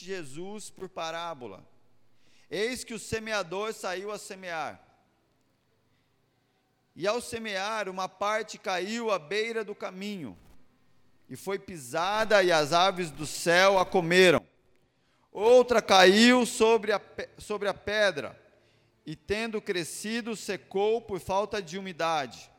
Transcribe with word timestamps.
disse 0.00 0.04
Jesus 0.04 0.70
por 0.70 0.88
parábola: 0.88 1.64
Eis 2.50 2.82
que 2.82 2.94
o 2.94 2.98
semeador 2.98 3.72
saiu 3.72 4.10
a 4.10 4.18
semear. 4.18 4.80
E 6.96 7.06
ao 7.06 7.20
semear, 7.20 7.88
uma 7.88 8.08
parte 8.08 8.58
caiu 8.58 9.10
à 9.10 9.18
beira 9.18 9.64
do 9.64 9.74
caminho, 9.74 10.36
e 11.28 11.36
foi 11.36 11.58
pisada, 11.58 12.42
e 12.42 12.50
as 12.50 12.72
aves 12.72 13.10
do 13.10 13.26
céu 13.26 13.78
a 13.78 13.86
comeram. 13.86 14.44
Outra 15.32 15.80
caiu 15.80 16.44
sobre 16.44 16.92
a, 16.92 17.00
sobre 17.38 17.68
a 17.68 17.74
pedra, 17.74 18.38
e 19.06 19.14
tendo 19.14 19.62
crescido, 19.62 20.34
secou 20.34 21.00
por 21.00 21.20
falta 21.20 21.62
de 21.62 21.78
umidade. 21.78 22.50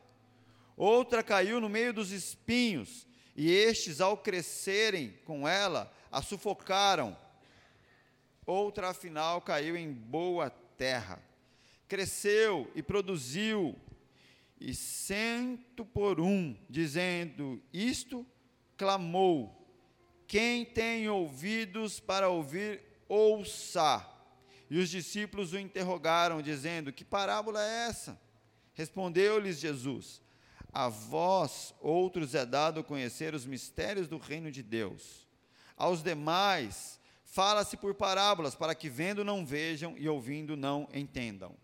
Outra 0.77 1.21
caiu 1.21 1.59
no 1.59 1.69
meio 1.69 1.93
dos 1.93 2.11
espinhos, 2.11 3.05
e 3.35 3.51
estes, 3.51 3.99
ao 3.99 4.17
crescerem 4.17 5.19
com 5.25 5.47
ela, 5.47 5.91
a 6.11 6.21
sufocaram. 6.21 7.15
Outra, 8.45 8.89
afinal, 8.89 9.41
caiu 9.41 9.77
em 9.77 9.91
boa 9.91 10.49
terra, 10.49 11.21
cresceu 11.87 12.71
e 12.75 12.81
produziu, 12.81 13.75
e 14.59 14.73
cento 14.73 15.85
por 15.85 16.19
um, 16.19 16.55
dizendo: 16.69 17.61
Isto 17.73 18.25
clamou: 18.77 19.67
Quem 20.27 20.65
tem 20.65 21.09
ouvidos 21.09 21.99
para 21.99 22.29
ouvir, 22.29 22.81
ouça. 23.07 24.07
E 24.69 24.77
os 24.77 24.89
discípulos 24.89 25.53
o 25.53 25.59
interrogaram, 25.59 26.41
dizendo: 26.41 26.93
Que 26.93 27.05
parábola 27.05 27.63
é 27.63 27.87
essa? 27.87 28.19
Respondeu-lhes 28.73 29.59
Jesus: 29.59 30.21
A 30.71 30.87
vós, 30.87 31.73
outros, 31.79 32.33
é 32.35 32.45
dado 32.45 32.83
conhecer 32.83 33.33
os 33.33 33.45
mistérios 33.45 34.07
do 34.07 34.17
reino 34.17 34.51
de 34.51 34.63
Deus 34.63 35.21
aos 35.81 36.03
demais, 36.03 36.99
fala-se 37.31 37.77
por 37.77 37.95
parábolas, 37.95 38.55
para 38.55 38.75
que 38.75 38.89
vendo 38.89 39.23
não 39.23 39.45
vejam 39.45 39.97
e 39.97 40.07
ouvindo 40.09 40.57
não 40.57 40.89
entendam. 40.93 41.55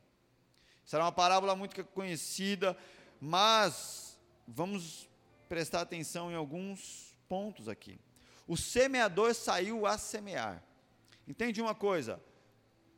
Será 0.86 1.04
uma 1.04 1.12
parábola 1.12 1.58
muito 1.58 1.84
conhecida, 1.88 2.76
mas 3.20 4.18
vamos 4.48 5.10
prestar 5.50 5.82
atenção 5.82 6.32
em 6.32 6.36
alguns 6.36 7.14
pontos 7.28 7.68
aqui. 7.68 8.00
O 8.48 8.56
semeador 8.56 9.36
saiu 9.36 9.86
a 9.86 9.98
semear. 9.98 10.64
Entende 11.28 11.62
uma 11.62 11.76
coisa? 11.76 12.18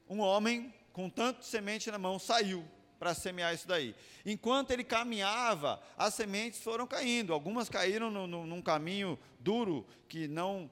Um 0.08 0.20
homem 0.20 0.72
com 0.94 1.10
tanto 1.10 1.44
semente 1.44 1.90
na 1.90 1.98
mão 1.98 2.20
saiu 2.20 2.64
para 3.00 3.16
semear 3.16 3.52
isso 3.52 3.68
daí. 3.68 3.96
Enquanto 4.24 4.70
ele 4.70 4.84
caminhava, 4.84 5.82
as 5.98 6.14
sementes 6.14 6.62
foram 6.62 6.86
caindo. 6.86 7.34
Algumas 7.34 7.68
caíram 7.68 8.12
no, 8.12 8.28
no, 8.28 8.46
num 8.46 8.62
caminho 8.62 9.18
duro 9.40 9.88
que 10.08 10.28
não 10.28 10.70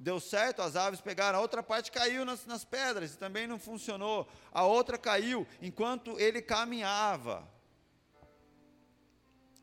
deu 0.00 0.18
certo, 0.18 0.62
as 0.62 0.76
aves 0.76 1.02
pegaram, 1.02 1.38
a 1.38 1.42
outra 1.42 1.62
parte 1.62 1.92
caiu 1.92 2.24
nas, 2.24 2.46
nas 2.46 2.64
pedras 2.64 3.12
e 3.12 3.18
também 3.18 3.46
não 3.46 3.58
funcionou, 3.58 4.26
a 4.50 4.64
outra 4.64 4.96
caiu 4.96 5.46
enquanto 5.60 6.18
ele 6.18 6.40
caminhava. 6.40 7.46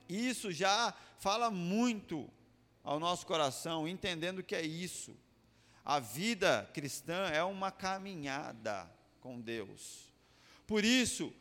Isso 0.08 0.52
já 0.52 0.93
fala 1.17 1.49
muito 1.49 2.30
ao 2.83 2.99
nosso 2.99 3.25
coração, 3.25 3.88
entendendo 3.88 4.43
que 4.43 4.55
é 4.55 4.61
isso. 4.61 5.17
A 5.83 5.99
vida 5.99 6.69
cristã 6.71 7.30
é 7.30 7.43
uma 7.43 7.71
caminhada 7.71 8.89
com 9.19 9.41
Deus. 9.41 10.13
Por 10.67 10.85
isso, 10.85 11.33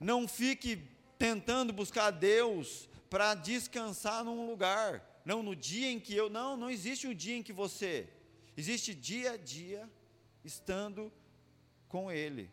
não 0.00 0.26
fique 0.26 0.82
tentando 1.18 1.72
buscar 1.72 2.10
Deus 2.10 2.88
para 3.08 3.34
descansar 3.34 4.24
num 4.24 4.46
lugar. 4.46 5.07
Não, 5.28 5.42
no 5.42 5.54
dia 5.54 5.90
em 5.90 6.00
que 6.00 6.14
eu. 6.16 6.30
Não, 6.30 6.56
não 6.56 6.70
existe 6.70 7.06
um 7.06 7.12
dia 7.12 7.36
em 7.36 7.42
que 7.42 7.52
você. 7.52 8.08
Existe 8.56 8.94
dia 8.94 9.32
a 9.32 9.36
dia 9.36 9.86
estando 10.42 11.12
com 11.86 12.10
Ele. 12.10 12.50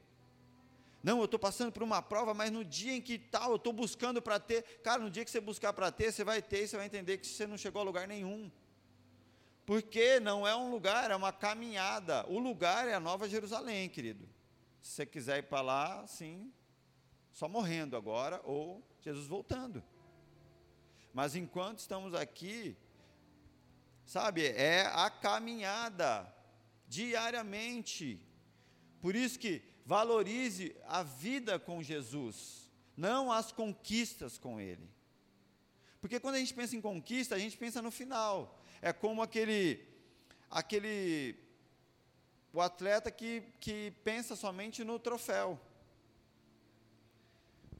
Não, 1.02 1.20
eu 1.20 1.24
estou 1.24 1.40
passando 1.40 1.72
por 1.72 1.84
uma 1.84 2.02
prova, 2.02 2.34
mas 2.34 2.52
no 2.52 2.66
dia 2.66 2.92
em 2.92 3.02
que 3.02 3.18
tal, 3.18 3.52
eu 3.52 3.56
estou 3.56 3.72
buscando 3.72 4.22
para 4.22 4.42
ter. 4.42 4.62
Cara, 4.84 5.02
no 5.02 5.10
dia 5.10 5.24
que 5.24 5.32
você 5.32 5.40
buscar 5.40 5.72
para 5.72 5.90
ter, 5.90 6.12
você 6.12 6.26
vai 6.26 6.42
ter 6.42 6.64
e 6.64 6.68
você 6.68 6.76
vai 6.76 6.86
entender 6.86 7.18
que 7.18 7.26
você 7.26 7.48
não 7.48 7.58
chegou 7.58 7.82
a 7.82 7.86
lugar 7.86 8.10
nenhum. 8.10 8.52
Porque 9.66 10.20
não 10.20 10.46
é 10.46 10.54
um 10.54 10.70
lugar, 10.70 11.10
é 11.10 11.16
uma 11.16 11.32
caminhada. 11.32 12.26
O 12.28 12.40
lugar 12.40 12.90
é 12.90 12.94
a 12.94 13.00
Nova 13.00 13.30
Jerusalém, 13.30 13.88
querido. 13.88 14.28
Se 14.82 14.96
você 14.96 15.06
quiser 15.06 15.38
ir 15.38 15.44
para 15.44 15.62
lá, 15.62 16.06
sim, 16.08 16.52
só 17.32 17.48
morrendo 17.48 17.96
agora 17.96 18.42
ou 18.44 18.84
Jesus 19.00 19.28
voltando. 19.28 19.82
Mas 21.16 21.34
enquanto 21.34 21.80
estamos 21.80 22.14
aqui, 22.14 22.76
sabe, 24.06 24.46
é 24.48 24.86
a 24.88 25.10
caminhada 25.10 26.28
diariamente. 26.90 28.20
Por 29.00 29.16
isso 29.16 29.40
que 29.40 29.62
valorize 29.86 30.76
a 30.86 31.04
vida 31.04 31.58
com 31.58 31.82
Jesus, 31.82 32.70
não 32.98 33.32
as 33.32 33.50
conquistas 33.50 34.38
com 34.38 34.60
Ele. 34.60 34.90
Porque 36.02 36.20
quando 36.20 36.36
a 36.36 36.40
gente 36.40 36.54
pensa 36.54 36.76
em 36.76 36.82
conquista, 36.82 37.36
a 37.36 37.40
gente 37.40 37.56
pensa 37.56 37.82
no 37.82 37.92
final. 37.92 38.62
É 38.82 38.92
como 38.92 39.22
aquele, 39.22 39.88
aquele, 40.52 41.34
o 42.52 42.60
atleta 42.60 43.10
que, 43.10 43.42
que 43.62 43.94
pensa 44.04 44.36
somente 44.36 44.84
no 44.84 45.00
troféu. 45.00 45.58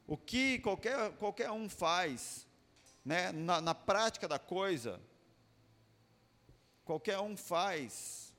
O 0.08 0.16
que 0.16 0.60
qualquer, 0.60 1.12
qualquer 1.18 1.52
um 1.52 1.68
faz 1.68 2.45
né, 3.06 3.32
na, 3.32 3.62
na 3.62 3.76
prática 3.76 4.28
da 4.28 4.40
coisa, 4.40 5.00
qualquer 6.84 7.20
um 7.20 7.38
faz 7.38 8.34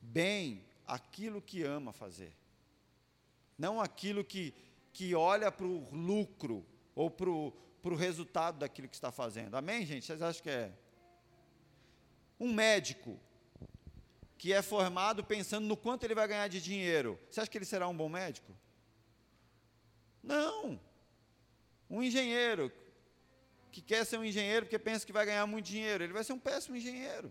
bem 0.00 0.64
aquilo 0.84 1.40
que 1.40 1.62
ama 1.62 1.92
fazer, 1.92 2.36
não 3.56 3.80
aquilo 3.80 4.24
que, 4.24 4.52
que 4.92 5.14
olha 5.14 5.52
para 5.52 5.64
o 5.64 5.88
lucro 5.94 6.66
ou 6.94 7.08
para 7.08 7.30
o 7.30 7.96
resultado 7.96 8.58
daquilo 8.58 8.88
que 8.88 8.96
está 8.96 9.12
fazendo. 9.12 9.54
Amém, 9.56 9.86
gente? 9.86 10.04
Vocês 10.04 10.20
acham 10.20 10.42
que 10.42 10.50
é? 10.50 10.72
Um 12.40 12.52
médico 12.52 13.18
que 14.36 14.52
é 14.52 14.60
formado 14.60 15.22
pensando 15.22 15.68
no 15.68 15.76
quanto 15.76 16.02
ele 16.02 16.16
vai 16.16 16.26
ganhar 16.26 16.48
de 16.48 16.60
dinheiro, 16.60 17.16
você 17.30 17.40
acha 17.40 17.48
que 17.48 17.56
ele 17.56 17.64
será 17.64 17.86
um 17.86 17.96
bom 17.96 18.08
médico? 18.08 18.52
Não. 20.20 20.80
Um 21.92 22.02
engenheiro 22.02 22.72
que 23.70 23.82
quer 23.82 24.06
ser 24.06 24.16
um 24.16 24.24
engenheiro 24.24 24.64
porque 24.64 24.78
pensa 24.78 25.04
que 25.04 25.12
vai 25.12 25.26
ganhar 25.26 25.46
muito 25.46 25.66
dinheiro, 25.66 26.02
ele 26.02 26.12
vai 26.14 26.24
ser 26.24 26.32
um 26.32 26.38
péssimo 26.38 26.74
engenheiro. 26.74 27.30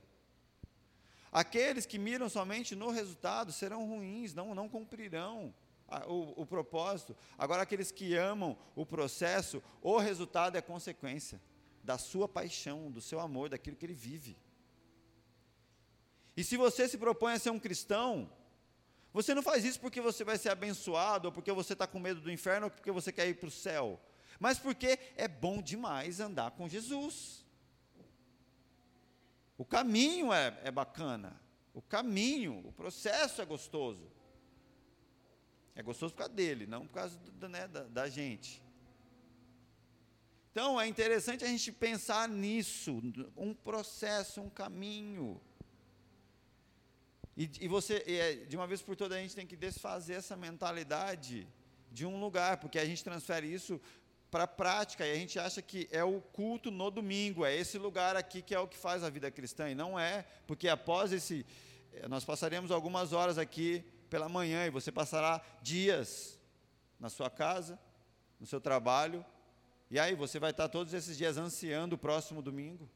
Aqueles 1.32 1.88
que 1.88 1.98
miram 1.98 2.30
somente 2.30 2.76
no 2.76 2.92
resultado 2.92 3.52
serão 3.52 3.88
ruins, 3.88 4.36
não, 4.36 4.54
não 4.54 4.70
cumprirão 4.70 5.52
a, 5.88 6.06
o, 6.08 6.42
o 6.42 6.46
propósito. 6.46 7.18
Agora, 7.40 7.64
aqueles 7.64 7.92
que 7.92 8.16
amam 8.16 8.56
o 8.76 8.86
processo, 8.86 9.64
o 9.82 9.98
resultado 9.98 10.56
é 10.56 10.62
consequência 10.62 11.42
da 11.84 11.98
sua 11.98 12.28
paixão, 12.28 12.92
do 12.92 13.02
seu 13.02 13.20
amor, 13.20 13.50
daquilo 13.50 13.76
que 13.76 13.86
ele 13.88 13.96
vive. 13.96 14.38
E 16.38 16.44
se 16.44 16.56
você 16.56 16.88
se 16.88 17.00
propõe 17.00 17.34
a 17.34 17.40
ser 17.40 17.50
um 17.50 17.60
cristão, 17.60 18.32
você 19.12 19.34
não 19.34 19.42
faz 19.42 19.66
isso 19.66 19.80
porque 19.80 20.00
você 20.00 20.24
vai 20.24 20.38
ser 20.38 20.50
abençoado, 20.50 21.30
ou 21.30 21.32
porque 21.32 21.52
você 21.52 21.74
está 21.74 21.88
com 21.88 22.00
medo 22.00 22.22
do 22.22 22.32
inferno, 22.32 22.68
ou 22.68 22.72
porque 22.72 22.92
você 22.92 23.12
quer 23.12 23.28
ir 23.28 23.34
para 23.34 23.48
o 23.48 23.52
céu, 23.52 24.00
mas 24.42 24.58
porque 24.58 24.98
é 25.16 25.28
bom 25.28 25.62
demais 25.62 26.20
andar 26.20 26.50
com 26.50 26.68
Jesus. 26.68 27.46
O 29.56 29.64
caminho 29.64 30.34
é, 30.34 30.60
é 30.64 30.72
bacana, 30.72 31.40
o 31.76 31.82
caminho, 31.84 32.60
o 32.66 32.72
processo 32.72 33.40
é 33.40 33.46
gostoso. 33.46 34.12
É 35.76 35.84
gostoso 35.84 36.16
por 36.16 36.22
causa 36.22 36.34
dele, 36.34 36.66
não 36.66 36.88
por 36.88 36.94
causa 36.94 37.20
do, 37.20 37.48
né, 37.48 37.68
da, 37.68 37.84
da 37.84 38.10
gente. 38.10 38.64
Então 40.52 40.82
é 40.82 40.88
interessante 40.88 41.46
a 41.46 41.48
gente 41.48 41.72
pensar 41.72 42.28
nisso, 42.28 43.00
um 43.38 43.54
processo, 43.54 44.42
um 44.42 44.50
caminho. 44.50 45.40
E, 47.38 47.48
e 47.62 47.68
você, 47.68 48.04
é, 48.08 48.34
de 48.48 48.58
uma 48.58 48.66
vez 48.66 48.82
por 48.82 48.96
todas, 48.96 49.20
a 49.20 49.22
gente 49.22 49.36
tem 49.36 49.46
que 49.46 49.56
desfazer 49.56 50.16
essa 50.16 50.36
mentalidade 50.36 51.48
de 51.92 52.06
um 52.06 52.20
lugar, 52.20 52.58
porque 52.58 52.80
a 52.80 52.86
gente 52.86 53.04
transfere 53.04 53.54
isso 53.54 53.80
para 54.32 54.46
a 54.46 54.48
prática 54.48 55.06
e 55.06 55.12
a 55.12 55.16
gente 55.16 55.38
acha 55.38 55.62
que 55.62 55.90
é 55.92 56.04
o 56.04 56.22
culto 56.22 56.72
no 56.72 56.90
domingo, 56.90 57.46
é 57.46 57.54
esse 57.54 57.78
lugar 57.78 58.16
aqui 58.16 58.42
que 58.42 58.56
é 58.56 58.60
o 58.60 58.68
que 58.68 58.78
faz 58.78 59.04
a 59.04 59.10
vida 59.10 59.30
cristã, 59.30 59.70
e 59.70 59.76
não 59.76 60.00
é, 60.00 60.26
porque 60.48 60.70
após 60.70 61.12
esse, 61.12 61.46
eh, 61.92 62.08
nós 62.08 62.24
passaremos 62.24 62.72
algumas 62.72 63.12
horas 63.12 63.38
aqui 63.38 63.84
pela 64.10 64.30
manhã 64.30 64.66
e 64.66 64.70
você 64.70 64.90
passará 64.90 65.42
dias 65.62 66.40
na 66.98 67.10
sua 67.10 67.30
casa, 67.30 67.78
no 68.40 68.48
seu 68.48 68.62
trabalho, 68.62 69.26
e 69.90 70.00
aí 70.00 70.16
você 70.16 70.40
vai 70.40 70.52
estar 70.52 70.70
todos 70.70 70.94
esses 70.94 71.18
dias 71.18 71.38
ansiando 71.38 71.96
o 71.96 72.00
próximo 72.00 72.42
domingo. 72.42 72.90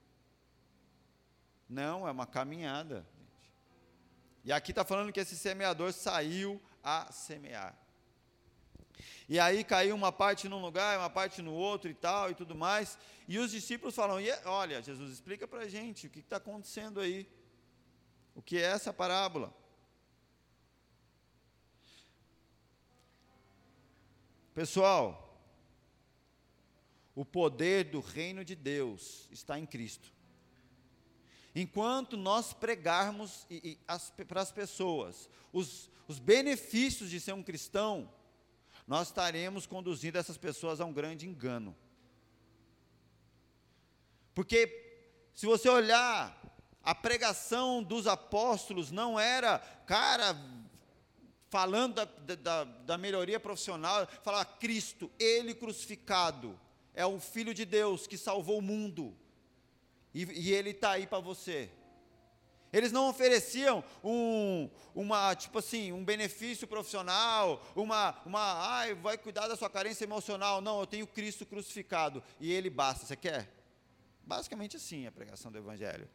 Não, 1.68 2.08
é 2.08 2.12
uma 2.12 2.26
caminhada. 2.26 3.06
E 4.46 4.54
aqui 4.54 4.72
está 4.72 4.86
falando 4.86 5.12
que 5.12 5.20
esse 5.20 5.36
semeador 5.36 5.92
saiu 5.92 6.62
a 6.82 7.12
semear. 7.12 7.85
E 9.28 9.40
aí 9.40 9.64
caiu 9.64 9.96
uma 9.96 10.12
parte 10.12 10.48
num 10.48 10.62
lugar, 10.62 11.00
uma 11.00 11.10
parte 11.10 11.42
no 11.42 11.54
outro 11.54 11.90
e 11.90 11.94
tal 11.94 12.30
e 12.30 12.36
tudo 12.36 12.54
mais. 12.56 12.98
E 13.28 13.40
os 13.40 13.52
discípulos 13.52 13.96
falam: 13.96 14.20
e, 14.22 14.32
Olha, 14.46 14.82
Jesus, 14.82 15.12
explica 15.12 15.48
para 15.48 15.62
a 15.62 15.68
gente 15.68 16.08
o 16.08 16.10
que 16.10 16.20
está 16.20 16.38
acontecendo 16.38 17.00
aí. 17.00 17.28
o 18.36 18.42
que 18.42 18.58
é 18.58 18.62
essa 18.62 18.94
parábola. 18.94 19.54
Pessoal, 24.54 25.26
o 27.16 27.26
poder 27.26 27.86
do 27.86 28.00
reino 28.00 28.44
de 28.46 28.56
Deus 28.56 29.28
está 29.32 29.58
em 29.58 29.66
Cristo. 29.66 30.14
Enquanto 31.56 32.18
nós 32.18 32.54
pregarmos 32.54 33.48
para 34.28 34.42
as 34.42 34.52
pessoas 34.52 35.30
os, 35.54 35.90
os 36.08 36.20
benefícios 36.20 37.10
de 37.10 37.20
ser 37.20 37.34
um 37.34 37.42
cristão, 37.42 38.12
nós 38.88 39.08
estaremos 39.08 39.66
conduzindo 39.66 40.18
essas 40.18 40.38
pessoas 40.38 40.80
a 40.80 40.86
um 40.86 40.94
grande 40.94 41.28
engano. 41.28 41.76
Porque 44.34 45.10
se 45.34 45.46
você 45.46 45.68
olhar 45.70 46.40
a 46.84 46.94
pregação 46.94 47.82
dos 47.82 48.06
apóstolos 48.06 48.92
não 48.92 49.20
era, 49.20 49.58
cara, 49.88 50.38
falando 51.50 51.96
da, 51.96 52.06
da, 52.36 52.64
da, 52.64 52.98
melhoria 52.98 53.40
profissional, 53.40 54.08
falar 54.22 54.46
Cristo, 54.60 55.12
Ele 55.18 55.56
crucificado, 55.56 56.60
é 56.94 57.06
o 57.06 57.20
Filho 57.20 57.54
de 57.54 57.66
Deus 57.66 58.06
que 58.06 58.18
salvou 58.18 58.60
o 58.60 58.62
mundo, 58.62 59.18
e, 60.14 60.24
e 60.26 60.54
Ele 60.54 60.70
está 60.72 60.92
aí 60.92 61.08
para 61.08 61.20
você. 61.20 61.72
Eles 62.76 62.92
não 62.92 63.08
ofereciam 63.08 63.82
um, 64.04 64.70
uma, 64.94 65.34
tipo 65.34 65.60
assim, 65.60 65.94
um 65.94 66.04
benefício 66.04 66.68
profissional, 66.68 67.66
uma, 67.74 68.14
uma, 68.26 68.68
ai, 68.68 68.94
vai 68.94 69.18
cuidar 69.18 69.48
da 69.48 69.56
sua 69.56 69.70
carência 69.70 70.04
emocional. 70.04 70.60
Não, 70.60 70.82
eu 70.82 70.86
tenho 70.86 71.08
Cristo 71.08 71.46
crucificado 71.46 72.22
e 72.38 72.52
Ele 72.52 72.70
basta. 72.70 73.06
Você 73.06 73.16
quer? 73.16 73.50
Basicamente 74.26 74.76
assim 74.76 75.08
a 75.08 75.12
pregação 75.12 75.50
do 75.50 75.58
Evangelho. 75.58 76.06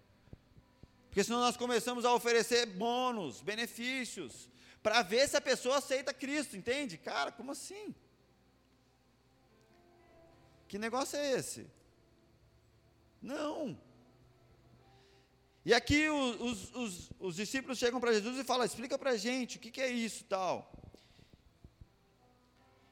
Porque 1.08 1.24
senão 1.24 1.40
nós 1.40 1.56
começamos 1.56 2.04
a 2.04 2.12
oferecer 2.12 2.66
bônus, 2.66 3.40
benefícios, 3.40 4.46
para 4.82 5.00
ver 5.00 5.30
se 5.30 5.38
a 5.38 5.40
pessoa 5.40 5.78
aceita 5.78 6.12
Cristo, 6.12 6.58
entende? 6.58 6.98
Cara, 6.98 7.32
como 7.32 7.52
assim? 7.52 7.94
Que 10.68 10.78
negócio 10.78 11.18
é 11.18 11.38
esse? 11.38 11.66
Não. 13.22 13.80
E 15.64 15.74
aqui 15.74 16.08
os, 16.08 16.40
os, 16.40 16.74
os, 16.74 17.10
os 17.20 17.36
discípulos 17.36 17.78
chegam 17.78 18.00
para 18.00 18.12
Jesus 18.12 18.38
e 18.38 18.44
falam: 18.44 18.64
explica 18.64 18.98
para 18.98 19.10
a 19.10 19.16
gente 19.16 19.56
o 19.56 19.60
que, 19.60 19.70
que 19.70 19.80
é 19.80 19.90
isso 19.90 20.24
tal. 20.24 20.72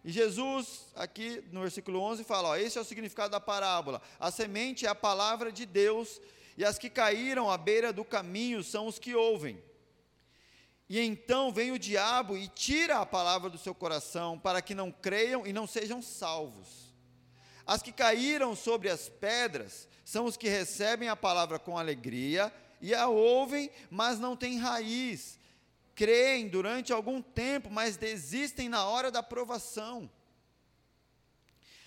E 0.05 0.13
Jesus, 0.13 0.87
aqui 0.95 1.43
no 1.51 1.63
versículo 1.63 2.01
11, 2.01 2.25
fala: 2.25 2.51
ó, 2.51 2.57
esse 2.57 2.79
é 2.79 2.81
o 2.81 2.85
significado 2.85 3.31
da 3.31 3.41
parábola. 3.41 4.03
A 4.21 4.31
semente 4.31 4.87
é 4.87 4.89
a 4.89 4.95
palavra 4.95 5.51
de 5.51 5.65
Deus, 5.65 6.21
e 6.57 6.65
as 6.65 6.79
que 6.79 6.91
caíram 6.91 7.51
à 7.51 7.57
beira 7.57 7.93
do 7.93 8.05
caminho 8.05 8.63
são 8.63 8.87
os 8.87 8.99
que 8.99 9.15
ouvem. 9.15 9.63
E 10.89 11.01
então 11.01 11.53
vem 11.53 11.71
o 11.71 11.79
diabo 11.79 12.37
e 12.37 12.49
tira 12.49 12.99
a 12.99 13.07
palavra 13.07 13.51
do 13.51 13.59
seu 13.59 13.75
coração, 13.75 14.39
para 14.39 14.63
que 14.63 14.75
não 14.75 14.91
creiam 14.91 15.47
e 15.47 15.53
não 15.53 15.67
sejam 15.67 16.01
salvos. 16.01 16.95
As 17.67 17.83
que 17.83 17.93
caíram 17.93 18.57
sobre 18.57 18.89
as 18.89 19.11
pedras 19.11 19.87
são 20.09 20.25
os 20.25 20.39
que 20.39 20.49
recebem 20.49 21.11
a 21.11 21.15
palavra 21.15 21.59
com 21.59 21.77
alegria 21.77 22.51
e 22.81 22.95
a 22.95 23.09
ouvem, 23.09 23.71
mas 23.91 24.19
não 24.19 24.35
têm 24.35 24.57
raiz. 24.57 25.39
Creem 25.95 26.49
durante 26.49 26.95
algum 26.95 27.21
tempo, 27.21 27.69
mas 27.71 27.99
desistem 27.99 28.71
na 28.71 28.87
hora 28.87 29.11
da 29.11 29.23
provação. 29.23 30.11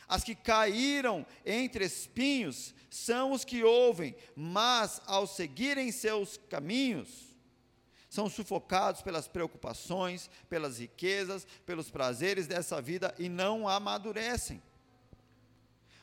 As 0.07 0.23
que 0.23 0.35
caíram 0.35 1.25
entre 1.44 1.83
espinhos 1.83 2.75
são 2.91 3.31
os 3.31 3.44
que 3.44 3.63
ouvem, 3.63 4.15
mas 4.35 5.01
ao 5.07 5.25
seguirem 5.25 5.91
seus 5.91 6.38
caminhos, 6.47 7.35
são 8.07 8.29
sufocados 8.29 9.01
pelas 9.01 9.27
preocupações, 9.27 10.29
pelas 10.47 10.77
riquezas, 10.77 11.47
pelos 11.65 11.89
prazeres 11.89 12.45
dessa 12.45 12.79
vida 12.79 13.15
e 13.18 13.27
não 13.27 13.68
amadurecem. 13.68 14.62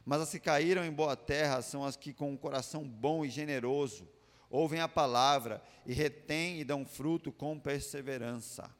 Mas 0.08 0.22
as 0.22 0.30
que 0.30 0.40
caíram 0.40 0.86
em 0.86 0.90
boa 0.90 1.14
terra 1.14 1.60
são 1.60 1.84
as 1.84 1.94
que, 1.94 2.14
com 2.14 2.32
um 2.32 2.36
coração 2.36 2.82
bom 2.82 3.26
e 3.26 3.28
generoso, 3.28 4.08
ouvem 4.48 4.80
a 4.80 4.88
palavra 4.88 5.62
e 5.84 5.92
retêm 5.92 6.58
e 6.58 6.64
dão 6.64 6.86
fruto 6.86 7.30
com 7.30 7.60
perseverança. 7.60 8.74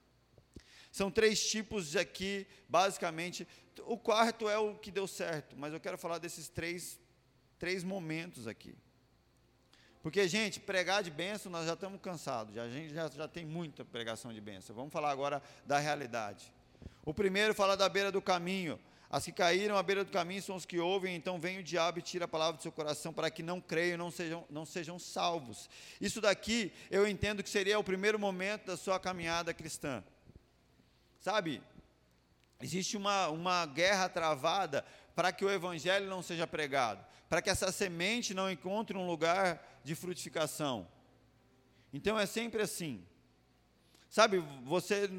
São 0.90 1.10
três 1.10 1.46
tipos 1.46 1.94
aqui, 1.96 2.46
basicamente. 2.66 3.46
O 3.80 3.98
quarto 3.98 4.48
é 4.48 4.56
o 4.56 4.76
que 4.76 4.90
deu 4.90 5.06
certo, 5.06 5.54
mas 5.54 5.74
eu 5.74 5.80
quero 5.80 5.98
falar 5.98 6.16
desses 6.16 6.48
três, 6.48 6.98
três 7.58 7.84
momentos 7.84 8.46
aqui. 8.46 8.74
Porque, 10.02 10.26
gente, 10.26 10.58
pregar 10.58 11.02
de 11.02 11.10
bênção, 11.10 11.52
nós 11.52 11.66
já 11.66 11.74
estamos 11.74 12.00
cansados, 12.00 12.54
já, 12.54 12.62
a 12.62 12.70
gente 12.70 12.94
já, 12.94 13.06
já 13.06 13.28
tem 13.28 13.44
muita 13.44 13.84
pregação 13.84 14.32
de 14.32 14.40
bênção. 14.40 14.74
Vamos 14.74 14.94
falar 14.94 15.10
agora 15.10 15.42
da 15.66 15.78
realidade. 15.78 16.50
O 17.04 17.12
primeiro 17.12 17.54
fala 17.54 17.76
da 17.76 17.86
beira 17.86 18.10
do 18.10 18.22
caminho. 18.22 18.80
As 19.10 19.24
que 19.24 19.32
caíram 19.32 19.76
à 19.76 19.82
beira 19.82 20.04
do 20.04 20.10
caminho 20.10 20.42
são 20.42 20.54
os 20.54 20.66
que 20.66 20.78
ouvem, 20.78 21.16
então 21.16 21.40
vem 21.40 21.58
o 21.58 21.62
diabo 21.62 21.98
e 21.98 22.02
tira 22.02 22.26
a 22.26 22.28
palavra 22.28 22.58
do 22.58 22.62
seu 22.62 22.70
coração 22.70 23.10
para 23.10 23.30
que 23.30 23.42
não 23.42 23.58
creiam 23.58 23.96
não 23.96 24.10
sejam, 24.10 24.44
não 24.50 24.66
sejam 24.66 24.98
salvos. 24.98 25.68
Isso 25.98 26.20
daqui 26.20 26.70
eu 26.90 27.08
entendo 27.08 27.42
que 27.42 27.48
seria 27.48 27.78
o 27.78 27.84
primeiro 27.84 28.18
momento 28.18 28.66
da 28.66 28.76
sua 28.76 29.00
caminhada 29.00 29.54
cristã. 29.54 30.04
Sabe, 31.20 31.62
existe 32.60 32.98
uma, 32.98 33.28
uma 33.28 33.64
guerra 33.64 34.10
travada 34.10 34.84
para 35.14 35.32
que 35.32 35.44
o 35.44 35.50
evangelho 35.50 36.06
não 36.06 36.22
seja 36.22 36.46
pregado, 36.46 37.04
para 37.30 37.40
que 37.40 37.48
essa 37.48 37.72
semente 37.72 38.34
não 38.34 38.50
encontre 38.50 38.96
um 38.96 39.06
lugar 39.06 39.80
de 39.82 39.94
frutificação. 39.94 40.86
Então 41.94 42.18
é 42.18 42.26
sempre 42.26 42.60
assim. 42.60 43.02
Sabe, 44.10 44.38
você, 44.64 45.10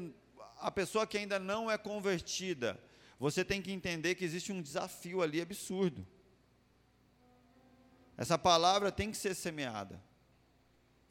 a 0.60 0.70
pessoa 0.70 1.08
que 1.08 1.18
ainda 1.18 1.40
não 1.40 1.68
é 1.68 1.76
convertida, 1.76 2.80
você 3.20 3.44
tem 3.44 3.60
que 3.60 3.70
entender 3.70 4.14
que 4.14 4.24
existe 4.24 4.50
um 4.50 4.62
desafio 4.62 5.20
ali 5.20 5.42
absurdo. 5.42 6.06
Essa 8.16 8.38
palavra 8.38 8.90
tem 8.90 9.10
que 9.10 9.16
ser 9.18 9.34
semeada. 9.34 10.02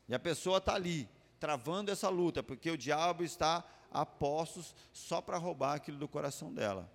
E 0.08 0.16
a 0.16 0.20
pessoa 0.20 0.58
está 0.58 0.74
ali, 0.74 1.08
travando 1.40 1.92
essa 1.92 2.10
luta, 2.10 2.42
porque 2.42 2.72
o 2.72 2.78
diabo 2.78 3.24
está 3.24 3.64
a 3.92 4.08
postos 4.08 4.74
só 4.92 5.22
para 5.22 5.38
roubar 5.38 5.76
aquilo 5.76 6.00
do 6.00 6.08
coração 6.08 6.52
dela. 6.52 6.92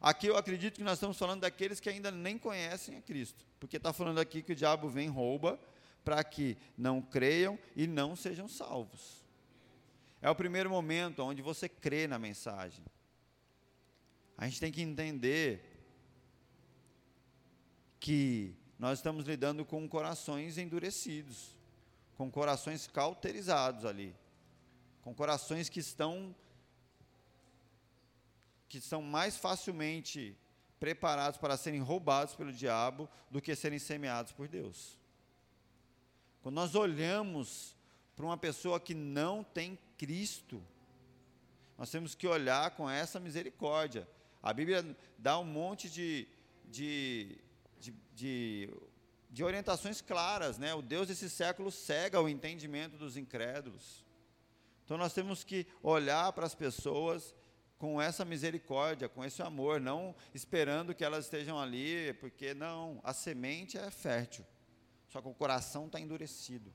Aqui 0.00 0.26
eu 0.26 0.36
acredito 0.36 0.74
que 0.74 0.82
nós 0.82 0.94
estamos 0.94 1.16
falando 1.16 1.42
daqueles 1.42 1.78
que 1.78 1.88
ainda 1.88 2.10
nem 2.10 2.36
conhecem 2.36 2.96
a 2.96 3.00
Cristo, 3.00 3.46
porque 3.60 3.76
está 3.76 3.92
falando 3.92 4.18
aqui 4.18 4.42
que 4.42 4.52
o 4.52 4.56
diabo 4.56 4.88
vem 4.88 5.08
rouba 5.08 5.56
para 6.04 6.22
que 6.24 6.58
não 6.76 7.00
creiam 7.00 7.56
e 7.76 7.86
não 7.86 8.16
sejam 8.16 8.48
salvos. 8.48 9.24
É 10.20 10.28
o 10.28 10.34
primeiro 10.34 10.68
momento 10.68 11.22
onde 11.22 11.40
você 11.40 11.68
crê 11.68 12.08
na 12.08 12.18
mensagem. 12.18 12.84
A 14.42 14.48
gente 14.48 14.58
tem 14.58 14.72
que 14.72 14.82
entender 14.82 15.62
que 18.00 18.56
nós 18.76 18.98
estamos 18.98 19.24
lidando 19.24 19.64
com 19.64 19.88
corações 19.88 20.58
endurecidos, 20.58 21.56
com 22.16 22.28
corações 22.28 22.88
cauterizados 22.88 23.84
ali, 23.84 24.12
com 25.00 25.14
corações 25.14 25.68
que 25.68 25.78
estão 25.78 26.34
que 28.68 28.80
são 28.80 29.00
mais 29.00 29.36
facilmente 29.36 30.36
preparados 30.80 31.38
para 31.38 31.56
serem 31.56 31.80
roubados 31.80 32.34
pelo 32.34 32.52
diabo 32.52 33.08
do 33.30 33.40
que 33.40 33.54
serem 33.54 33.78
semeados 33.78 34.32
por 34.32 34.48
Deus. 34.48 34.98
Quando 36.42 36.56
nós 36.56 36.74
olhamos 36.74 37.76
para 38.16 38.26
uma 38.26 38.36
pessoa 38.36 38.80
que 38.80 38.92
não 38.92 39.44
tem 39.44 39.78
Cristo, 39.96 40.60
nós 41.78 41.92
temos 41.92 42.16
que 42.16 42.26
olhar 42.26 42.72
com 42.72 42.90
essa 42.90 43.20
misericórdia. 43.20 44.04
A 44.42 44.52
Bíblia 44.52 44.96
dá 45.16 45.38
um 45.38 45.44
monte 45.44 45.88
de, 45.88 46.26
de, 46.66 47.38
de, 47.78 47.94
de, 48.12 48.70
de 49.30 49.44
orientações 49.44 50.00
claras, 50.00 50.58
né? 50.58 50.74
O 50.74 50.82
Deus 50.82 51.08
desse 51.08 51.30
século 51.30 51.70
cega 51.70 52.20
o 52.20 52.28
entendimento 52.28 52.96
dos 52.96 53.16
incrédulos. 53.16 54.04
Então 54.84 54.96
nós 54.96 55.14
temos 55.14 55.44
que 55.44 55.66
olhar 55.82 56.32
para 56.32 56.44
as 56.44 56.54
pessoas 56.54 57.34
com 57.78 58.00
essa 58.00 58.24
misericórdia, 58.24 59.08
com 59.08 59.24
esse 59.24 59.42
amor, 59.42 59.80
não 59.80 60.14
esperando 60.34 60.94
que 60.94 61.04
elas 61.04 61.24
estejam 61.24 61.58
ali, 61.58 62.12
porque 62.14 62.54
não, 62.54 63.00
a 63.02 63.12
semente 63.12 63.76
é 63.76 63.90
fértil, 63.90 64.44
só 65.08 65.20
que 65.20 65.28
o 65.28 65.34
coração 65.34 65.86
está 65.86 65.98
endurecido. 66.00 66.72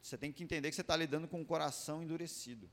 Você 0.00 0.18
tem 0.18 0.32
que 0.32 0.42
entender 0.42 0.68
que 0.68 0.74
você 0.74 0.82
está 0.82 0.96
lidando 0.96 1.28
com 1.28 1.40
um 1.40 1.44
coração 1.44 2.02
endurecido. 2.02 2.68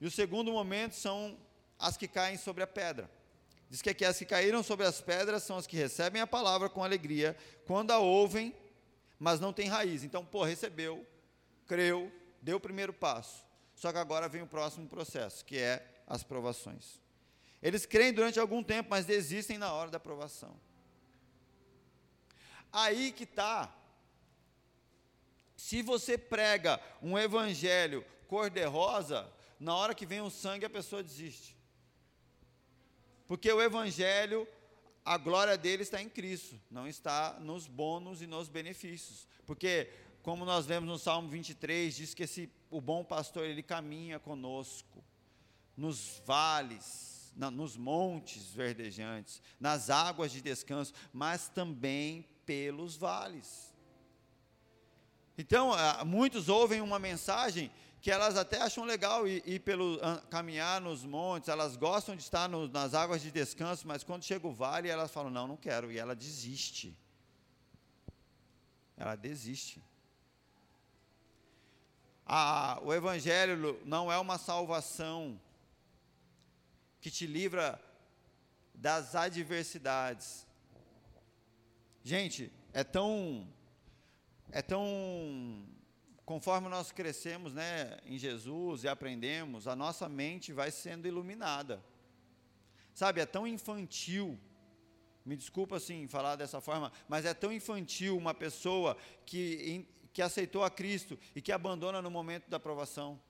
E 0.00 0.06
o 0.06 0.10
segundo 0.10 0.52
momento 0.52 0.94
são 0.94 1.36
as 1.78 1.96
que 1.96 2.08
caem 2.08 2.36
sobre 2.36 2.62
a 2.62 2.66
pedra. 2.66 3.10
Diz 3.70 3.82
que 3.82 3.90
aqui 3.90 4.04
as 4.04 4.18
que 4.18 4.24
caíram 4.24 4.62
sobre 4.62 4.86
as 4.86 5.00
pedras 5.00 5.42
são 5.42 5.56
as 5.58 5.66
que 5.66 5.76
recebem 5.76 6.22
a 6.22 6.26
palavra 6.26 6.68
com 6.70 6.82
alegria, 6.82 7.36
quando 7.66 7.90
a 7.90 7.98
ouvem, 7.98 8.54
mas 9.18 9.40
não 9.40 9.52
tem 9.52 9.68
raiz. 9.68 10.02
Então, 10.02 10.24
pô, 10.24 10.42
recebeu, 10.42 11.06
creu, 11.66 12.10
deu 12.40 12.56
o 12.56 12.60
primeiro 12.60 12.92
passo. 12.92 13.46
Só 13.74 13.92
que 13.92 13.98
agora 13.98 14.28
vem 14.28 14.42
o 14.42 14.46
próximo 14.46 14.88
processo, 14.88 15.44
que 15.44 15.58
é 15.58 15.86
as 16.06 16.22
provações. 16.22 16.98
Eles 17.62 17.84
creem 17.84 18.12
durante 18.12 18.40
algum 18.40 18.62
tempo, 18.62 18.90
mas 18.90 19.04
desistem 19.04 19.58
na 19.58 19.72
hora 19.72 19.90
da 19.90 20.00
provação. 20.00 20.58
Aí 22.72 23.12
que 23.12 23.24
está 23.24 23.74
Se 25.56 25.82
você 25.82 26.16
prega 26.16 26.80
um 27.02 27.18
evangelho 27.18 28.04
cor-de-rosa, 28.28 29.28
na 29.58 29.74
hora 29.74 29.94
que 29.94 30.06
vem 30.06 30.20
o 30.20 30.30
sangue 30.30 30.64
a 30.64 30.70
pessoa 30.70 31.02
desiste. 31.02 31.57
Porque 33.28 33.52
o 33.52 33.60
evangelho, 33.60 34.48
a 35.04 35.18
glória 35.18 35.56
dele 35.58 35.82
está 35.82 36.02
em 36.02 36.08
Cristo, 36.08 36.58
não 36.70 36.88
está 36.88 37.38
nos 37.38 37.66
bônus 37.66 38.22
e 38.22 38.26
nos 38.26 38.48
benefícios. 38.48 39.28
Porque, 39.46 39.90
como 40.22 40.46
nós 40.46 40.64
vemos 40.64 40.88
no 40.88 40.98
Salmo 40.98 41.28
23, 41.28 41.94
diz 41.94 42.14
que 42.14 42.22
esse, 42.22 42.50
o 42.70 42.80
bom 42.80 43.04
pastor 43.04 43.44
ele 43.44 43.62
caminha 43.62 44.18
conosco 44.18 45.04
nos 45.76 46.22
vales, 46.24 47.32
na, 47.36 47.50
nos 47.50 47.76
montes 47.76 48.50
verdejantes, 48.54 49.42
nas 49.60 49.90
águas 49.90 50.32
de 50.32 50.40
descanso, 50.40 50.94
mas 51.12 51.50
também 51.50 52.26
pelos 52.46 52.96
vales. 52.96 53.74
Então, 55.36 55.70
muitos 56.04 56.48
ouvem 56.48 56.80
uma 56.80 56.98
mensagem 56.98 57.70
que 58.00 58.10
elas 58.10 58.36
até 58.36 58.60
acham 58.60 58.84
legal 58.84 59.26
ir, 59.26 59.42
ir 59.46 59.60
pelo 59.60 59.98
caminhar 60.30 60.80
nos 60.80 61.04
montes, 61.04 61.48
elas 61.48 61.76
gostam 61.76 62.14
de 62.14 62.22
estar 62.22 62.48
no, 62.48 62.68
nas 62.68 62.94
águas 62.94 63.20
de 63.20 63.30
descanso, 63.30 63.86
mas 63.86 64.04
quando 64.04 64.22
chega 64.22 64.46
o 64.46 64.52
vale, 64.52 64.88
elas 64.88 65.10
falam: 65.10 65.30
"Não, 65.30 65.48
não 65.48 65.56
quero", 65.56 65.90
e 65.90 65.98
ela 65.98 66.14
desiste. 66.14 66.96
Ela 68.96 69.16
desiste. 69.16 69.82
Ah, 72.24 72.78
o 72.82 72.92
evangelho 72.92 73.80
não 73.84 74.12
é 74.12 74.18
uma 74.18 74.38
salvação 74.38 75.40
que 77.00 77.10
te 77.10 77.26
livra 77.26 77.80
das 78.74 79.14
adversidades. 79.14 80.46
Gente, 82.04 82.52
é 82.72 82.84
tão 82.84 83.48
é 84.50 84.62
tão 84.62 85.66
conforme 86.28 86.68
nós 86.68 86.92
crescemos, 86.92 87.54
né, 87.54 87.96
em 88.04 88.18
Jesus 88.18 88.84
e 88.84 88.88
aprendemos, 88.88 89.66
a 89.66 89.74
nossa 89.74 90.10
mente 90.10 90.52
vai 90.52 90.70
sendo 90.70 91.08
iluminada. 91.08 91.82
Sabe, 92.92 93.22
é 93.22 93.24
tão 93.24 93.46
infantil. 93.46 94.38
Me 95.24 95.34
desculpa 95.38 95.76
assim 95.76 96.06
falar 96.06 96.36
dessa 96.36 96.60
forma, 96.60 96.92
mas 97.08 97.24
é 97.24 97.32
tão 97.32 97.50
infantil 97.50 98.14
uma 98.14 98.34
pessoa 98.34 98.94
que 99.24 99.88
que 100.12 100.20
aceitou 100.20 100.64
a 100.64 100.70
Cristo 100.70 101.18
e 101.34 101.40
que 101.40 101.52
abandona 101.52 102.02
no 102.02 102.10
momento 102.10 102.50
da 102.50 102.58
provação 102.58 103.20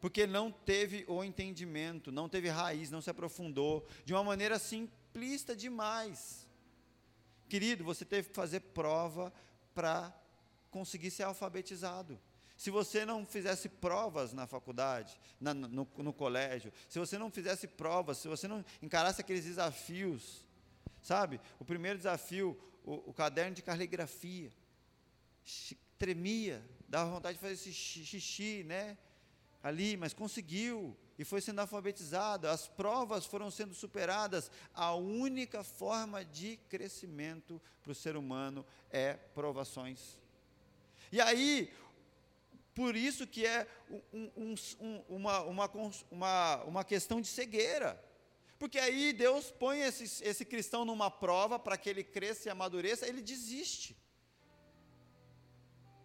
porque 0.00 0.26
não 0.26 0.52
teve 0.52 1.04
o 1.08 1.24
entendimento, 1.24 2.12
não 2.12 2.28
teve 2.28 2.48
raiz, 2.48 2.90
não 2.90 3.00
se 3.00 3.10
aprofundou, 3.10 3.84
de 4.04 4.14
uma 4.14 4.22
maneira 4.22 4.56
simplista 4.58 5.56
demais. 5.56 6.46
Querido, 7.48 7.82
você 7.82 8.04
teve 8.04 8.28
que 8.28 8.34
fazer 8.34 8.60
prova 8.60 9.32
para 9.74 10.14
conseguir 10.78 11.10
ser 11.10 11.24
alfabetizado. 11.24 12.20
Se 12.56 12.70
você 12.70 13.04
não 13.04 13.26
fizesse 13.26 13.68
provas 13.68 14.32
na 14.32 14.46
faculdade, 14.46 15.18
na, 15.40 15.52
no, 15.52 15.88
no, 15.96 16.12
colégio, 16.12 16.72
se 16.88 16.98
você 16.98 17.18
não 17.18 17.30
fizesse 17.30 17.66
provas, 17.66 18.18
se 18.18 18.28
você 18.28 18.46
não 18.46 18.64
encarasse 18.80 19.20
aqueles 19.20 19.44
desafios, 19.44 20.44
sabe? 21.02 21.40
O 21.58 21.64
primeiro 21.64 21.98
desafio, 21.98 22.56
o, 22.84 23.10
o 23.10 23.12
caderno 23.12 23.54
de 23.54 23.62
caligrafia, 23.62 24.52
tremia, 25.98 26.64
dava 26.88 27.10
vontade 27.10 27.36
de 27.36 27.40
fazer 27.40 27.54
esse 27.54 27.72
xixi, 27.72 28.64
né? 28.64 28.96
ali, 29.62 29.96
mas 29.96 30.14
conseguiu 30.14 30.96
e 31.18 31.24
foi 31.24 31.40
sendo 31.40 31.60
alfabetizado, 31.60 32.46
as 32.46 32.68
provas 32.68 33.26
foram 33.26 33.50
sendo 33.50 33.74
superadas. 33.74 34.50
A 34.72 34.94
única 34.94 35.64
forma 35.64 36.24
de 36.24 36.56
crescimento 36.68 37.60
para 37.82 37.92
o 37.92 37.94
ser 37.94 38.16
humano 38.16 38.64
é 38.90 39.14
provações. 39.14 40.16
E 41.10 41.20
aí, 41.20 41.72
por 42.74 42.94
isso 42.94 43.26
que 43.26 43.44
é 43.44 43.66
um, 43.90 44.30
um, 44.36 44.54
um, 44.80 45.04
uma, 45.08 45.40
uma, 45.42 45.70
uma, 46.10 46.64
uma 46.64 46.84
questão 46.84 47.20
de 47.20 47.26
cegueira. 47.26 48.02
Porque 48.58 48.78
aí 48.78 49.12
Deus 49.12 49.50
põe 49.50 49.80
esse, 49.80 50.22
esse 50.24 50.44
cristão 50.44 50.84
numa 50.84 51.10
prova 51.10 51.58
para 51.58 51.76
que 51.76 51.88
ele 51.88 52.02
cresça 52.02 52.48
e 52.48 52.50
amadureça, 52.50 53.06
ele 53.06 53.20
desiste. 53.20 53.96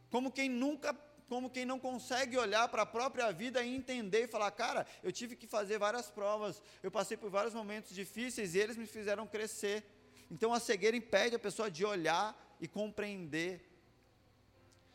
Como 0.10 0.32
quem 0.32 0.50
nunca 0.50 0.94
como 1.28 1.50
quem 1.50 1.66
não 1.66 1.80
consegue 1.80 2.38
olhar 2.38 2.68
para 2.68 2.84
a 2.84 2.86
própria 2.86 3.32
vida 3.32 3.64
e 3.64 3.76
entender 3.76 4.26
e 4.26 4.28
falar: 4.28 4.52
cara, 4.52 4.86
eu 5.02 5.12
tive 5.12 5.36
que 5.36 5.48
fazer 5.48 5.80
várias 5.80 6.12
provas, 6.12 6.62
eu 6.84 6.92
passei 6.92 7.18
por 7.18 7.32
vários 7.32 7.56
momentos 7.56 7.96
difíceis 7.96 8.54
e 8.54 8.60
eles 8.60 8.78
me 8.78 8.86
fizeram 8.86 9.26
crescer. 9.26 9.84
Então 10.30 10.54
a 10.54 10.60
cegueira 10.60 10.96
impede 10.96 11.36
a 11.36 11.40
pessoa 11.40 11.72
de 11.72 11.84
olhar 11.84 12.56
e 12.60 12.68
compreender 12.68 13.73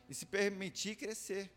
e 0.08 0.14
se 0.14 0.26
permitir 0.26 0.96
crescer. 0.96 1.50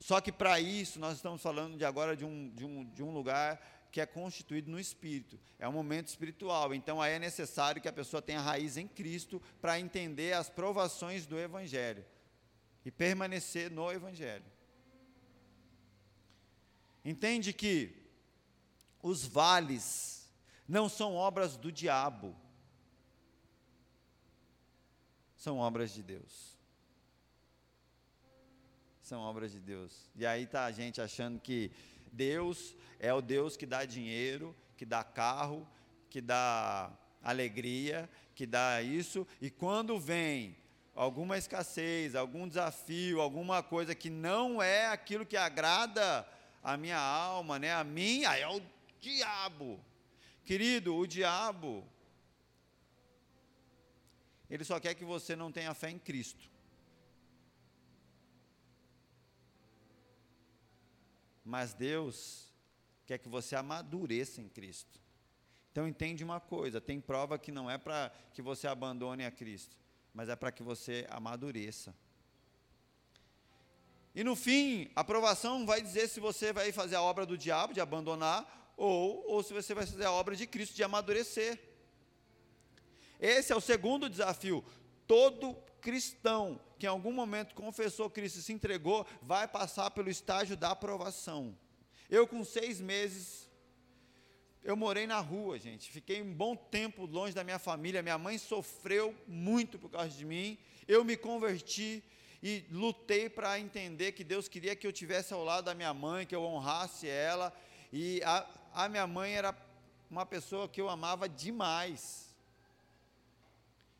Só 0.00 0.20
que 0.20 0.30
para 0.30 0.60
isso 0.60 0.98
nós 0.98 1.16
estamos 1.16 1.42
falando 1.42 1.76
de 1.76 1.84
agora 1.84 2.16
de 2.16 2.24
um, 2.24 2.50
de, 2.50 2.64
um, 2.64 2.84
de 2.84 3.02
um 3.02 3.12
lugar 3.12 3.88
que 3.90 4.00
é 4.00 4.06
constituído 4.06 4.70
no 4.70 4.78
espírito, 4.78 5.40
é 5.58 5.66
um 5.66 5.72
momento 5.72 6.08
espiritual. 6.08 6.74
Então 6.74 7.00
aí 7.00 7.14
é 7.14 7.18
necessário 7.18 7.80
que 7.80 7.88
a 7.88 7.92
pessoa 7.92 8.20
tenha 8.20 8.40
raiz 8.40 8.76
em 8.76 8.86
Cristo 8.86 9.40
para 9.60 9.80
entender 9.80 10.34
as 10.34 10.50
provações 10.50 11.26
do 11.26 11.38
Evangelho 11.38 12.04
e 12.84 12.90
permanecer 12.90 13.70
no 13.70 13.90
Evangelho. 13.90 14.44
Entende 17.04 17.52
que 17.52 18.06
os 19.02 19.24
vales 19.24 20.28
não 20.68 20.88
são 20.88 21.14
obras 21.14 21.56
do 21.56 21.70
diabo, 21.70 22.36
são 25.36 25.58
obras 25.58 25.92
de 25.92 26.02
Deus. 26.02 26.55
São 29.06 29.20
obras 29.20 29.52
de 29.52 29.60
Deus. 29.60 30.10
E 30.16 30.26
aí 30.26 30.42
está 30.42 30.64
a 30.64 30.72
gente 30.72 31.00
achando 31.00 31.38
que 31.38 31.70
Deus 32.10 32.74
é 32.98 33.14
o 33.14 33.20
Deus 33.20 33.56
que 33.56 33.64
dá 33.64 33.84
dinheiro, 33.84 34.52
que 34.76 34.84
dá 34.84 35.04
carro, 35.04 35.64
que 36.10 36.20
dá 36.20 36.90
alegria, 37.22 38.10
que 38.34 38.44
dá 38.44 38.82
isso, 38.82 39.24
e 39.40 39.48
quando 39.48 39.96
vem 39.96 40.56
alguma 40.92 41.38
escassez, 41.38 42.16
algum 42.16 42.48
desafio, 42.48 43.20
alguma 43.20 43.62
coisa 43.62 43.94
que 43.94 44.10
não 44.10 44.60
é 44.60 44.88
aquilo 44.88 45.24
que 45.24 45.36
agrada 45.36 46.28
a 46.60 46.76
minha 46.76 46.98
alma, 46.98 47.60
né? 47.60 47.70
A 47.70 47.82
aí 47.82 48.42
é 48.42 48.48
o 48.48 48.60
diabo. 49.00 49.78
Querido, 50.44 50.96
o 50.96 51.06
diabo 51.06 51.86
ele 54.50 54.64
só 54.64 54.80
quer 54.80 54.94
que 54.96 55.04
você 55.04 55.36
não 55.36 55.52
tenha 55.52 55.72
fé 55.74 55.90
em 55.90 55.98
Cristo. 55.98 56.55
Mas 61.46 61.72
Deus 61.72 62.52
quer 63.06 63.16
que 63.16 63.28
você 63.28 63.56
amadureça 63.56 64.42
em 64.42 64.48
Cristo. 64.50 65.00
Então 65.72 65.88
entende 65.88 66.22
uma 66.22 66.40
coisa, 66.40 66.78
tem 66.78 67.00
prova 67.00 67.38
que 67.38 67.50
não 67.50 67.70
é 67.70 67.78
para 67.78 68.12
que 68.34 68.42
você 68.42 68.66
abandone 68.66 69.24
a 69.24 69.30
Cristo 69.30 69.76
mas 70.16 70.30
é 70.30 70.34
para 70.34 70.50
que 70.50 70.62
você 70.62 71.06
amadureça. 71.10 71.94
E 74.14 74.24
no 74.24 74.34
fim, 74.34 74.90
a 74.96 75.02
aprovação 75.02 75.66
vai 75.66 75.82
dizer 75.82 76.08
se 76.08 76.20
você 76.20 76.54
vai 76.54 76.72
fazer 76.72 76.96
a 76.96 77.02
obra 77.02 77.26
do 77.26 77.36
diabo, 77.36 77.74
de 77.74 77.82
abandonar, 77.82 78.72
ou, 78.78 79.22
ou 79.30 79.42
se 79.42 79.52
você 79.52 79.74
vai 79.74 79.84
fazer 79.84 80.06
a 80.06 80.10
obra 80.10 80.34
de 80.34 80.46
Cristo, 80.46 80.74
de 80.74 80.82
amadurecer. 80.82 81.60
Esse 83.20 83.52
é 83.52 83.56
o 83.56 83.60
segundo 83.60 84.08
desafio. 84.08 84.64
Todo 85.06 85.54
cristão 85.86 86.58
que 86.80 86.84
em 86.84 86.88
algum 86.88 87.12
momento 87.12 87.54
confessou 87.54 88.10
Cristo 88.10 88.40
e 88.40 88.42
se 88.42 88.52
entregou, 88.52 89.06
vai 89.22 89.46
passar 89.46 89.88
pelo 89.92 90.10
estágio 90.10 90.56
da 90.56 90.72
aprovação. 90.72 91.56
Eu, 92.10 92.26
com 92.26 92.42
seis 92.42 92.80
meses, 92.80 93.48
eu 94.64 94.76
morei 94.76 95.06
na 95.06 95.20
rua, 95.20 95.60
gente. 95.60 95.88
Fiquei 95.92 96.20
um 96.20 96.34
bom 96.34 96.56
tempo 96.56 97.06
longe 97.06 97.32
da 97.32 97.44
minha 97.44 97.60
família. 97.60 98.02
Minha 98.02 98.18
mãe 98.18 98.36
sofreu 98.36 99.14
muito 99.28 99.78
por 99.78 99.88
causa 99.88 100.08
de 100.08 100.24
mim. 100.24 100.58
Eu 100.88 101.04
me 101.04 101.16
converti 101.16 102.02
e 102.42 102.64
lutei 102.68 103.30
para 103.30 103.60
entender 103.60 104.10
que 104.10 104.24
Deus 104.24 104.48
queria 104.48 104.74
que 104.74 104.88
eu 104.88 104.92
tivesse 104.92 105.32
ao 105.32 105.44
lado 105.44 105.66
da 105.66 105.74
minha 105.74 105.94
mãe, 105.94 106.26
que 106.26 106.34
eu 106.34 106.42
honrasse 106.42 107.08
ela. 107.08 107.56
E 107.92 108.20
a, 108.24 108.44
a 108.74 108.88
minha 108.88 109.06
mãe 109.06 109.36
era 109.36 109.56
uma 110.10 110.26
pessoa 110.26 110.68
que 110.68 110.80
eu 110.80 110.88
amava 110.88 111.28
demais. 111.28 112.25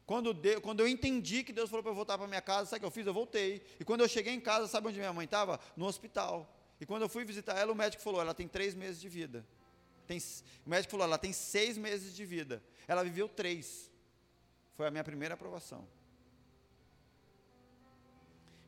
Quando, 0.06 0.32
Deus, 0.32 0.60
quando 0.60 0.80
eu 0.80 0.86
entendi 0.86 1.42
que 1.42 1.52
Deus 1.52 1.68
falou 1.68 1.82
para 1.82 1.90
eu 1.90 1.96
voltar 1.96 2.16
para 2.16 2.28
minha 2.28 2.40
casa, 2.40 2.70
sabe 2.70 2.78
o 2.78 2.80
que 2.80 2.86
eu 2.86 2.90
fiz? 2.92 3.06
Eu 3.06 3.12
voltei. 3.12 3.60
E 3.80 3.84
quando 3.84 4.02
eu 4.02 4.08
cheguei 4.08 4.32
em 4.32 4.40
casa, 4.40 4.68
sabe 4.68 4.86
onde 4.86 4.98
minha 4.98 5.12
mãe 5.12 5.24
estava? 5.24 5.58
No 5.76 5.84
hospital. 5.84 6.48
E 6.80 6.86
quando 6.86 7.02
eu 7.02 7.08
fui 7.08 7.24
visitar 7.24 7.58
ela, 7.58 7.72
o 7.72 7.74
médico 7.74 8.02
falou: 8.02 8.20
ela 8.20 8.32
tem 8.32 8.46
três 8.46 8.72
meses 8.72 9.00
de 9.00 9.08
vida. 9.08 9.44
Tem, 10.06 10.18
o 10.64 10.70
médico 10.70 10.92
falou, 10.92 11.04
ela 11.04 11.18
tem 11.18 11.32
seis 11.32 11.76
meses 11.76 12.14
de 12.14 12.24
vida. 12.24 12.62
Ela 12.86 13.02
viveu 13.02 13.28
três. 13.28 13.90
Foi 14.76 14.86
a 14.86 14.90
minha 14.90 15.02
primeira 15.02 15.34
aprovação. 15.34 15.88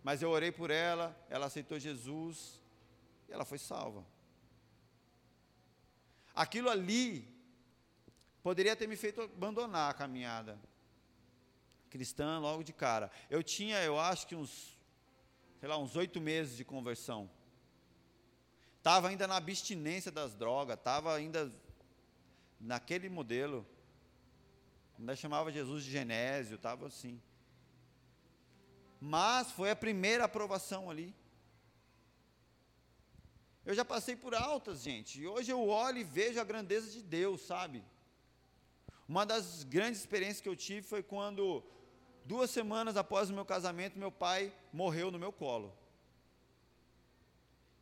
Mas 0.02 0.22
eu 0.22 0.30
orei 0.30 0.50
por 0.50 0.70
ela, 0.70 1.16
ela 1.28 1.46
aceitou 1.46 1.78
Jesus 1.78 2.60
e 3.28 3.32
ela 3.32 3.44
foi 3.44 3.58
salva. 3.58 4.04
Aquilo 6.34 6.68
ali 6.68 7.28
poderia 8.42 8.74
ter 8.74 8.88
me 8.88 8.96
feito 8.96 9.20
abandonar 9.20 9.90
a 9.90 9.94
caminhada. 9.94 10.58
Cristã 11.88 12.38
logo 12.38 12.62
de 12.62 12.72
cara. 12.72 13.10
Eu 13.28 13.42
tinha, 13.42 13.82
eu 13.82 13.98
acho 13.98 14.26
que 14.26 14.36
uns, 14.36 14.78
sei 15.58 15.68
lá, 15.68 15.76
uns 15.78 15.96
oito 15.96 16.20
meses 16.20 16.56
de 16.56 16.64
conversão. 16.64 17.30
Estava 18.78 19.08
ainda 19.08 19.26
na 19.26 19.36
abstinência 19.36 20.10
das 20.10 20.34
drogas, 20.34 20.76
estava 20.78 21.14
ainda 21.14 21.52
naquele 22.60 23.08
modelo. 23.08 23.66
Ainda 24.98 25.14
chamava 25.14 25.52
Jesus 25.52 25.84
de 25.84 25.90
Genésio, 25.90 26.56
estava 26.56 26.86
assim. 26.86 27.20
Mas 29.00 29.50
foi 29.52 29.70
a 29.70 29.76
primeira 29.76 30.24
aprovação 30.24 30.90
ali. 30.90 31.14
Eu 33.64 33.74
já 33.74 33.84
passei 33.84 34.16
por 34.16 34.34
altas, 34.34 34.82
gente, 34.82 35.20
e 35.20 35.26
hoje 35.26 35.50
eu 35.52 35.68
olho 35.68 35.98
e 35.98 36.04
vejo 36.04 36.40
a 36.40 36.44
grandeza 36.44 36.90
de 36.90 37.02
Deus, 37.02 37.42
sabe? 37.42 37.84
Uma 39.06 39.24
das 39.26 39.62
grandes 39.62 40.00
experiências 40.00 40.40
que 40.40 40.48
eu 40.48 40.56
tive 40.56 40.82
foi 40.82 41.02
quando, 41.02 41.62
duas 42.28 42.50
semanas 42.50 42.94
após 42.96 43.30
o 43.30 43.32
meu 43.32 43.44
casamento, 43.44 43.98
meu 43.98 44.12
pai 44.12 44.52
morreu 44.70 45.10
no 45.10 45.18
meu 45.18 45.32
colo. 45.32 45.74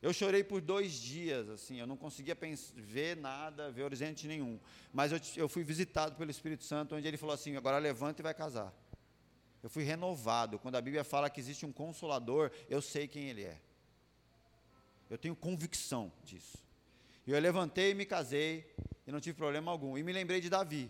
Eu 0.01 0.13
chorei 0.13 0.45
por 0.45 0.61
dois 0.61 0.93
dias, 0.93 1.49
assim, 1.49 1.81
eu 1.81 1.87
não 1.87 1.97
conseguia 1.97 2.39
ver 2.77 3.17
nada, 3.17 3.73
ver 3.73 3.83
horizonte 3.83 4.29
nenhum. 4.29 4.61
Mas 4.93 5.11
eu, 5.11 5.19
eu 5.37 5.49
fui 5.49 5.65
visitado 5.65 6.15
pelo 6.15 6.31
Espírito 6.31 6.63
Santo, 6.63 6.95
onde 6.95 7.09
ele 7.09 7.17
falou 7.17 7.35
assim: 7.35 7.57
agora 7.57 7.79
levanta 7.79 8.23
e 8.23 8.23
vai 8.23 8.33
casar. 8.33 8.73
Eu 9.65 9.69
fui 9.69 9.83
renovado. 9.83 10.61
Quando 10.61 10.77
a 10.77 10.81
Bíblia 10.81 11.03
fala 11.03 11.29
que 11.29 11.41
existe 11.41 11.67
um 11.67 11.73
consolador, 11.73 12.53
eu 12.69 12.81
sei 12.81 13.09
quem 13.09 13.29
ele 13.29 13.43
é. 13.43 13.61
Eu 15.11 15.19
tenho 15.19 15.35
convicção 15.35 16.13
disso. 16.23 16.59
E 17.27 17.33
eu 17.33 17.41
levantei 17.41 17.91
e 17.91 17.95
me 17.95 18.07
casei, 18.07 18.73
e 19.05 19.11
não 19.11 19.19
tive 19.19 19.37
problema 19.37 19.73
algum. 19.73 19.99
E 19.99 20.05
me 20.05 20.13
lembrei 20.13 20.41
de 20.41 20.49
Davi, 20.49 20.89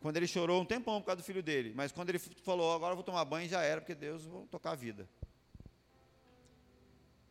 quando 0.00 0.16
ele 0.16 0.26
chorou 0.26 0.62
um 0.62 0.64
tempão 0.64 1.00
por 1.00 1.06
causa 1.06 1.22
do 1.22 1.24
filho 1.24 1.42
dele. 1.42 1.72
Mas 1.76 1.92
quando 1.92 2.08
ele 2.08 2.18
falou, 2.18 2.74
agora 2.74 2.92
eu 2.92 2.96
vou 2.96 3.04
tomar 3.04 3.24
banho, 3.24 3.48
já 3.48 3.62
era, 3.62 3.80
porque 3.80 3.94
Deus, 3.94 4.24
vou 4.24 4.46
tocar 4.46 4.72
a 4.72 4.74
vida. 4.74 5.08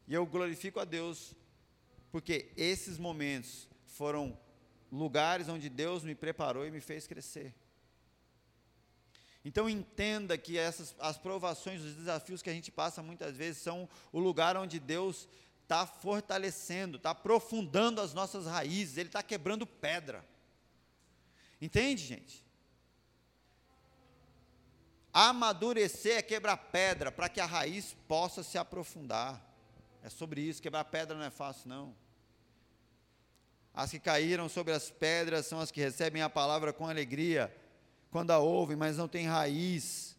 E 0.08 0.14
eu 0.14 0.26
glorifico 0.26 0.80
a 0.80 0.86
Deus, 0.86 1.36
porque 2.12 2.52
esses 2.56 2.98
momentos 2.98 3.68
foram 3.86 4.38
lugares 4.92 5.50
onde 5.50 5.68
Deus 5.70 6.04
me 6.04 6.16
preparou 6.16 6.66
e 6.66 6.72
me 6.72 6.80
fez 6.80 7.08
crescer. 7.08 7.54
Então 9.44 9.70
entenda 9.70 10.38
que 10.38 10.58
essas 10.58 10.96
as 11.00 11.18
provações, 11.18 11.82
os 11.82 11.96
desafios 11.96 12.42
que 12.42 12.50
a 12.50 12.54
gente 12.54 12.72
passa 12.72 13.02
muitas 13.02 13.36
vezes 13.36 13.62
são 13.62 13.88
o 14.12 14.20
lugar 14.20 14.58
onde 14.58 14.80
Deus 14.80 15.28
está 15.64 15.86
fortalecendo, 15.86 16.98
está 16.98 17.12
aprofundando 17.12 18.02
as 18.02 18.14
nossas 18.14 18.46
raízes, 18.46 18.98
Ele 18.98 19.10
está 19.10 19.24
quebrando 19.24 19.66
pedra. 19.66 20.26
Entende, 21.62 22.04
gente? 22.04 22.49
Amadurecer 25.14 26.18
é 26.18 26.22
quebrar 26.22 26.58
pedra 26.58 27.12
para 27.12 27.30
que 27.30 27.40
a 27.40 27.46
raiz 27.46 27.96
possa 28.08 28.44
se 28.44 28.58
aprofundar. 28.58 29.44
É 30.04 30.10
sobre 30.10 30.42
isso. 30.42 30.62
Quebrar 30.62 30.86
pedra 30.86 31.18
não 31.18 31.24
é 31.24 31.30
fácil, 31.30 31.68
não. 31.68 31.96
As 33.74 33.92
que 33.92 34.00
caíram 34.00 34.50
sobre 34.50 34.74
as 34.74 34.90
pedras 34.90 35.46
são 35.46 35.60
as 35.60 35.72
que 35.72 35.80
recebem 35.80 36.22
a 36.22 36.30
palavra 36.30 36.74
com 36.74 36.88
alegria, 36.88 37.56
quando 38.12 38.32
a 38.32 38.40
ouvem, 38.40 38.76
mas 38.76 38.98
não 38.98 39.08
têm 39.08 39.26
raiz, 39.26 40.18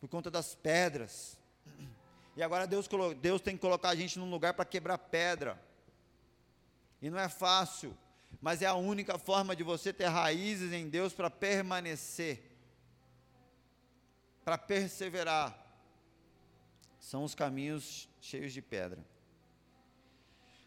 por 0.00 0.08
conta 0.08 0.30
das 0.30 0.54
pedras. 0.54 1.38
E 2.36 2.42
agora 2.42 2.66
Deus, 2.66 2.88
Deus 3.20 3.40
tem 3.40 3.56
que 3.56 3.60
colocar 3.60 3.88
a 3.88 3.96
gente 3.96 4.18
num 4.18 4.30
lugar 4.30 4.54
para 4.54 4.64
quebrar 4.64 4.98
pedra. 4.98 5.60
E 7.00 7.08
não 7.10 7.18
é 7.18 7.28
fácil, 7.28 7.96
mas 8.40 8.60
é 8.60 8.66
a 8.66 8.74
única 8.74 9.18
forma 9.18 9.56
de 9.56 9.62
você 9.62 9.92
ter 9.92 10.06
raízes 10.06 10.72
em 10.72 10.88
Deus 10.88 11.12
para 11.12 11.30
permanecer, 11.30 12.47
para 14.48 14.56
perseverar. 14.56 15.54
São 16.98 17.22
os 17.22 17.34
caminhos 17.34 18.08
cheios 18.18 18.50
de 18.50 18.62
pedra. 18.62 19.04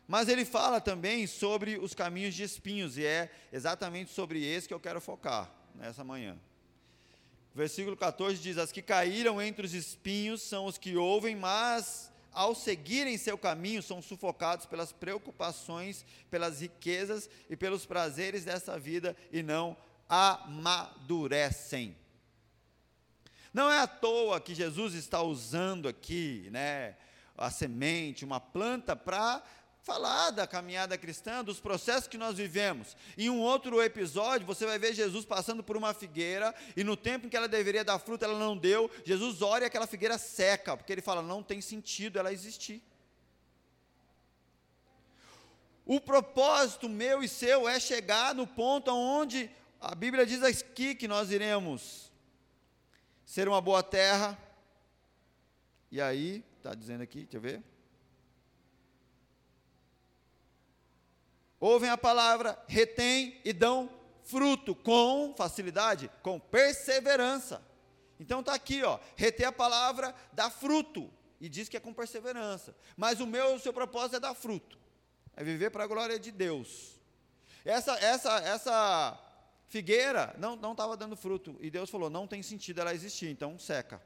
Mas 0.07 0.29
ele 0.29 0.45
fala 0.45 0.79
também 0.79 1.25
sobre 1.25 1.79
os 1.79 1.95
caminhos 1.95 2.35
de 2.35 2.43
espinhos, 2.43 2.95
e 2.95 3.03
é 3.03 3.31
exatamente 3.51 4.11
sobre 4.11 4.45
esse 4.45 4.67
que 4.67 4.73
eu 4.75 4.79
quero 4.79 5.01
focar 5.01 5.51
nessa 5.73 6.03
manhã. 6.03 6.39
Versículo 7.55 7.97
14 7.97 8.39
diz: 8.39 8.59
As 8.59 8.71
que 8.71 8.83
caíram 8.83 9.41
entre 9.41 9.65
os 9.65 9.73
espinhos 9.73 10.43
são 10.43 10.67
os 10.67 10.77
que 10.77 10.95
ouvem, 10.95 11.35
mas 11.35 12.11
ao 12.31 12.53
seguirem 12.53 13.17
seu 13.17 13.35
caminho 13.35 13.81
são 13.81 13.99
sufocados 13.99 14.67
pelas 14.67 14.91
preocupações, 14.91 16.05
pelas 16.29 16.61
riquezas 16.61 17.27
e 17.49 17.57
pelos 17.57 17.83
prazeres 17.83 18.45
dessa 18.45 18.77
vida 18.77 19.17
e 19.31 19.41
não 19.41 19.75
amadurecem. 20.07 21.99
Não 23.53 23.69
é 23.69 23.79
à 23.79 23.87
toa 23.87 24.39
que 24.39 24.55
Jesus 24.55 24.93
está 24.93 25.21
usando 25.21 25.87
aqui, 25.87 26.47
né, 26.51 26.95
a 27.37 27.51
semente, 27.51 28.23
uma 28.23 28.39
planta, 28.39 28.95
para 28.95 29.43
falar 29.83 30.29
da 30.31 30.45
caminhada 30.45 30.97
cristã, 30.97 31.43
dos 31.43 31.59
processos 31.59 32.07
que 32.07 32.17
nós 32.17 32.37
vivemos. 32.37 32.95
Em 33.17 33.29
um 33.29 33.39
outro 33.39 33.81
episódio, 33.81 34.45
você 34.47 34.65
vai 34.65 34.77
ver 34.77 34.93
Jesus 34.93 35.25
passando 35.25 35.63
por 35.63 35.75
uma 35.75 35.93
figueira, 35.93 36.53
e 36.77 36.83
no 36.83 36.95
tempo 36.95 37.25
em 37.25 37.29
que 37.29 37.35
ela 37.35 37.47
deveria 37.47 37.83
dar 37.83 37.99
fruta, 37.99 38.25
ela 38.25 38.37
não 38.37 38.55
deu. 38.55 38.89
Jesus 39.03 39.41
olha 39.41 39.63
e 39.63 39.67
aquela 39.67 39.87
figueira 39.87 40.17
seca, 40.17 40.77
porque 40.77 40.91
ele 40.91 41.01
fala: 41.01 41.21
não 41.21 41.43
tem 41.43 41.59
sentido 41.61 42.19
ela 42.19 42.31
existir. 42.31 42.81
O 45.85 45.99
propósito 45.99 46.87
meu 46.87 47.23
e 47.23 47.27
seu 47.27 47.67
é 47.67 47.79
chegar 47.79 48.33
no 48.35 48.45
ponto 48.45 48.91
onde 48.91 49.49
a 49.81 49.95
Bíblia 49.95 50.25
diz 50.25 50.43
aqui 50.43 50.93
que 50.93 51.07
nós 51.07 51.31
iremos 51.31 52.10
ser 53.31 53.47
uma 53.47 53.61
boa 53.61 53.81
terra. 53.81 54.37
E 55.89 56.01
aí, 56.01 56.43
Está 56.57 56.75
dizendo 56.75 57.01
aqui, 57.01 57.21
deixa 57.21 57.37
eu 57.37 57.41
ver. 57.41 57.63
Ouvem 61.59 61.89
a 61.89 61.97
palavra, 61.97 62.61
retém 62.67 63.41
e 63.43 63.51
dão 63.51 63.89
fruto 64.23 64.75
com 64.75 65.33
facilidade, 65.35 66.11
com 66.21 66.39
perseverança. 66.39 67.63
Então 68.19 68.41
está 68.41 68.53
aqui, 68.53 68.83
ó, 68.83 68.99
reter 69.15 69.45
a 69.45 69.51
palavra 69.51 70.13
dá 70.31 70.51
fruto 70.51 71.09
e 71.39 71.49
diz 71.49 71.67
que 71.67 71.77
é 71.77 71.79
com 71.79 71.91
perseverança. 71.91 72.75
Mas 72.95 73.19
o 73.19 73.25
meu, 73.25 73.55
o 73.55 73.59
seu 73.59 73.73
propósito 73.73 74.17
é 74.17 74.19
dar 74.19 74.35
fruto, 74.35 74.77
é 75.35 75.43
viver 75.43 75.71
para 75.71 75.85
a 75.85 75.87
glória 75.87 76.19
de 76.19 76.31
Deus. 76.31 77.01
Essa, 77.65 77.93
essa, 77.93 78.37
essa 78.41 79.30
figueira 79.71 80.35
não 80.37 80.57
não 80.57 80.73
estava 80.73 80.97
dando 80.97 81.15
fruto 81.15 81.55
e 81.61 81.71
Deus 81.71 81.89
falou 81.89 82.09
não 82.09 82.27
tem 82.27 82.43
sentido 82.43 82.81
ela 82.81 82.93
existir, 82.93 83.29
então 83.29 83.57
seca. 83.57 84.01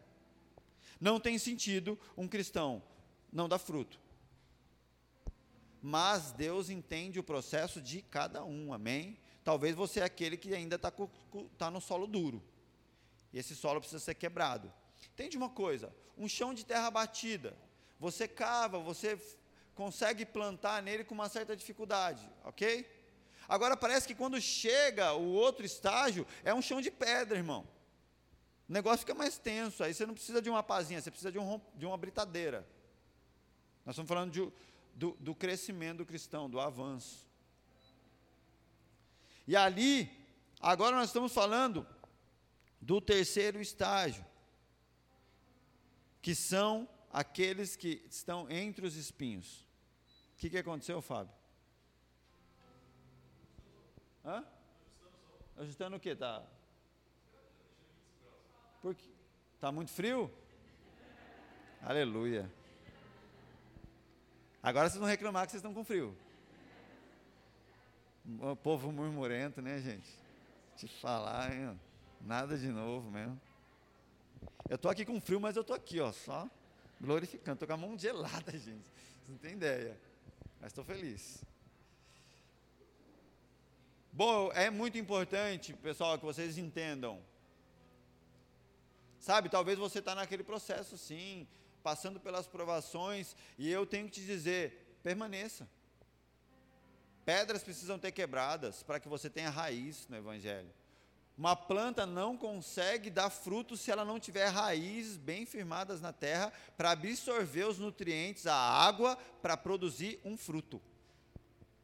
Não 1.02 1.20
tem 1.20 1.38
sentido 1.40 2.00
um 2.16 2.28
cristão 2.28 2.82
não 3.34 3.50
dar 3.50 3.58
fruto. 3.58 4.00
Mas 5.82 6.32
Deus 6.32 6.70
entende 6.70 7.20
o 7.20 7.24
processo 7.24 7.82
de 7.82 8.02
cada 8.04 8.46
um, 8.46 8.72
amém? 8.74 9.18
Talvez 9.44 9.76
você 9.76 10.00
é 10.00 10.04
aquele 10.04 10.38
que 10.38 10.54
ainda 10.54 10.76
está 10.76 10.92
tá 11.58 11.70
no 11.70 11.82
solo 11.82 12.08
duro. 12.08 12.42
E 13.34 13.40
esse 13.40 13.56
solo 13.56 13.80
precisa 13.80 14.00
ser 14.00 14.16
quebrado. 14.16 14.72
Entende 15.14 15.36
uma 15.36 15.50
coisa? 15.50 15.94
Um 16.18 16.28
chão 16.28 16.54
de 16.54 16.64
terra 16.64 16.90
batida. 16.90 17.58
Você 18.00 18.28
cava, 18.28 18.80
você 18.80 19.20
consegue 19.74 20.26
plantar 20.26 20.82
nele 20.82 21.04
com 21.04 21.14
uma 21.14 21.30
certa 21.30 21.56
dificuldade, 21.56 22.28
ok? 22.44 22.88
Agora 23.48 23.78
parece 23.78 24.08
que 24.08 24.16
quando 24.16 24.40
chega 24.42 25.14
o 25.14 25.34
outro 25.34 25.66
estágio, 25.66 26.26
é 26.44 26.54
um 26.54 26.62
chão 26.62 26.82
de 26.82 26.90
pedra, 26.90 27.38
irmão. 27.38 27.68
O 28.68 28.74
negócio 28.74 29.00
fica 29.00 29.14
mais 29.14 29.38
tenso, 29.38 29.84
aí 29.84 29.94
você 29.94 30.06
não 30.06 30.14
precisa 30.16 30.42
de 30.42 30.50
uma 30.50 30.64
pazinha, 30.64 31.00
você 31.00 31.12
precisa 31.12 31.32
de, 31.32 31.38
um, 31.38 31.62
de 31.76 31.86
uma 31.86 31.98
britadeira. 31.98 32.68
Nós 33.86 33.94
estamos 33.94 34.10
falando 34.10 34.32
de, 34.32 34.52
do, 34.96 35.12
do 35.20 35.36
crescimento 35.36 36.00
do 36.00 36.06
cristão, 36.06 36.50
do 36.50 36.60
avanço. 36.60 37.28
E 39.48 39.56
ali, 39.56 40.12
agora 40.60 40.96
nós 40.96 41.10
estamos 41.10 41.32
falando 41.32 41.88
do 42.82 43.00
terceiro 43.00 43.62
estágio, 43.62 44.26
que 46.22 46.34
são 46.34 46.90
aqueles 47.12 47.76
que 47.76 48.04
estão 48.10 48.50
entre 48.50 48.86
os 48.86 48.96
espinhos. 48.96 49.66
O 50.34 50.38
que, 50.38 50.50
que 50.50 50.58
aconteceu, 50.58 51.00
Fábio? 51.02 51.34
Hã? 54.26 54.44
Ajustando 55.58 55.96
o 55.96 56.00
que? 56.00 56.16
Tá, 56.16 56.44
porque 58.86 59.04
está 59.56 59.72
muito 59.72 59.92
frio? 59.92 60.32
Aleluia. 61.82 62.52
Agora 64.62 64.88
vocês 64.88 65.00
vão 65.00 65.10
reclamar 65.10 65.46
que 65.46 65.52
vocês 65.52 65.60
estão 65.60 65.74
com 65.74 65.84
frio. 65.84 66.16
O 68.40 68.56
povo 68.56 68.92
murmurento, 68.92 69.60
né, 69.60 69.80
gente? 69.80 70.08
Te 70.76 70.88
falar, 70.88 71.52
hein? 71.52 71.80
Nada 72.22 72.56
de 72.58 72.68
novo 72.68 73.10
mesmo. 73.10 73.42
Eu 74.70 74.76
estou 74.76 74.92
aqui 74.92 75.04
com 75.04 75.20
frio, 75.20 75.40
mas 75.40 75.56
eu 75.56 75.62
estou 75.62 75.76
aqui, 75.76 76.00
ó, 76.00 76.12
só 76.12 76.48
glorificando. 77.02 77.56
Estou 77.56 77.68
com 77.68 77.74
a 77.74 77.78
mão 77.78 77.98
gelada, 77.98 78.52
gente. 78.58 78.86
Vocês 78.86 79.30
não 79.30 79.38
tem 79.38 79.54
ideia. 79.54 80.00
Mas 80.60 80.68
estou 80.68 80.84
feliz. 80.84 81.44
Bom, 84.16 84.50
é 84.54 84.70
muito 84.70 84.98
importante, 84.98 85.74
pessoal, 85.74 86.18
que 86.18 86.26
vocês 86.26 86.58
entendam 86.58 87.22
Sabe, 89.26 89.50
talvez 89.50 89.80
você 89.80 89.98
está 89.98 90.14
naquele 90.14 90.44
processo 90.44 91.00
sim, 91.00 91.48
passando 91.82 92.20
pelas 92.20 92.46
provações, 92.46 93.36
e 93.58 93.72
eu 93.72 93.84
tenho 93.84 94.06
que 94.06 94.22
te 94.22 94.22
dizer: 94.24 95.00
permaneça. 95.02 95.68
Pedras 97.26 97.64
precisam 97.64 97.98
ter 97.98 98.12
quebradas 98.12 98.84
para 98.84 99.00
que 99.00 99.10
você 99.10 99.28
tenha 99.28 99.50
raiz 99.50 100.08
no 100.08 100.16
Evangelho. 100.16 100.72
Uma 101.36 101.56
planta 101.56 102.06
não 102.06 102.38
consegue 102.38 103.10
dar 103.10 103.32
fruto 103.32 103.76
se 103.76 103.90
ela 103.90 104.06
não 104.06 104.20
tiver 104.20 104.48
raízes 104.50 105.18
bem 105.18 105.44
firmadas 105.44 106.00
na 106.00 106.14
terra 106.14 106.54
para 106.78 106.92
absorver 106.92 107.64
os 107.64 107.80
nutrientes, 107.80 108.46
a 108.46 108.56
água, 108.56 109.18
para 109.42 109.58
produzir 109.58 110.22
um 110.24 110.38
fruto. 110.38 110.80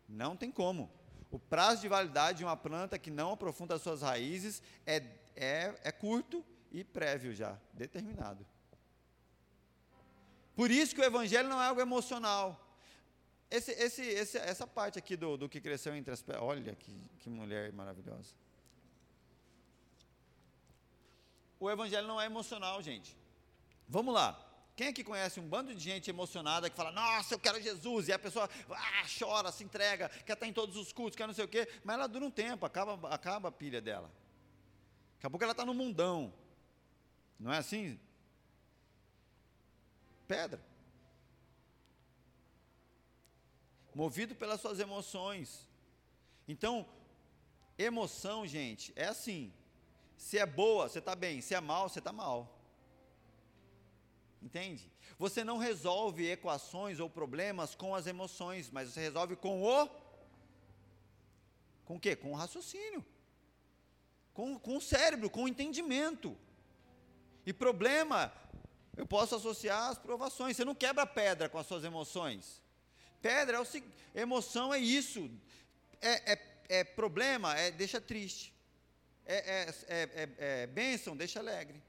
Não 0.07 0.37
tem 0.37 0.51
como. 0.51 1.00
O 1.31 1.39
prazo 1.39 1.81
de 1.81 1.87
validade 1.87 2.39
de 2.39 2.43
uma 2.43 2.57
planta 2.57 2.99
que 2.99 3.09
não 3.09 3.31
aprofunda 3.31 3.75
as 3.75 3.81
suas 3.81 4.01
raízes 4.01 4.61
é, 4.85 4.97
é, 5.35 5.73
é 5.83 5.91
curto 5.91 6.45
e 6.71 6.83
prévio 6.83 7.33
já, 7.33 7.57
determinado. 7.73 8.45
Por 10.55 10.69
isso 10.69 10.93
que 10.93 11.01
o 11.01 11.05
evangelho 11.05 11.47
não 11.47 11.61
é 11.61 11.67
algo 11.67 11.79
emocional. 11.79 12.67
Esse, 13.49 13.71
esse, 13.71 14.01
esse, 14.01 14.37
essa 14.37 14.67
parte 14.67 14.99
aqui 14.99 15.15
do, 15.15 15.37
do 15.37 15.49
que 15.49 15.61
cresceu 15.61 15.95
entre 15.95 16.13
as 16.13 16.21
pernas, 16.21 16.43
olha 16.43 16.75
que, 16.75 17.09
que 17.19 17.29
mulher 17.29 17.71
maravilhosa. 17.71 18.33
O 21.59 21.69
evangelho 21.69 22.07
não 22.07 22.19
é 22.19 22.25
emocional, 22.25 22.81
gente. 22.81 23.15
Vamos 23.87 24.13
lá. 24.13 24.50
Quem 24.75 24.87
aqui 24.87 25.03
conhece 25.03 25.39
um 25.39 25.47
bando 25.47 25.75
de 25.75 25.83
gente 25.83 26.09
emocionada 26.09 26.69
que 26.69 26.75
fala, 26.75 26.91
nossa, 26.91 27.33
eu 27.33 27.39
quero 27.39 27.61
Jesus, 27.61 28.07
e 28.07 28.13
a 28.13 28.19
pessoa 28.19 28.49
ah, 28.69 29.05
chora, 29.19 29.51
se 29.51 29.63
entrega, 29.63 30.09
quer 30.25 30.33
estar 30.33 30.47
em 30.47 30.53
todos 30.53 30.75
os 30.77 30.93
cultos, 30.93 31.15
quer 31.15 31.27
não 31.27 31.33
sei 31.33 31.45
o 31.45 31.47
quê, 31.47 31.67
mas 31.83 31.95
ela 31.95 32.07
dura 32.07 32.25
um 32.25 32.31
tempo, 32.31 32.65
acaba, 32.65 33.09
acaba 33.09 33.49
a 33.49 33.51
pilha 33.51 33.81
dela. 33.81 34.09
Daqui 35.15 35.27
a 35.27 35.29
pouco 35.29 35.43
ela 35.43 35.51
está 35.51 35.65
no 35.65 35.73
mundão. 35.73 36.33
Não 37.39 37.51
é 37.51 37.57
assim? 37.57 37.99
Pedra. 40.27 40.63
Movido 43.93 44.33
pelas 44.33 44.61
suas 44.61 44.79
emoções. 44.79 45.67
Então, 46.47 46.87
emoção, 47.77 48.47
gente, 48.47 48.93
é 48.95 49.05
assim. 49.05 49.53
Se 50.17 50.37
é 50.37 50.45
boa, 50.45 50.87
você 50.87 50.99
está 50.99 51.15
bem. 51.15 51.41
Se 51.41 51.53
é 51.53 51.59
mal, 51.59 51.89
você 51.89 51.99
está 51.99 52.13
mal. 52.13 52.60
Entende? 54.41 54.91
Você 55.17 55.43
não 55.43 55.57
resolve 55.57 56.29
equações 56.29 56.99
ou 56.99 57.09
problemas 57.09 57.75
com 57.75 57.93
as 57.93 58.07
emoções, 58.07 58.69
mas 58.71 58.89
você 58.89 59.01
resolve 59.01 59.35
com 59.35 59.61
o. 59.61 59.89
Com 61.85 61.95
o 61.95 61.99
quê? 61.99 62.15
Com 62.15 62.31
o 62.31 62.35
raciocínio. 62.35 63.05
Com, 64.33 64.57
com 64.57 64.77
o 64.77 64.81
cérebro, 64.81 65.29
com 65.29 65.43
o 65.43 65.47
entendimento. 65.47 66.35
E 67.45 67.53
problema, 67.53 68.33
eu 68.97 69.05
posso 69.05 69.35
associar 69.35 69.89
às 69.89 69.97
provações. 69.97 70.57
Você 70.57 70.65
não 70.65 70.73
quebra 70.73 71.05
pedra 71.05 71.49
com 71.49 71.59
as 71.59 71.67
suas 71.67 71.83
emoções. 71.83 72.61
Pedra 73.21 73.57
é 73.57 73.59
o 73.59 73.67
emoção 74.15 74.73
é 74.73 74.79
isso. 74.79 75.29
É, 76.01 76.33
é, 76.33 76.41
é 76.69 76.83
problema, 76.83 77.55
é 77.55 77.69
deixa 77.69 78.01
triste 78.01 78.51
é, 79.25 79.35
é, 79.35 79.75
é, 79.87 80.09
é, 80.13 80.63
é 80.63 80.67
bênção, 80.67 81.15
deixa 81.15 81.39
alegre. 81.39 81.81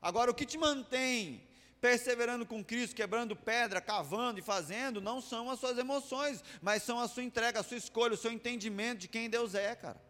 Agora, 0.00 0.30
o 0.30 0.34
que 0.34 0.46
te 0.46 0.58
mantém 0.58 1.42
perseverando 1.84 2.46
com 2.46 2.64
Cristo, 2.64 2.96
quebrando 2.96 3.36
pedra, 3.36 3.78
cavando 3.78 4.38
e 4.38 4.42
fazendo, 4.42 5.02
não 5.02 5.20
são 5.20 5.50
as 5.50 5.60
suas 5.60 5.76
emoções, 5.76 6.42
mas 6.62 6.82
são 6.82 6.98
a 6.98 7.06
sua 7.06 7.22
entrega, 7.22 7.60
a 7.60 7.62
sua 7.62 7.76
escolha, 7.76 8.14
o 8.14 8.16
seu 8.16 8.32
entendimento 8.32 9.00
de 9.00 9.08
quem 9.08 9.28
Deus 9.28 9.54
é, 9.54 9.76
cara. 9.76 10.00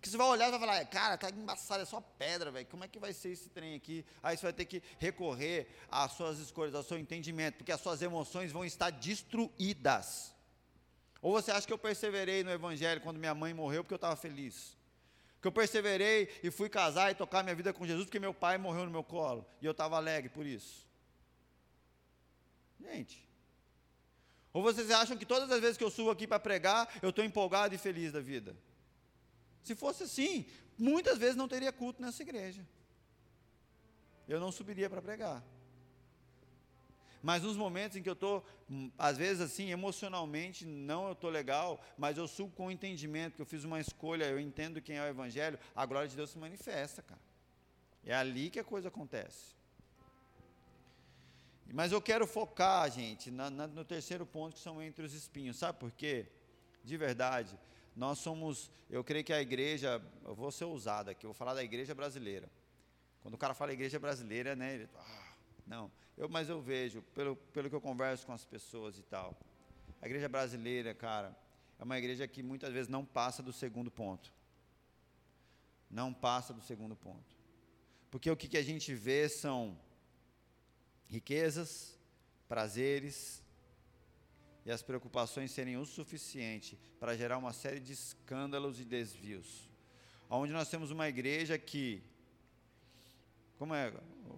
Que 0.00 0.08
você 0.08 0.16
vai 0.16 0.28
olhar 0.28 0.46
e 0.46 0.50
vai 0.52 0.60
falar, 0.60 0.84
cara, 0.84 1.18
tá 1.18 1.30
embaçado, 1.30 1.82
é 1.82 1.84
só 1.84 2.00
pedra, 2.00 2.52
velho. 2.52 2.64
Como 2.66 2.84
é 2.84 2.86
que 2.86 3.00
vai 3.00 3.12
ser 3.12 3.30
esse 3.30 3.48
trem 3.48 3.74
aqui? 3.74 4.06
Aí 4.22 4.36
você 4.36 4.44
vai 4.44 4.52
ter 4.52 4.66
que 4.66 4.80
recorrer 5.00 5.66
às 5.90 6.12
suas 6.12 6.38
escolhas, 6.38 6.76
ao 6.76 6.84
seu 6.84 6.96
entendimento, 6.96 7.56
porque 7.56 7.72
as 7.72 7.80
suas 7.80 8.00
emoções 8.00 8.52
vão 8.52 8.64
estar 8.64 8.90
destruídas. 8.90 10.32
Ou 11.20 11.32
você 11.32 11.50
acha 11.50 11.66
que 11.66 11.72
eu 11.72 11.78
perseverei 11.78 12.44
no 12.44 12.52
Evangelho 12.52 13.00
quando 13.00 13.18
minha 13.18 13.34
mãe 13.34 13.52
morreu 13.52 13.82
porque 13.82 13.94
eu 13.94 13.96
estava 13.96 14.14
feliz? 14.14 14.77
Que 15.40 15.48
eu 15.48 15.52
perseverei 15.52 16.28
e 16.42 16.50
fui 16.50 16.68
casar 16.68 17.10
e 17.10 17.14
tocar 17.14 17.42
minha 17.42 17.54
vida 17.54 17.72
com 17.72 17.86
Jesus 17.86 18.06
porque 18.06 18.18
meu 18.18 18.34
pai 18.34 18.58
morreu 18.58 18.84
no 18.84 18.90
meu 18.90 19.04
colo. 19.04 19.46
E 19.60 19.66
eu 19.66 19.72
estava 19.72 19.96
alegre 19.96 20.28
por 20.28 20.44
isso. 20.44 20.86
Gente. 22.80 23.26
Ou 24.52 24.62
vocês 24.62 24.90
acham 24.90 25.16
que 25.16 25.26
todas 25.26 25.50
as 25.50 25.60
vezes 25.60 25.76
que 25.76 25.84
eu 25.84 25.90
subo 25.90 26.10
aqui 26.10 26.26
para 26.26 26.40
pregar, 26.40 26.88
eu 27.02 27.10
estou 27.10 27.24
empolgado 27.24 27.74
e 27.74 27.78
feliz 27.78 28.12
da 28.12 28.20
vida? 28.20 28.56
Se 29.62 29.74
fosse 29.74 30.04
assim, 30.04 30.46
muitas 30.76 31.18
vezes 31.18 31.36
não 31.36 31.46
teria 31.46 31.72
culto 31.72 32.00
nessa 32.00 32.22
igreja. 32.22 32.66
Eu 34.26 34.40
não 34.40 34.50
subiria 34.50 34.88
para 34.90 35.02
pregar. 35.02 35.44
Mas 37.22 37.42
nos 37.42 37.56
momentos 37.56 37.96
em 37.96 38.02
que 38.02 38.08
eu 38.08 38.14
estou, 38.14 38.44
hum, 38.70 38.90
às 38.96 39.16
vezes 39.18 39.40
assim, 39.40 39.70
emocionalmente, 39.70 40.64
não 40.64 41.06
eu 41.06 41.12
estou 41.12 41.30
legal, 41.30 41.80
mas 41.96 42.16
eu 42.16 42.28
subo 42.28 42.52
com 42.54 42.66
o 42.66 42.70
entendimento, 42.70 43.36
que 43.36 43.42
eu 43.42 43.46
fiz 43.46 43.64
uma 43.64 43.80
escolha, 43.80 44.24
eu 44.24 44.38
entendo 44.38 44.80
quem 44.80 44.96
é 44.96 45.02
o 45.02 45.08
Evangelho, 45.08 45.58
a 45.74 45.84
glória 45.84 46.08
de 46.08 46.16
Deus 46.16 46.30
se 46.30 46.38
manifesta, 46.38 47.02
cara. 47.02 47.20
É 48.04 48.14
ali 48.14 48.50
que 48.50 48.60
a 48.60 48.64
coisa 48.64 48.88
acontece. 48.88 49.56
Mas 51.72 51.92
eu 51.92 52.00
quero 52.00 52.26
focar, 52.26 52.90
gente, 52.90 53.30
na, 53.30 53.50
na, 53.50 53.66
no 53.66 53.84
terceiro 53.84 54.24
ponto, 54.24 54.54
que 54.54 54.60
são 54.60 54.82
entre 54.82 55.04
os 55.04 55.12
espinhos. 55.12 55.58
Sabe 55.58 55.78
por 55.78 55.90
quê? 55.90 56.26
De 56.82 56.96
verdade, 56.96 57.58
nós 57.94 58.18
somos, 58.18 58.70
eu 58.88 59.04
creio 59.04 59.24
que 59.24 59.32
a 59.32 59.40
igreja, 59.40 60.02
eu 60.24 60.34
vou 60.34 60.50
ser 60.50 60.64
ousado 60.64 61.10
aqui, 61.10 61.26
eu 61.26 61.28
vou 61.28 61.34
falar 61.34 61.52
da 61.52 61.62
igreja 61.62 61.94
brasileira. 61.94 62.48
Quando 63.20 63.34
o 63.34 63.38
cara 63.38 63.52
fala 63.52 63.72
igreja 63.72 63.98
brasileira, 63.98 64.56
né, 64.56 64.74
ele, 64.74 64.88
ah, 64.96 65.27
não, 65.68 65.92
eu, 66.16 66.28
mas 66.28 66.48
eu 66.48 66.60
vejo, 66.60 67.02
pelo, 67.14 67.36
pelo 67.36 67.68
que 67.68 67.76
eu 67.76 67.80
converso 67.80 68.26
com 68.26 68.32
as 68.32 68.44
pessoas 68.44 68.98
e 68.98 69.02
tal. 69.02 69.38
A 70.00 70.06
igreja 70.06 70.28
brasileira, 70.28 70.94
cara, 70.94 71.36
é 71.78 71.84
uma 71.84 71.98
igreja 71.98 72.26
que 72.26 72.42
muitas 72.42 72.72
vezes 72.72 72.88
não 72.88 73.04
passa 73.04 73.42
do 73.42 73.52
segundo 73.52 73.90
ponto. 73.90 74.32
Não 75.90 76.12
passa 76.12 76.52
do 76.54 76.62
segundo 76.62 76.96
ponto. 76.96 77.36
Porque 78.10 78.30
o 78.30 78.36
que, 78.36 78.48
que 78.48 78.56
a 78.56 78.62
gente 78.62 78.94
vê 78.94 79.28
são 79.28 79.78
riquezas, 81.06 81.98
prazeres 82.48 83.44
e 84.64 84.70
as 84.70 84.82
preocupações 84.82 85.50
serem 85.50 85.76
o 85.76 85.84
suficiente 85.84 86.78
para 86.98 87.16
gerar 87.16 87.38
uma 87.38 87.52
série 87.52 87.80
de 87.80 87.92
escândalos 87.92 88.80
e 88.80 88.84
desvios. 88.84 89.70
Onde 90.30 90.52
nós 90.52 90.68
temos 90.68 90.90
uma 90.90 91.08
igreja 91.08 91.58
que 91.58 92.02
como 93.58 93.74
é? 93.74 93.92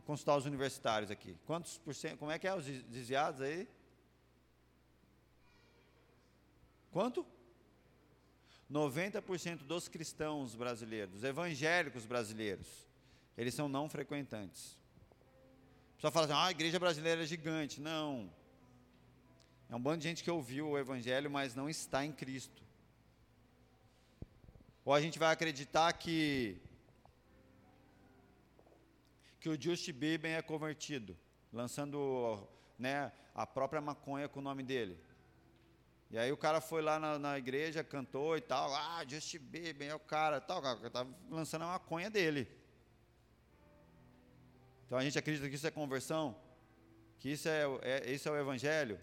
Consultar 0.07 0.37
os 0.37 0.47
universitários 0.47 1.11
aqui. 1.11 1.37
Quantos 1.47 1.79
por 1.79 1.95
cento? 1.95 2.19
Como 2.19 2.31
é 2.31 2.39
que 2.39 2.49
é 2.49 2.55
os 2.55 2.65
desviados 2.65 3.41
aí? 3.41 3.69
Quanto? 6.91 7.25
90% 8.71 9.65
dos 9.65 9.89
cristãos 9.89 10.55
brasileiros, 10.55 11.15
dos 11.15 11.25
evangélicos 11.25 12.07
brasileiros, 12.07 12.67
eles 13.37 13.53
são 13.53 13.69
não 13.69 13.89
frequentantes. 13.89 14.79
O 15.93 15.95
pessoal 15.97 16.13
fala 16.13 16.27
assim, 16.27 16.35
ah, 16.35 16.47
a 16.47 16.51
igreja 16.51 16.79
brasileira 16.79 17.23
é 17.23 17.27
gigante. 17.27 17.81
Não. 17.81 18.33
É 19.69 19.77
um 19.77 19.81
bando 19.81 19.99
de 19.99 20.05
gente 20.05 20.23
que 20.25 20.31
ouviu 20.31 20.71
o 20.71 20.79
evangelho, 20.79 21.31
mas 21.31 21.55
não 21.55 21.69
está 21.69 22.05
em 22.05 22.13
Cristo. 22.13 22.63
Ou 24.85 24.95
a 24.95 25.01
gente 25.01 25.19
vai 25.19 25.33
acreditar 25.33 25.93
que 25.93 26.61
que 29.41 29.49
o 29.49 29.61
Justin 29.61 29.93
Bieber 29.93 30.31
é 30.31 30.43
convertido, 30.43 31.17
lançando 31.53 32.47
né, 32.79 33.11
a 33.35 33.47
própria 33.47 33.81
maconha 33.81 34.29
com 34.29 34.39
o 34.39 34.43
nome 34.43 34.63
dele. 34.63 35.01
E 36.11 36.19
aí 36.19 36.31
o 36.31 36.37
cara 36.37 36.61
foi 36.61 36.83
lá 36.83 36.99
na, 36.99 37.19
na 37.19 37.39
igreja, 37.39 37.83
cantou 37.83 38.37
e 38.37 38.41
tal, 38.41 38.75
ah, 38.75 39.03
Justin 39.09 39.39
Bieber 39.39 39.89
é 39.89 39.95
o 39.95 40.01
cara, 40.01 40.41
tal, 40.41 40.59
estava 40.85 41.09
lançando 41.31 41.63
a 41.63 41.69
maconha 41.69 42.11
dele. 42.11 42.47
Então 44.87 44.99
a 44.99 45.03
gente 45.03 45.19
acredita 45.19 45.49
que 45.49 45.55
isso 45.55 45.67
é 45.67 45.71
conversão? 45.71 46.37
Que 47.19 47.31
isso 47.31 47.49
é, 47.49 47.63
é, 47.83 48.13
isso 48.13 48.29
é 48.29 48.33
o 48.33 48.37
evangelho? 48.37 49.01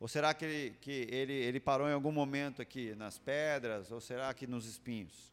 Ou 0.00 0.08
será 0.08 0.34
que, 0.34 0.44
ele, 0.44 0.76
que 0.80 1.06
ele, 1.10 1.32
ele 1.34 1.60
parou 1.60 1.88
em 1.88 1.92
algum 1.92 2.12
momento 2.12 2.60
aqui 2.60 2.94
nas 2.94 3.18
pedras? 3.18 3.92
Ou 3.92 4.00
será 4.00 4.32
que 4.34 4.46
nos 4.46 4.66
espinhos? 4.66 5.32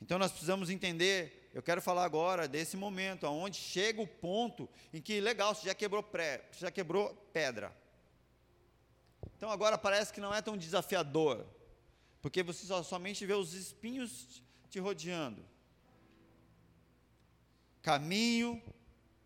Então 0.00 0.18
nós 0.18 0.30
precisamos 0.30 0.70
entender 0.70 1.37
eu 1.54 1.62
quero 1.62 1.80
falar 1.80 2.04
agora 2.04 2.46
desse 2.46 2.76
momento, 2.76 3.26
onde 3.26 3.56
chega 3.56 4.00
o 4.00 4.06
ponto 4.06 4.68
em 4.92 5.00
que, 5.00 5.20
legal, 5.20 5.54
você 5.54 5.66
já 5.66 5.74
quebrou, 5.74 6.02
pré, 6.02 6.44
você 6.52 6.60
já 6.60 6.70
quebrou 6.70 7.14
pedra. 7.32 7.74
Então 9.36 9.50
agora 9.50 9.78
parece 9.78 10.12
que 10.12 10.20
não 10.20 10.34
é 10.34 10.42
tão 10.42 10.56
desafiador, 10.56 11.46
porque 12.20 12.42
você 12.42 12.66
só, 12.66 12.82
somente 12.82 13.24
vê 13.24 13.34
os 13.34 13.54
espinhos 13.54 14.42
te 14.68 14.78
rodeando. 14.78 15.44
Caminho, 17.82 18.62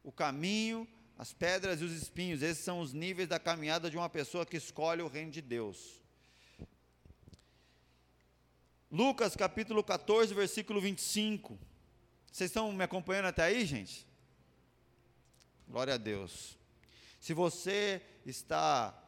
o 0.05 0.13
caminho, 0.13 0.87
as 1.19 1.33
pedras 1.33 1.81
e 1.81 1.85
os 1.85 1.93
espinhos, 1.93 2.43
esses 2.43 2.65
são 2.65 2.81
os 2.81 2.93
níveis 2.93 3.29
da 3.29 3.39
caminhada 3.39 3.91
de 3.91 3.97
uma 3.97 4.09
pessoa 4.09 4.47
que 4.47 4.57
escolhe 4.57 5.03
o 5.03 5.09
reino 5.09 5.31
de 5.31 5.41
Deus. 5.41 6.01
Lucas 8.91 9.35
capítulo 9.35 9.83
14, 9.83 10.35
versículo 10.35 10.81
25. 10.81 11.59
Vocês 12.33 12.49
estão 12.49 12.73
me 12.73 12.83
acompanhando 12.83 13.27
até 13.27 13.43
aí, 13.43 13.67
gente? 13.67 14.07
Glória 15.69 15.93
a 15.93 15.99
Deus. 15.99 16.59
Se 17.21 17.35
você 17.35 18.01
está 18.25 18.99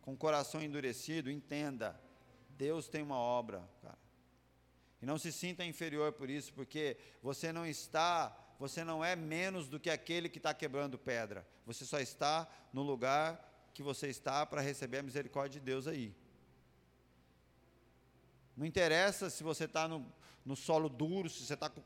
com 0.00 0.14
o 0.14 0.16
coração 0.16 0.62
endurecido, 0.62 1.30
entenda, 1.30 2.00
Deus 2.48 2.88
tem 2.88 3.02
uma 3.02 3.18
obra, 3.18 3.68
cara. 3.82 3.98
E 5.02 5.04
não 5.04 5.18
se 5.18 5.30
sinta 5.30 5.62
inferior 5.62 6.12
por 6.14 6.30
isso, 6.30 6.54
porque 6.54 6.96
você 7.22 7.52
não 7.52 7.66
está, 7.66 8.34
você 8.58 8.82
não 8.82 9.04
é 9.04 9.14
menos 9.14 9.68
do 9.68 9.78
que 9.78 9.90
aquele 9.90 10.30
que 10.30 10.38
está 10.38 10.54
quebrando 10.54 10.98
pedra. 10.98 11.46
Você 11.66 11.84
só 11.84 12.00
está 12.00 12.48
no 12.72 12.80
lugar 12.80 13.68
que 13.74 13.82
você 13.82 14.08
está 14.08 14.46
para 14.46 14.62
receber 14.62 15.00
a 15.00 15.02
misericórdia 15.02 15.60
de 15.60 15.66
Deus 15.66 15.86
aí. 15.86 16.16
Não 18.56 18.64
interessa 18.64 19.28
se 19.28 19.44
você 19.44 19.64
está 19.64 19.86
no, 19.86 20.10
no 20.44 20.54
solo 20.54 20.88
duro, 20.88 21.28
se 21.28 21.44
você 21.44 21.54
está 21.54 21.70
com, 21.70 21.82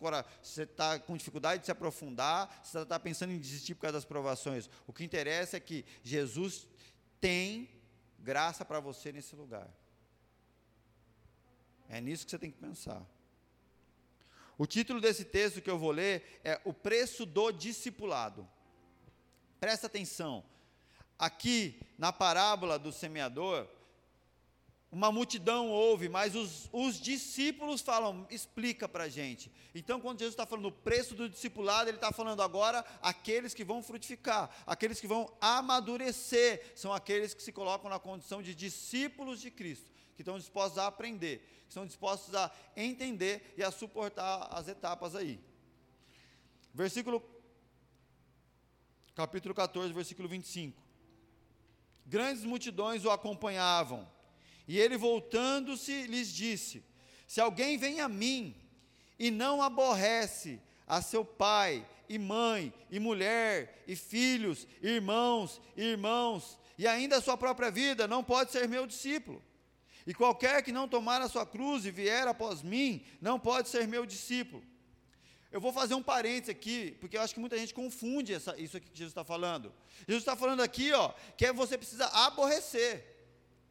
tá 0.75 0.99
com 0.99 1.17
dificuldade 1.17 1.61
de 1.61 1.67
se 1.67 1.73
aprofundar, 1.73 2.61
se 2.65 2.73
você 2.73 2.83
está 2.83 2.99
pensando 2.99 3.33
em 3.33 3.39
desistir 3.39 3.75
por 3.75 3.83
causa 3.83 3.99
das 3.99 4.05
provações. 4.05 4.69
O 4.87 4.93
que 4.93 5.05
interessa 5.05 5.57
é 5.57 5.61
que 5.61 5.85
Jesus 6.03 6.67
tem 7.21 7.69
graça 8.19 8.65
para 8.65 8.81
você 8.81 9.13
nesse 9.13 9.37
lugar. 9.37 9.69
É 11.89 12.01
nisso 12.01 12.25
que 12.25 12.31
você 12.31 12.39
tem 12.39 12.51
que 12.51 12.59
pensar. 12.59 13.07
O 14.59 14.67
título 14.67 15.01
desse 15.01 15.25
texto 15.25 15.63
que 15.63 15.71
eu 15.71 15.79
vou 15.79 15.93
ler 15.93 16.41
é 16.43 16.61
O 16.65 16.75
Preço 16.75 17.25
do 17.25 17.53
Discipulado. 17.53 18.47
Presta 19.61 19.87
atenção. 19.87 20.45
Aqui, 21.17 21.81
na 21.97 22.13
parábola 22.13 22.79
do 22.79 22.93
semeador, 22.93 23.69
uma 24.91 25.13
multidão 25.13 25.69
ouve, 25.69 26.09
mas 26.09 26.35
os, 26.35 26.69
os 26.73 26.99
discípulos 26.99 27.83
falam, 27.83 28.27
explica 28.31 28.89
para 28.89 29.05
a 29.05 29.09
gente. 29.09 29.53
Então, 29.75 30.01
quando 30.01 30.19
Jesus 30.19 30.33
está 30.33 30.47
falando 30.47 30.69
o 30.69 30.73
preço 30.73 31.15
do 31.15 31.29
discipulado, 31.29 31.91
ele 31.91 31.99
está 31.99 32.11
falando 32.11 32.43
agora 32.43 32.83
aqueles 33.03 33.53
que 33.53 33.65
vão 33.65 33.83
frutificar, 33.83 34.51
aqueles 34.67 34.99
que 34.99 35.07
vão 35.07 35.31
amadurecer, 35.41 36.73
são 36.75 36.93
aqueles 36.93 37.35
que 37.35 37.43
se 37.43 37.53
colocam 37.53 37.91
na 37.91 37.99
condição 37.99 38.43
de 38.43 38.55
discípulos 38.55 39.43
de 39.43 39.51
Cristo, 39.51 39.91
que 40.17 40.23
estão 40.23 40.39
dispostos 40.39 40.79
a 40.79 40.87
aprender, 40.87 41.39
que 41.65 41.69
estão 41.69 41.85
dispostos 41.85 42.35
a 42.35 42.51
entender 42.75 43.55
e 43.59 43.63
a 43.63 43.71
suportar 43.71 44.49
as 44.51 44.69
etapas 44.69 45.15
aí. 45.15 45.39
Versículo, 46.73 47.23
capítulo 49.15 49.55
14, 49.55 49.93
versículo 49.93 50.29
25. 50.29 50.83
Grandes 52.07 52.43
multidões 52.45 53.05
o 53.05 53.11
acompanhavam 53.11 54.09
e 54.69 54.79
ele, 54.79 54.99
voltando-se, 54.99 56.03
lhes 56.03 56.29
disse: 56.29 56.85
Se 57.27 57.41
alguém 57.41 57.79
vem 57.79 58.01
a 58.01 58.09
mim 58.09 58.55
e 59.19 59.31
não 59.31 59.63
aborrece 59.63 60.61
a 60.87 61.01
seu 61.01 61.25
pai 61.25 61.85
e 62.07 62.19
mãe, 62.19 62.73
e 62.91 63.01
mulher, 63.01 63.83
e 63.87 63.97
filhos, 63.97 64.69
irmãos, 64.83 65.61
e 65.75 65.83
irmãos, 65.83 66.59
e 66.77 66.87
ainda 66.87 67.17
a 67.17 67.21
sua 67.21 67.37
própria 67.37 67.71
vida, 67.71 68.07
não 68.07 68.23
pode 68.23 68.53
ser 68.53 68.69
meu 68.69 68.87
discípulo. 68.87 69.43
E 70.07 70.15
qualquer 70.15 70.63
que 70.63 70.73
não 70.73 70.87
tomar 70.87 71.21
a 71.21 71.29
sua 71.29 71.47
cruz 71.47 71.85
e 71.85 71.91
vier 71.91 72.29
após 72.29 72.63
mim, 72.63 73.05
não 73.21 73.39
pode 73.39 73.69
ser 73.69 73.89
meu 73.89 74.05
discípulo. 74.07 74.63
Eu 75.51 75.63
vou 75.63 75.73
fazer 75.73 75.95
um 75.95 76.03
parênteses 76.03 76.51
aqui, 76.51 76.97
porque 77.01 77.17
eu 77.17 77.23
acho 77.23 77.33
que 77.33 77.41
muita 77.41 77.57
gente 77.57 77.73
confunde 77.73 78.35
essa, 78.35 78.59
isso 78.61 78.77
aqui 78.77 78.91
que 78.91 78.99
Jesus 78.99 79.13
está 79.13 79.25
falando. 79.25 79.73
Jesus 80.07 80.23
está 80.23 80.37
falando 80.37 80.61
aqui, 80.61 80.93
ó, 80.93 81.13
que 81.37 81.47
é 81.47 81.53
você 81.53 81.77
precisa 81.77 82.07
aborrecer 82.07 83.18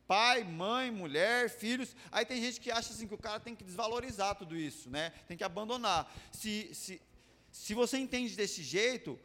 pai, 0.07 0.43
mãe, 0.43 0.89
mulher, 0.89 1.49
filhos. 1.49 1.95
Aí 2.11 2.25
tem 2.25 2.41
gente 2.41 2.59
que 2.59 2.71
acha 2.71 2.93
assim 2.93 3.07
que 3.07 3.13
o 3.13 3.17
cara 3.17 3.39
tem 3.39 3.55
que 3.55 3.63
desvalorizar 3.63 4.35
tudo 4.35 4.55
isso, 4.55 4.89
né? 4.89 5.11
Tem 5.27 5.37
que 5.37 5.43
abandonar. 5.43 6.11
Se, 6.31 6.73
se, 6.73 7.01
se 7.51 7.73
você 7.73 7.97
entende 7.97 8.35
desse 8.35 8.63
jeito, 8.63 9.19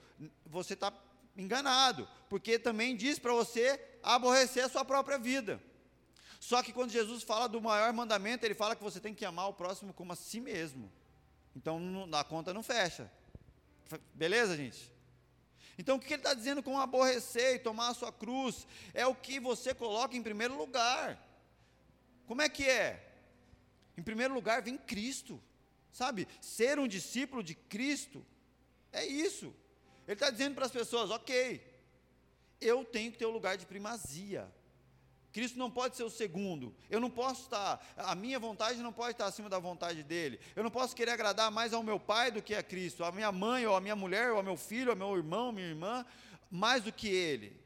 você 0.45 0.75
está 0.75 0.93
enganado, 1.37 2.09
porque 2.29 2.59
também 2.59 2.97
diz 2.97 3.19
para 3.19 3.33
você 3.33 3.81
aborrecer 4.03 4.65
a 4.65 4.69
sua 4.69 4.85
própria 4.85 5.19
vida. 5.19 5.63
Só 6.39 6.63
que 6.63 6.73
quando 6.73 6.91
Jesus 6.91 7.23
fala 7.23 7.49
do 7.49 7.61
maior 7.61 7.93
mandamento, 7.93 8.45
ele 8.45 8.55
fala 8.55 8.75
que 8.75 8.83
você 8.83 8.99
tem 8.99 9.15
que 9.15 9.25
amar 9.25 9.49
o 9.49 9.55
próximo 9.55 9.93
como 9.95 10.13
a 10.13 10.17
si 10.17 10.41
mesmo. 10.41 10.93
Então 11.55 11.81
a 12.13 12.25
conta 12.25 12.53
não 12.53 12.63
fecha. 12.63 13.11
Beleza, 14.13 14.57
gente? 14.57 14.92
Então, 15.79 15.97
o 15.97 16.01
que 16.01 16.13
ele 16.13 16.21
está 16.21 16.35
dizendo 16.35 16.63
com 16.63 16.79
aborrecer 16.79 17.57
e 17.57 17.59
tomar 17.59 17.89
a 17.89 17.95
sua 17.95 18.13
cruz? 18.13 18.67
É 18.93 19.07
o 19.07 19.15
que 19.15 19.41
você 19.41 19.75
coloca 19.75 20.17
em 20.17 20.23
primeiro 20.23 20.57
lugar. 20.57 21.19
Como 22.27 22.43
é 22.43 22.49
que 22.49 22.69
é? 22.69 23.13
Em 23.97 24.03
primeiro 24.03 24.35
lugar 24.35 24.63
vem 24.63 24.77
Cristo, 24.77 25.43
sabe? 25.91 26.27
Ser 26.41 26.79
um 26.79 26.89
discípulo 26.89 27.43
de 27.43 27.55
Cristo 27.55 28.25
é 28.93 29.05
isso. 29.05 29.55
Ele 30.07 30.15
está 30.15 30.31
dizendo 30.31 30.55
para 30.55 30.67
as 30.67 30.73
pessoas: 30.73 31.11
ok, 31.11 31.65
eu 32.61 32.85
tenho 32.85 33.11
que 33.13 33.19
ter 33.19 33.27
o 33.27 33.31
um 33.31 33.33
lugar 33.33 33.57
de 33.57 33.67
primazia. 33.67 34.51
Cristo 35.33 35.59
não 35.59 35.71
pode 35.71 35.97
ser 35.97 36.03
o 36.03 36.11
segundo. 36.11 36.75
Eu 36.91 37.01
não 37.01 37.09
posso 37.09 37.43
estar, 37.43 37.85
a 37.97 38.15
minha 38.15 38.39
vontade 38.39 38.83
não 38.83 38.93
pode 38.93 39.13
estar 39.13 39.27
acima 39.27 39.49
da 39.49 39.59
vontade 39.59 40.03
dele. 40.03 40.39
Eu 40.55 40.63
não 40.63 40.71
posso 40.71 40.95
querer 40.95 41.13
agradar 41.13 41.51
mais 41.51 41.73
ao 41.73 41.83
meu 41.83 41.99
pai 41.99 42.31
do 42.31 42.43
que 42.43 42.55
a 42.55 42.63
Cristo, 42.63 43.03
a 43.03 43.11
minha 43.11 43.33
mãe, 43.33 43.67
ou 43.67 43.75
a 43.75 43.81
minha 43.81 43.97
mulher, 43.97 44.31
ou 44.31 44.37
ao 44.37 44.43
meu 44.43 44.57
filho, 44.57 44.91
ao 44.91 44.97
meu 44.97 45.17
irmão, 45.17 45.51
minha 45.51 45.67
irmã, 45.67 46.05
mais 46.51 46.83
do 46.83 46.93
que 46.93 47.09
ele. 47.09 47.59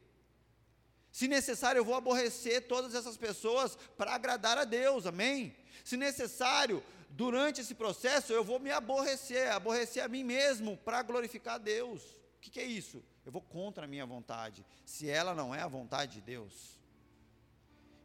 Se 1.11 1.27
necessário, 1.27 1.79
eu 1.79 1.85
vou 1.85 1.95
aborrecer 1.95 2.67
todas 2.67 2.95
essas 2.95 3.17
pessoas 3.17 3.75
para 3.97 4.13
agradar 4.13 4.57
a 4.57 4.63
Deus, 4.63 5.05
amém? 5.05 5.55
Se 5.83 5.97
necessário, 5.97 6.81
durante 7.09 7.59
esse 7.59 7.75
processo, 7.75 8.31
eu 8.31 8.43
vou 8.43 8.59
me 8.59 8.71
aborrecer, 8.71 9.51
aborrecer 9.51 10.03
a 10.03 10.07
mim 10.07 10.23
mesmo 10.23 10.77
para 10.77 11.01
glorificar 11.01 11.55
a 11.55 11.57
Deus. 11.57 12.01
O 12.37 12.39
que, 12.39 12.51
que 12.51 12.59
é 12.59 12.65
isso? 12.65 13.03
Eu 13.25 13.31
vou 13.31 13.41
contra 13.41 13.85
a 13.85 13.87
minha 13.87 14.05
vontade, 14.05 14.65
se 14.85 15.09
ela 15.09 15.33
não 15.33 15.53
é 15.53 15.61
a 15.61 15.67
vontade 15.67 16.13
de 16.13 16.21
Deus. 16.21 16.76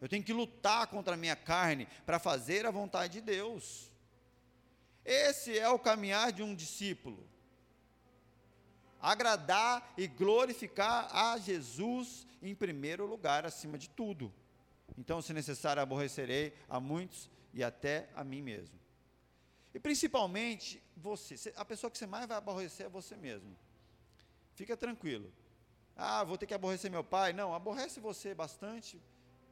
Eu 0.02 0.08
tenho 0.08 0.24
que 0.24 0.32
lutar 0.32 0.88
contra 0.88 1.14
a 1.14 1.16
minha 1.16 1.36
carne 1.36 1.86
para 2.04 2.18
fazer 2.18 2.66
a 2.66 2.72
vontade 2.72 3.12
de 3.12 3.20
Deus. 3.20 3.88
Esse 5.04 5.56
é 5.56 5.68
o 5.68 5.78
caminhar 5.78 6.32
de 6.32 6.42
um 6.42 6.56
discípulo. 6.56 7.24
Agradar 9.00 9.94
e 9.96 10.08
glorificar 10.08 11.08
a 11.16 11.38
Jesus 11.38 12.26
em 12.42 12.52
primeiro 12.52 13.06
lugar, 13.06 13.46
acima 13.46 13.78
de 13.78 13.88
tudo. 13.88 14.34
Então, 14.98 15.22
se 15.22 15.32
necessário, 15.32 15.80
aborrecerei 15.80 16.52
a 16.68 16.80
muitos 16.80 17.30
e 17.54 17.62
até 17.62 18.08
a 18.16 18.24
mim 18.24 18.42
mesmo. 18.42 18.76
E 19.72 19.78
principalmente 19.78 20.82
você, 20.96 21.52
a 21.54 21.64
pessoa 21.64 21.88
que 21.88 21.96
você 21.96 22.08
mais 22.08 22.26
vai 22.26 22.38
aborrecer 22.38 22.86
é 22.86 22.88
você 22.88 23.16
mesmo. 23.16 23.56
Fica 24.56 24.76
tranquilo. 24.76 25.32
Ah, 25.96 26.24
vou 26.24 26.36
ter 26.36 26.46
que 26.46 26.54
aborrecer 26.54 26.90
meu 26.90 27.04
pai? 27.04 27.32
Não, 27.32 27.54
aborrece 27.54 28.00
você 28.00 28.34
bastante, 28.34 29.00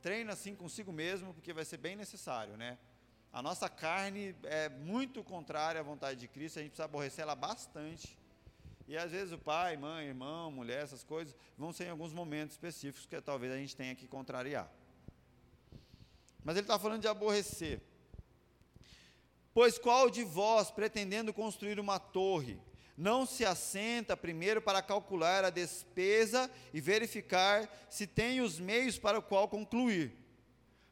treina 0.02 0.32
assim 0.32 0.54
consigo 0.54 0.92
mesmo, 0.92 1.34
porque 1.34 1.52
vai 1.52 1.64
ser 1.64 1.76
bem 1.76 1.96
necessário, 1.96 2.56
né? 2.56 2.78
A 3.32 3.40
nossa 3.40 3.68
carne 3.68 4.34
é 4.44 4.68
muito 4.68 5.22
contrária 5.22 5.80
à 5.80 5.84
vontade 5.84 6.18
de 6.18 6.26
Cristo, 6.26 6.58
a 6.58 6.62
gente 6.62 6.70
precisa 6.70 6.84
aborrecer 6.84 7.22
ela 7.22 7.34
bastante. 7.34 8.18
E 8.88 8.96
às 8.96 9.12
vezes 9.12 9.32
o 9.32 9.38
pai, 9.38 9.76
mãe, 9.76 10.06
irmão, 10.06 10.50
mulher, 10.50 10.82
essas 10.82 11.04
coisas, 11.04 11.36
vão 11.56 11.72
ser 11.72 11.84
em 11.84 11.90
alguns 11.90 12.12
momentos 12.12 12.54
específicos 12.54 13.06
que 13.06 13.20
talvez 13.20 13.52
a 13.52 13.56
gente 13.56 13.76
tenha 13.76 13.94
que 13.94 14.08
contrariar. 14.08 14.68
Mas 16.42 16.56
ele 16.56 16.64
está 16.64 16.78
falando 16.78 17.02
de 17.02 17.06
aborrecer. 17.06 17.80
Pois 19.54 19.78
qual 19.78 20.10
de 20.10 20.24
vós, 20.24 20.70
pretendendo 20.70 21.32
construir 21.32 21.78
uma 21.78 22.00
torre, 22.00 22.60
não 23.00 23.24
se 23.24 23.46
assenta 23.46 24.14
primeiro 24.14 24.60
para 24.60 24.82
calcular 24.82 25.42
a 25.42 25.48
despesa 25.48 26.50
e 26.72 26.82
verificar 26.82 27.66
se 27.88 28.06
tem 28.06 28.42
os 28.42 28.60
meios 28.60 28.98
para 28.98 29.18
o 29.18 29.22
qual 29.22 29.48
concluir, 29.48 30.12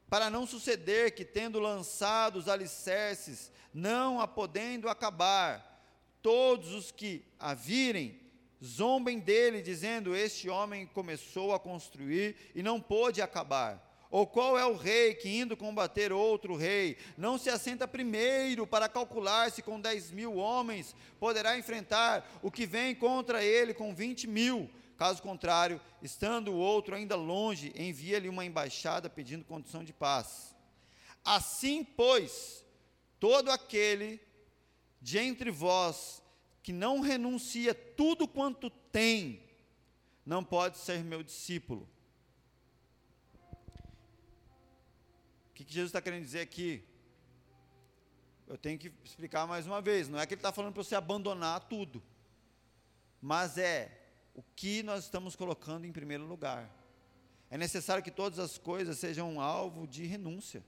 para 0.09 0.31
não 0.31 0.47
suceder 0.47 1.15
que, 1.15 1.23
tendo 1.23 1.61
lançado 1.61 2.37
os 2.37 2.49
alicerces, 2.49 3.53
não 3.75 4.23
a 4.23 4.27
podendo 4.27 4.89
acabar, 4.89 5.85
todos 6.23 6.73
os 6.73 6.91
que 6.91 7.23
a 7.39 7.53
virem 7.53 8.19
zombem 8.65 9.19
dele, 9.19 9.61
dizendo: 9.61 10.17
Este 10.17 10.49
homem 10.49 10.87
começou 10.87 11.53
a 11.53 11.61
construir 11.61 12.37
e 12.55 12.63
não 12.63 12.81
pôde 12.81 13.21
acabar. 13.21 13.87
Ou 14.11 14.27
qual 14.27 14.59
é 14.59 14.65
o 14.65 14.75
rei 14.77 15.15
que, 15.15 15.29
indo 15.29 15.57
combater 15.57 16.13
outro 16.13 16.57
rei, 16.57 16.97
não 17.17 17.37
se 17.37 17.51
assenta 17.51 17.87
primeiro 17.87 18.67
para 18.67 18.89
calcular 18.89 19.53
se 19.53 19.63
com 19.63 19.79
dez 19.79 20.11
mil 20.11 20.37
homens 20.37 20.97
poderá 21.21 21.59
enfrentar 21.59 22.27
o 22.43 22.51
que 22.51 22.65
vem 22.67 22.95
contra 22.95 23.45
ele 23.45 23.75
com 23.75 23.95
vinte 23.95 24.27
mil? 24.27 24.71
Caso 24.97 25.23
contrário, 25.23 25.81
estando 26.03 26.53
o 26.53 26.57
outro 26.57 26.95
ainda 26.95 27.15
longe, 27.15 27.73
envia-lhe 27.77 28.29
uma 28.29 28.45
embaixada 28.45 29.11
pedindo 29.11 29.45
condição 29.45 29.85
de 29.85 29.93
paz. 29.93 30.57
Assim, 31.25 31.85
pois, 31.85 32.65
todo 33.21 33.51
aquele 33.51 34.21
de 35.01 35.19
entre 35.19 35.51
vós 35.51 36.23
que 36.63 36.73
não 36.73 37.01
renuncia 37.01 37.75
tudo 37.75 38.27
quanto 38.27 38.71
tem, 38.71 39.43
não 40.25 40.43
pode 40.43 40.79
ser 40.79 41.05
meu 41.05 41.23
discípulo. 41.23 41.89
Que, 45.59 45.65
que 45.65 45.75
Jesus 45.75 45.89
está 45.89 46.01
querendo 46.01 46.23
dizer 46.23 46.41
aqui? 46.41 46.85
eu 48.49 48.57
tenho 48.57 48.79
que 48.79 48.91
explicar 49.05 49.47
mais 49.47 49.67
uma 49.67 49.81
vez, 49.81 50.09
não 50.09 50.19
é 50.19 50.27
que 50.27 50.33
ele 50.33 50.39
está 50.39 50.51
falando 50.51 50.73
para 50.73 50.83
você 50.83 50.95
abandonar 50.95 51.61
tudo, 51.69 52.03
mas 53.21 53.59
é 53.59 53.91
o 54.35 54.43
que 54.57 54.83
nós 54.83 55.05
estamos 55.05 55.37
colocando 55.37 55.85
em 55.85 55.93
primeiro 55.93 56.25
lugar. 56.25 56.71
É 57.51 57.59
necessário 57.59 58.03
que 58.03 58.11
todas 58.11 58.39
as 58.39 58.57
coisas 58.57 58.99
sejam 58.99 59.41
alvo 59.41 59.87
de 59.87 60.07
renúncia 60.07 60.65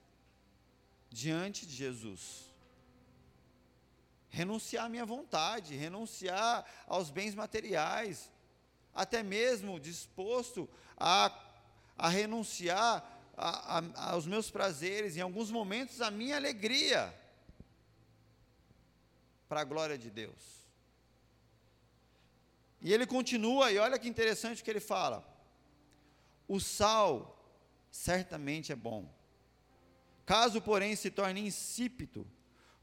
diante 1.09 1.65
de 1.65 1.73
Jesus. 1.73 2.51
Renunciar 4.29 4.85
à 4.85 4.89
minha 4.89 5.05
vontade, 5.05 5.75
renunciar 5.75 6.65
aos 6.85 7.09
bens 7.09 7.33
materiais, 7.33 8.31
até 8.93 9.23
mesmo 9.23 9.79
disposto 9.79 10.69
a, 10.95 11.35
a 11.97 12.09
renunciar 12.09 13.20
a, 13.37 13.79
a, 13.79 14.11
aos 14.11 14.25
meus 14.25 14.49
prazeres, 14.49 15.17
em 15.17 15.21
alguns 15.21 15.51
momentos 15.51 16.01
a 16.01 16.11
minha 16.11 16.35
alegria 16.35 17.13
para 19.47 19.61
a 19.61 19.65
glória 19.65 19.97
de 19.97 20.09
Deus. 20.09 20.61
E 22.81 22.93
ele 22.93 23.05
continua, 23.05 23.71
e 23.71 23.77
olha 23.77 23.99
que 23.99 24.07
interessante 24.07 24.61
o 24.61 24.65
que 24.65 24.71
ele 24.71 24.79
fala. 24.79 25.27
O 26.47 26.59
sal 26.59 27.37
certamente 27.91 28.71
é 28.71 28.75
bom. 28.75 29.13
Caso, 30.25 30.61
porém, 30.61 30.95
se 30.95 31.11
torne 31.11 31.41
insípido, 31.41 32.25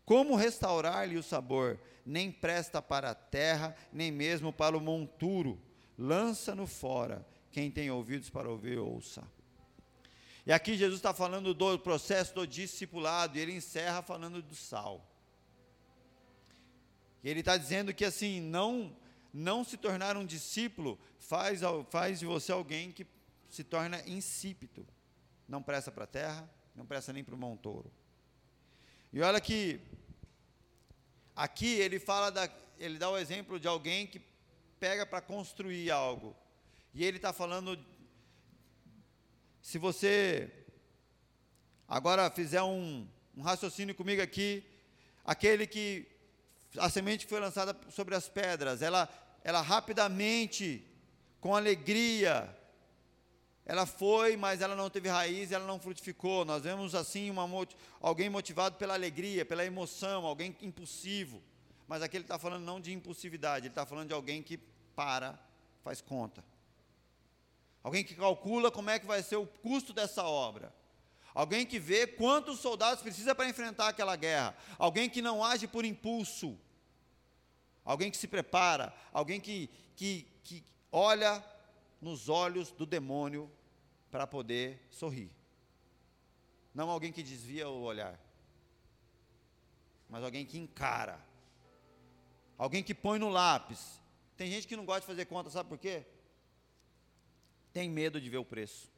como 0.04 0.36
restaurar-lhe 0.36 1.16
o 1.16 1.22
sabor? 1.22 1.78
Nem 2.04 2.32
presta 2.32 2.80
para 2.80 3.10
a 3.10 3.14
terra, 3.14 3.76
nem 3.92 4.10
mesmo 4.10 4.52
para 4.52 4.76
o 4.76 4.80
monturo. 4.80 5.60
Lança-no 5.98 6.66
fora. 6.66 7.26
Quem 7.50 7.70
tem 7.70 7.90
ouvidos 7.90 8.30
para 8.30 8.48
ouvir, 8.48 8.78
ouça. 8.78 9.22
E 10.48 10.52
aqui 10.52 10.78
Jesus 10.78 10.98
está 10.98 11.12
falando 11.12 11.52
do 11.52 11.78
processo 11.78 12.34
do 12.34 12.46
discipulado, 12.46 13.36
e 13.36 13.40
ele 13.42 13.52
encerra 13.52 14.00
falando 14.00 14.40
do 14.40 14.54
sal. 14.54 15.06
E 17.22 17.28
ele 17.28 17.40
está 17.40 17.58
dizendo 17.58 17.92
que 17.92 18.02
assim, 18.02 18.40
não, 18.40 18.96
não 19.30 19.62
se 19.62 19.76
tornar 19.76 20.16
um 20.16 20.24
discípulo 20.24 20.98
faz, 21.18 21.60
faz 21.90 22.20
de 22.20 22.24
você 22.24 22.50
alguém 22.50 22.90
que 22.90 23.06
se 23.50 23.62
torna 23.62 24.02
insípido. 24.08 24.86
Não 25.46 25.62
presta 25.62 25.92
para 25.92 26.04
a 26.04 26.06
terra, 26.06 26.50
não 26.74 26.86
presta 26.86 27.12
nem 27.12 27.22
para 27.22 27.34
o 27.34 27.38
montouro. 27.38 27.92
E 29.12 29.20
olha 29.20 29.42
que 29.42 29.78
aqui 31.36 31.74
ele 31.74 31.98
fala 31.98 32.30
da, 32.30 32.48
ele 32.78 32.96
dá 32.96 33.10
o 33.10 33.18
exemplo 33.18 33.60
de 33.60 33.68
alguém 33.68 34.06
que 34.06 34.22
pega 34.80 35.04
para 35.04 35.20
construir 35.20 35.90
algo. 35.90 36.34
E 36.94 37.04
ele 37.04 37.18
está 37.18 37.34
falando, 37.34 37.78
se 39.68 39.76
você 39.76 40.50
agora 41.86 42.30
fizer 42.30 42.62
um, 42.62 43.06
um 43.36 43.42
raciocínio 43.42 43.94
comigo 43.94 44.22
aqui, 44.22 44.64
aquele 45.22 45.66
que 45.66 46.08
a 46.78 46.88
semente 46.88 47.26
foi 47.26 47.38
lançada 47.38 47.76
sobre 47.90 48.14
as 48.14 48.30
pedras, 48.30 48.80
ela, 48.80 49.06
ela 49.44 49.60
rapidamente, 49.60 50.82
com 51.38 51.54
alegria, 51.54 52.48
ela 53.66 53.84
foi, 53.84 54.38
mas 54.38 54.62
ela 54.62 54.74
não 54.74 54.88
teve 54.88 55.10
raiz, 55.10 55.52
ela 55.52 55.66
não 55.66 55.78
frutificou. 55.78 56.46
Nós 56.46 56.62
vemos 56.62 56.94
assim 56.94 57.28
uma, 57.28 57.46
alguém 58.00 58.30
motivado 58.30 58.76
pela 58.76 58.94
alegria, 58.94 59.44
pela 59.44 59.66
emoção, 59.66 60.24
alguém 60.24 60.56
impulsivo. 60.62 61.42
Mas 61.86 62.00
aqui 62.00 62.16
ele 62.16 62.24
está 62.24 62.38
falando 62.38 62.64
não 62.64 62.80
de 62.80 62.90
impulsividade, 62.90 63.66
ele 63.66 63.72
está 63.72 63.84
falando 63.84 64.08
de 64.08 64.14
alguém 64.14 64.42
que 64.42 64.56
para, 64.96 65.38
faz 65.84 66.00
conta. 66.00 66.42
Alguém 67.82 68.04
que 68.04 68.14
calcula 68.14 68.70
como 68.70 68.90
é 68.90 68.98
que 68.98 69.06
vai 69.06 69.22
ser 69.22 69.36
o 69.36 69.46
custo 69.46 69.92
dessa 69.92 70.24
obra. 70.24 70.74
Alguém 71.34 71.64
que 71.64 71.78
vê 71.78 72.06
quantos 72.06 72.58
soldados 72.58 73.02
precisa 73.02 73.34
para 73.34 73.48
enfrentar 73.48 73.88
aquela 73.88 74.16
guerra. 74.16 74.56
Alguém 74.78 75.08
que 75.08 75.22
não 75.22 75.44
age 75.44 75.68
por 75.68 75.84
impulso. 75.84 76.58
Alguém 77.84 78.10
que 78.10 78.16
se 78.16 78.26
prepara. 78.26 78.92
Alguém 79.12 79.40
que, 79.40 79.70
que, 79.94 80.26
que 80.42 80.64
olha 80.90 81.44
nos 82.00 82.28
olhos 82.28 82.72
do 82.72 82.84
demônio 82.84 83.50
para 84.10 84.26
poder 84.26 84.86
sorrir. 84.90 85.30
Não 86.74 86.90
alguém 86.90 87.12
que 87.12 87.22
desvia 87.22 87.68
o 87.68 87.82
olhar, 87.82 88.18
mas 90.08 90.22
alguém 90.22 90.46
que 90.46 90.58
encara. 90.58 91.20
Alguém 92.56 92.82
que 92.82 92.94
põe 92.94 93.18
no 93.18 93.28
lápis. 93.28 94.00
Tem 94.36 94.50
gente 94.50 94.66
que 94.66 94.76
não 94.76 94.84
gosta 94.84 95.00
de 95.00 95.06
fazer 95.06 95.24
conta, 95.26 95.50
sabe 95.50 95.68
por 95.68 95.78
quê? 95.78 96.04
Tem 97.78 97.88
medo 97.88 98.20
de 98.20 98.28
ver 98.28 98.38
o 98.38 98.44
preço. 98.44 98.90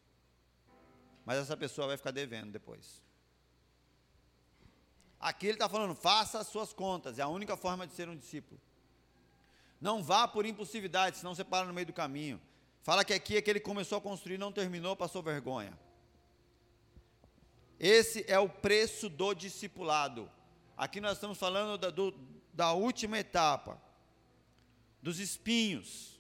Mas 1.27 1.37
essa 1.37 1.55
pessoa 1.55 1.89
vai 1.89 1.99
ficar 1.99 2.13
devendo 2.13 2.51
depois. 2.51 3.03
Aqui 5.21 5.49
ele 5.49 5.57
está 5.57 5.69
falando, 5.69 5.95
faça 5.95 6.39
as 6.39 6.47
suas 6.47 6.73
contas, 6.73 7.19
é 7.19 7.23
a 7.23 7.29
única 7.29 7.59
forma 7.59 7.87
de 7.87 7.93
ser 7.93 8.09
um 8.09 8.17
discípulo. 8.17 8.59
Não 9.79 10.03
vá 10.03 10.27
por 10.27 10.47
impulsividade, 10.47 11.19
senão 11.19 11.35
você 11.35 11.45
para 11.45 11.67
no 11.67 11.75
meio 11.75 11.89
do 11.89 11.93
caminho. 11.93 12.41
Fala 12.83 13.05
que 13.05 13.13
aqui 13.13 13.37
é 13.37 13.43
que 13.43 13.51
ele 13.51 13.61
começou 13.61 13.99
a 13.99 14.01
construir, 14.01 14.39
não 14.39 14.51
terminou, 14.51 14.97
passou 14.97 15.23
vergonha. 15.23 15.79
Esse 17.79 18.25
é 18.27 18.39
o 18.39 18.49
preço 18.49 19.11
do 19.11 19.35
discipulado. 19.35 20.31
Aqui 20.75 21.03
nós 21.03 21.19
estamos 21.19 21.37
falando 21.37 21.77
da, 21.77 21.91
do, 21.91 22.15
da 22.51 22.73
última 22.73 23.19
etapa, 23.19 23.79
dos 25.03 25.19
espinhos. 25.19 26.19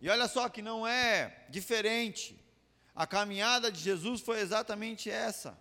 E 0.00 0.08
olha 0.08 0.26
só 0.26 0.48
que 0.48 0.62
não 0.62 0.86
é 0.86 1.44
diferente. 1.48 2.38
A 2.94 3.06
caminhada 3.06 3.70
de 3.70 3.80
Jesus 3.80 4.20
foi 4.20 4.40
exatamente 4.40 5.10
essa. 5.10 5.58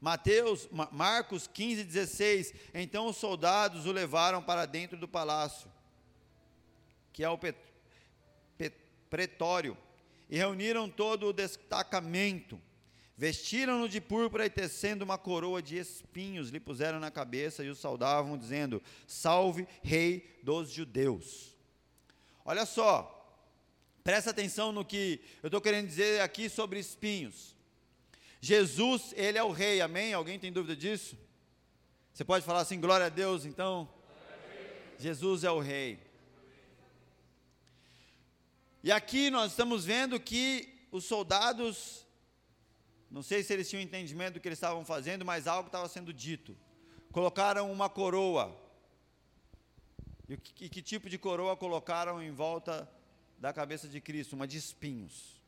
Mateus, 0.00 0.68
Marcos 0.92 1.46
15, 1.46 1.84
16. 1.84 2.54
Então 2.74 3.06
os 3.06 3.16
soldados 3.16 3.86
o 3.86 3.92
levaram 3.92 4.42
para 4.42 4.64
dentro 4.64 4.96
do 4.96 5.08
palácio, 5.08 5.70
que 7.12 7.24
é 7.24 7.28
o 7.28 7.38
pretório, 9.10 9.76
e 10.30 10.36
reuniram 10.36 10.88
todo 10.88 11.26
o 11.26 11.32
destacamento. 11.32 12.60
Vestiram-no 13.16 13.88
de 13.88 14.00
púrpura 14.00 14.46
e 14.46 14.50
tecendo 14.50 15.04
uma 15.04 15.18
coroa 15.18 15.60
de 15.60 15.76
espinhos, 15.76 16.50
lhe 16.50 16.60
puseram 16.60 17.00
na 17.00 17.10
cabeça 17.10 17.64
e 17.64 17.68
o 17.68 17.74
saudavam, 17.74 18.38
dizendo: 18.38 18.80
Salve, 19.08 19.66
Rei 19.82 20.38
dos 20.44 20.70
Judeus. 20.70 21.57
Olha 22.48 22.64
só, 22.64 23.14
presta 24.02 24.30
atenção 24.30 24.72
no 24.72 24.82
que 24.82 25.20
eu 25.42 25.48
estou 25.48 25.60
querendo 25.60 25.86
dizer 25.86 26.22
aqui 26.22 26.48
sobre 26.48 26.80
espinhos. 26.80 27.54
Jesus, 28.40 29.12
ele 29.14 29.36
é 29.36 29.42
o 29.42 29.50
Rei, 29.50 29.82
amém? 29.82 30.14
Alguém 30.14 30.38
tem 30.38 30.50
dúvida 30.50 30.74
disso? 30.74 31.14
Você 32.10 32.24
pode 32.24 32.46
falar 32.46 32.60
assim, 32.60 32.80
glória 32.80 33.04
a 33.04 33.10
Deus, 33.10 33.44
então? 33.44 33.86
Jesus 34.98 35.44
é 35.44 35.50
o 35.50 35.60
Rei. 35.60 36.00
E 38.82 38.90
aqui 38.90 39.28
nós 39.28 39.50
estamos 39.50 39.84
vendo 39.84 40.18
que 40.18 40.86
os 40.90 41.04
soldados, 41.04 42.06
não 43.10 43.22
sei 43.22 43.42
se 43.42 43.52
eles 43.52 43.68
tinham 43.68 43.82
entendimento 43.82 44.34
do 44.34 44.40
que 44.40 44.48
eles 44.48 44.56
estavam 44.56 44.86
fazendo, 44.86 45.22
mas 45.22 45.46
algo 45.46 45.68
estava 45.68 45.86
sendo 45.86 46.14
dito. 46.14 46.56
Colocaram 47.12 47.70
uma 47.70 47.90
coroa. 47.90 48.58
E 50.28 50.36
que, 50.36 50.64
e 50.64 50.68
que 50.68 50.82
tipo 50.82 51.08
de 51.08 51.16
coroa 51.16 51.56
colocaram 51.56 52.22
em 52.22 52.30
volta 52.30 52.88
da 53.38 53.52
cabeça 53.52 53.88
de 53.88 54.00
Cristo? 54.00 54.34
Uma 54.34 54.46
de 54.46 54.58
espinhos. 54.58 55.40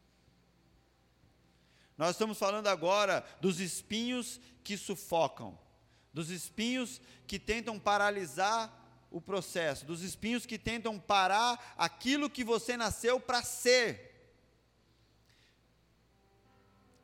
Nós 1.99 2.13
estamos 2.13 2.39
falando 2.39 2.67
agora 2.67 3.23
dos 3.43 3.61
espinhos 3.61 4.41
que 4.65 4.79
sufocam, 4.79 5.59
dos 6.15 6.31
espinhos 6.31 6.99
que 7.27 7.39
tentam 7.39 7.79
paralisar 7.79 8.75
o 9.11 9.21
processo, 9.21 9.85
dos 9.85 10.03
espinhos 10.03 10.47
que 10.47 10.59
tentam 10.59 10.99
parar 10.99 11.75
aquilo 11.77 12.31
que 12.31 12.43
você 12.43 12.75
nasceu 12.75 13.21
para 13.21 13.43
ser. 13.43 14.09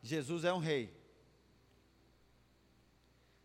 Jesus 0.02 0.44
é 0.44 0.52
um 0.52 0.58
rei. 0.58 0.96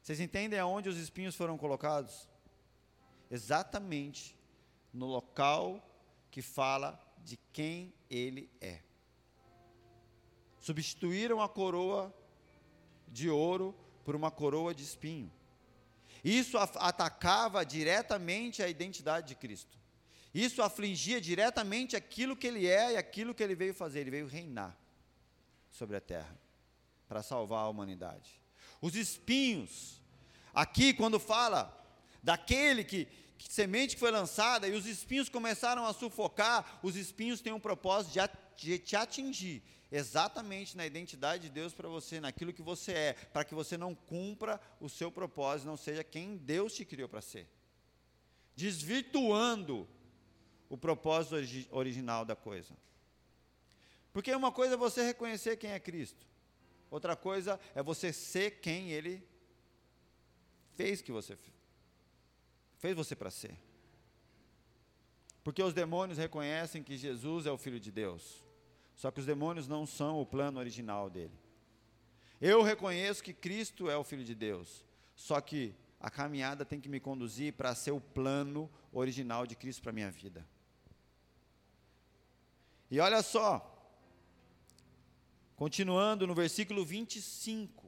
Vocês 0.02 0.20
entendem 0.22 0.58
aonde 0.58 0.88
os 0.88 0.98
espinhos 0.98 1.36
foram 1.36 1.58
colocados? 1.58 2.31
Exatamente 3.32 4.38
no 4.94 5.06
local 5.06 5.82
que 6.30 6.42
fala 6.42 7.00
de 7.24 7.38
quem 7.54 7.94
ele 8.10 8.50
é. 8.60 8.82
Substituíram 10.60 11.42
a 11.42 11.48
coroa 11.48 12.14
de 13.08 13.30
ouro 13.30 13.74
por 14.04 14.16
uma 14.16 14.30
coroa 14.30 14.76
de 14.76 14.84
espinho. 14.84 15.32
Isso 16.24 16.58
atacava 16.58 17.66
diretamente 17.66 18.62
a 18.62 18.68
identidade 18.68 19.30
de 19.30 19.36
Cristo. 19.36 19.80
Isso 20.34 20.62
afligia 20.62 21.20
diretamente 21.20 21.96
aquilo 21.96 22.36
que 22.36 22.48
ele 22.48 22.68
é 22.68 22.94
e 22.94 22.98
aquilo 22.98 23.34
que 23.34 23.42
ele 23.42 23.56
veio 23.56 23.74
fazer. 23.74 24.02
Ele 24.02 24.12
veio 24.12 24.28
reinar 24.28 24.78
sobre 25.70 25.96
a 25.96 26.02
terra 26.02 26.38
para 27.08 27.24
salvar 27.24 27.64
a 27.66 27.70
humanidade. 27.70 28.40
Os 28.82 28.96
espinhos, 28.96 30.02
aqui 30.54 30.94
quando 30.94 31.20
fala 31.20 31.78
daquele 32.24 32.84
que, 32.84 33.08
semente 33.50 33.96
que 33.96 34.00
foi 34.00 34.12
lançada 34.12 34.68
e 34.68 34.74
os 34.74 34.86
espinhos 34.86 35.30
começaram 35.30 35.86
a 35.86 35.94
sufocar, 35.94 36.80
os 36.84 36.96
espinhos 36.96 37.42
têm 37.42 37.54
um 37.54 37.60
propósito 37.60 38.14
de, 38.56 38.80
te 38.80 38.96
atingir 38.96 39.64
exatamente 39.92 40.78
na 40.78 40.86
identidade 40.86 41.44
de 41.44 41.50
Deus 41.50 41.74
para 41.74 41.90
você, 41.90 42.20
naquilo 42.20 42.54
que 42.54 42.62
você 42.62 42.94
é, 42.94 43.14
para 43.14 43.44
que 43.44 43.54
você 43.54 43.78
não 43.78 43.94
cumpra 43.94 44.60
o 44.80 44.88
seu 44.88 45.12
propósito, 45.12 45.68
não 45.68 45.76
seja 45.76 46.04
quem 46.04 46.38
Deus 46.38 46.74
te 46.74 46.86
criou 46.86 47.10
para 47.10 47.22
ser. 47.22 47.48
Desvirtuando 48.56 49.88
o 50.70 50.78
propósito 50.78 51.36
original 51.72 52.24
da 52.24 52.36
coisa. 52.36 52.74
Porque 54.14 54.34
uma 54.34 54.52
coisa 54.52 54.76
é 54.76 54.78
você 54.78 55.04
reconhecer 55.04 55.58
quem 55.58 55.72
é 55.72 55.80
Cristo, 55.80 56.26
outra 56.90 57.16
coisa 57.16 57.60
é 57.76 57.84
você 57.84 58.14
ser 58.14 58.62
quem 58.62 58.92
Ele 58.92 59.28
fez 60.76 61.02
que 61.02 61.12
você 61.12 61.36
fez 62.82 62.96
você 62.96 63.16
para 63.16 63.30
ser. 63.30 63.58
Porque 65.44 65.64
os 65.64 65.74
demônios 65.74 66.18
reconhecem 66.18 66.84
que 66.84 66.98
Jesus 66.98 67.46
é 67.46 67.52
o 67.52 67.58
Filho 67.58 67.80
de 67.80 67.92
Deus. 67.92 68.44
Só 68.96 69.10
que 69.10 69.20
os 69.20 69.26
demônios 69.26 69.68
não 69.68 69.86
são 69.86 70.20
o 70.20 70.26
plano 70.26 70.60
original 70.60 71.10
dele. 71.10 71.40
Eu 72.42 72.62
reconheço 72.64 73.24
que 73.24 73.34
Cristo 73.34 73.90
é 73.90 73.96
o 73.96 74.04
Filho 74.04 74.24
de 74.24 74.36
Deus. 74.36 74.84
Só 75.16 75.40
que 75.40 75.76
a 76.00 76.10
caminhada 76.10 76.66
tem 76.66 76.82
que 76.82 76.90
me 76.90 77.00
conduzir 77.00 77.54
para 77.54 77.74
ser 77.76 77.92
o 77.92 78.02
plano 78.02 78.70
original 78.92 79.46
de 79.46 79.56
Cristo 79.56 79.84
para 79.84 79.92
a 79.92 79.94
minha 79.94 80.12
vida. 80.12 80.46
E 82.90 83.00
olha 83.00 83.22
só, 83.22 83.68
continuando 85.56 86.26
no 86.26 86.34
versículo 86.34 86.84
25. 86.84 87.81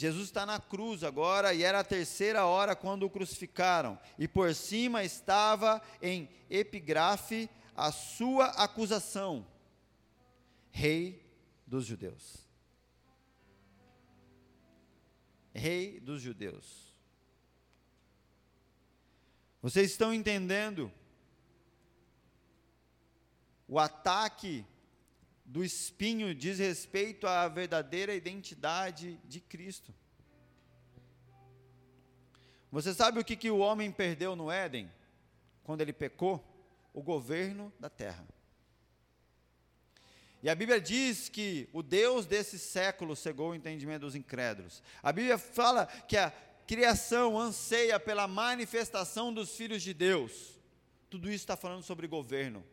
Jesus 0.00 0.26
está 0.26 0.46
na 0.46 0.60
cruz 0.60 1.02
agora 1.02 1.52
e 1.52 1.64
era 1.64 1.80
a 1.80 1.84
terceira 1.84 2.46
hora 2.46 2.76
quando 2.76 3.02
o 3.02 3.10
crucificaram, 3.10 3.98
e 4.16 4.28
por 4.28 4.54
cima 4.54 5.02
estava 5.02 5.82
em 6.00 6.30
epigrafe 6.48 7.50
a 7.74 7.90
sua 7.90 8.46
acusação: 8.50 9.44
Rei 10.70 11.20
dos 11.66 11.84
Judeus. 11.84 12.46
Rei 15.52 15.98
dos 15.98 16.22
Judeus. 16.22 16.94
Vocês 19.60 19.90
estão 19.90 20.14
entendendo 20.14 20.92
o 23.66 23.80
ataque 23.80 24.64
do 25.48 25.64
espinho 25.64 26.32
diz 26.32 26.60
respeito 26.60 27.26
à 27.26 27.48
verdadeira 27.48 28.14
identidade 28.14 29.18
de 29.24 29.40
Cristo. 29.40 29.92
Você 32.70 32.94
sabe 32.94 33.18
o 33.18 33.24
que, 33.24 33.34
que 33.34 33.50
o 33.50 33.58
homem 33.58 33.90
perdeu 33.90 34.36
no 34.36 34.48
Éden, 34.48 34.88
quando 35.64 35.80
ele 35.80 35.92
pecou? 35.92 36.44
o 36.98 37.02
governo 37.02 37.72
da 37.78 37.88
terra. 37.88 38.26
E 40.42 40.50
a 40.50 40.54
Bíblia 40.54 40.80
diz 40.80 41.28
que 41.28 41.68
o 41.72 41.80
Deus 41.80 42.26
desse 42.26 42.58
século 42.58 43.14
cegou 43.14 43.50
o 43.50 43.54
entendimento 43.54 44.00
dos 44.00 44.16
incrédulos. 44.16 44.82
A 45.00 45.12
Bíblia 45.12 45.38
fala 45.38 45.86
que 45.86 46.16
a 46.16 46.30
criação 46.66 47.38
anseia 47.38 48.00
pela 48.00 48.26
manifestação 48.26 49.32
dos 49.32 49.56
filhos 49.56 49.82
de 49.82 49.94
Deus. 49.94 50.58
Tudo 51.08 51.28
isso 51.28 51.44
está 51.44 51.56
falando 51.56 51.84
sobre 51.84 52.08
governo. 52.08 52.64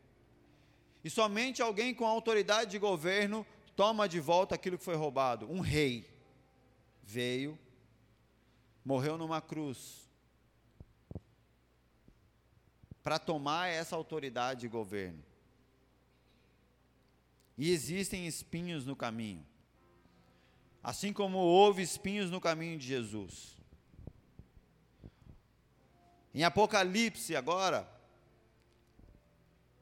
E 1.05 1.09
somente 1.11 1.61
alguém 1.61 1.93
com 1.93 2.03
autoridade 2.03 2.71
de 2.71 2.79
governo 2.79 3.45
toma 3.75 4.09
de 4.09 4.19
volta 4.19 4.55
aquilo 4.55 4.75
que 4.75 4.83
foi 4.83 4.95
roubado. 4.95 5.47
Um 5.47 5.59
rei 5.59 6.09
veio, 7.03 7.59
morreu 8.83 9.15
numa 9.15 9.39
cruz, 9.39 10.09
para 13.03 13.19
tomar 13.19 13.67
essa 13.67 13.95
autoridade 13.95 14.61
de 14.61 14.67
governo. 14.67 15.23
E 17.55 17.69
existem 17.69 18.25
espinhos 18.25 18.83
no 18.83 18.95
caminho. 18.95 19.45
Assim 20.81 21.13
como 21.13 21.37
houve 21.37 21.83
espinhos 21.83 22.31
no 22.31 22.41
caminho 22.41 22.79
de 22.79 22.87
Jesus. 22.87 23.55
Em 26.33 26.43
Apocalipse, 26.43 27.35
agora, 27.35 27.87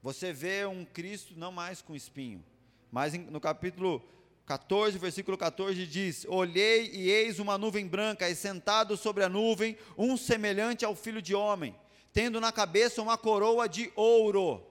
você 0.04 0.32
vê 0.32 0.68
um 0.68 0.86
Cristo 0.86 1.34
não 1.36 1.52
mais 1.52 1.82
com 1.82 1.96
espinho, 1.96 2.44
mas 2.92 3.14
no 3.14 3.42
capítulo 3.42 4.04
14, 4.46 5.00
versículo 5.00 5.36
14 5.36 5.88
diz: 5.88 6.26
Olhei 6.30 6.92
e 6.94 7.10
eis 7.10 7.40
uma 7.40 7.58
nuvem 7.58 7.88
branca, 7.88 8.30
e 8.30 8.36
sentado 8.36 8.96
sobre 8.96 9.24
a 9.24 9.30
nuvem, 9.30 9.76
um 9.98 10.16
semelhante 10.16 10.86
ao 10.86 10.94
filho 10.94 11.22
de 11.22 11.34
homem 11.34 11.74
tendo 12.14 12.40
na 12.40 12.52
cabeça 12.52 13.02
uma 13.02 13.18
coroa 13.18 13.68
de 13.68 13.92
ouro 13.96 14.64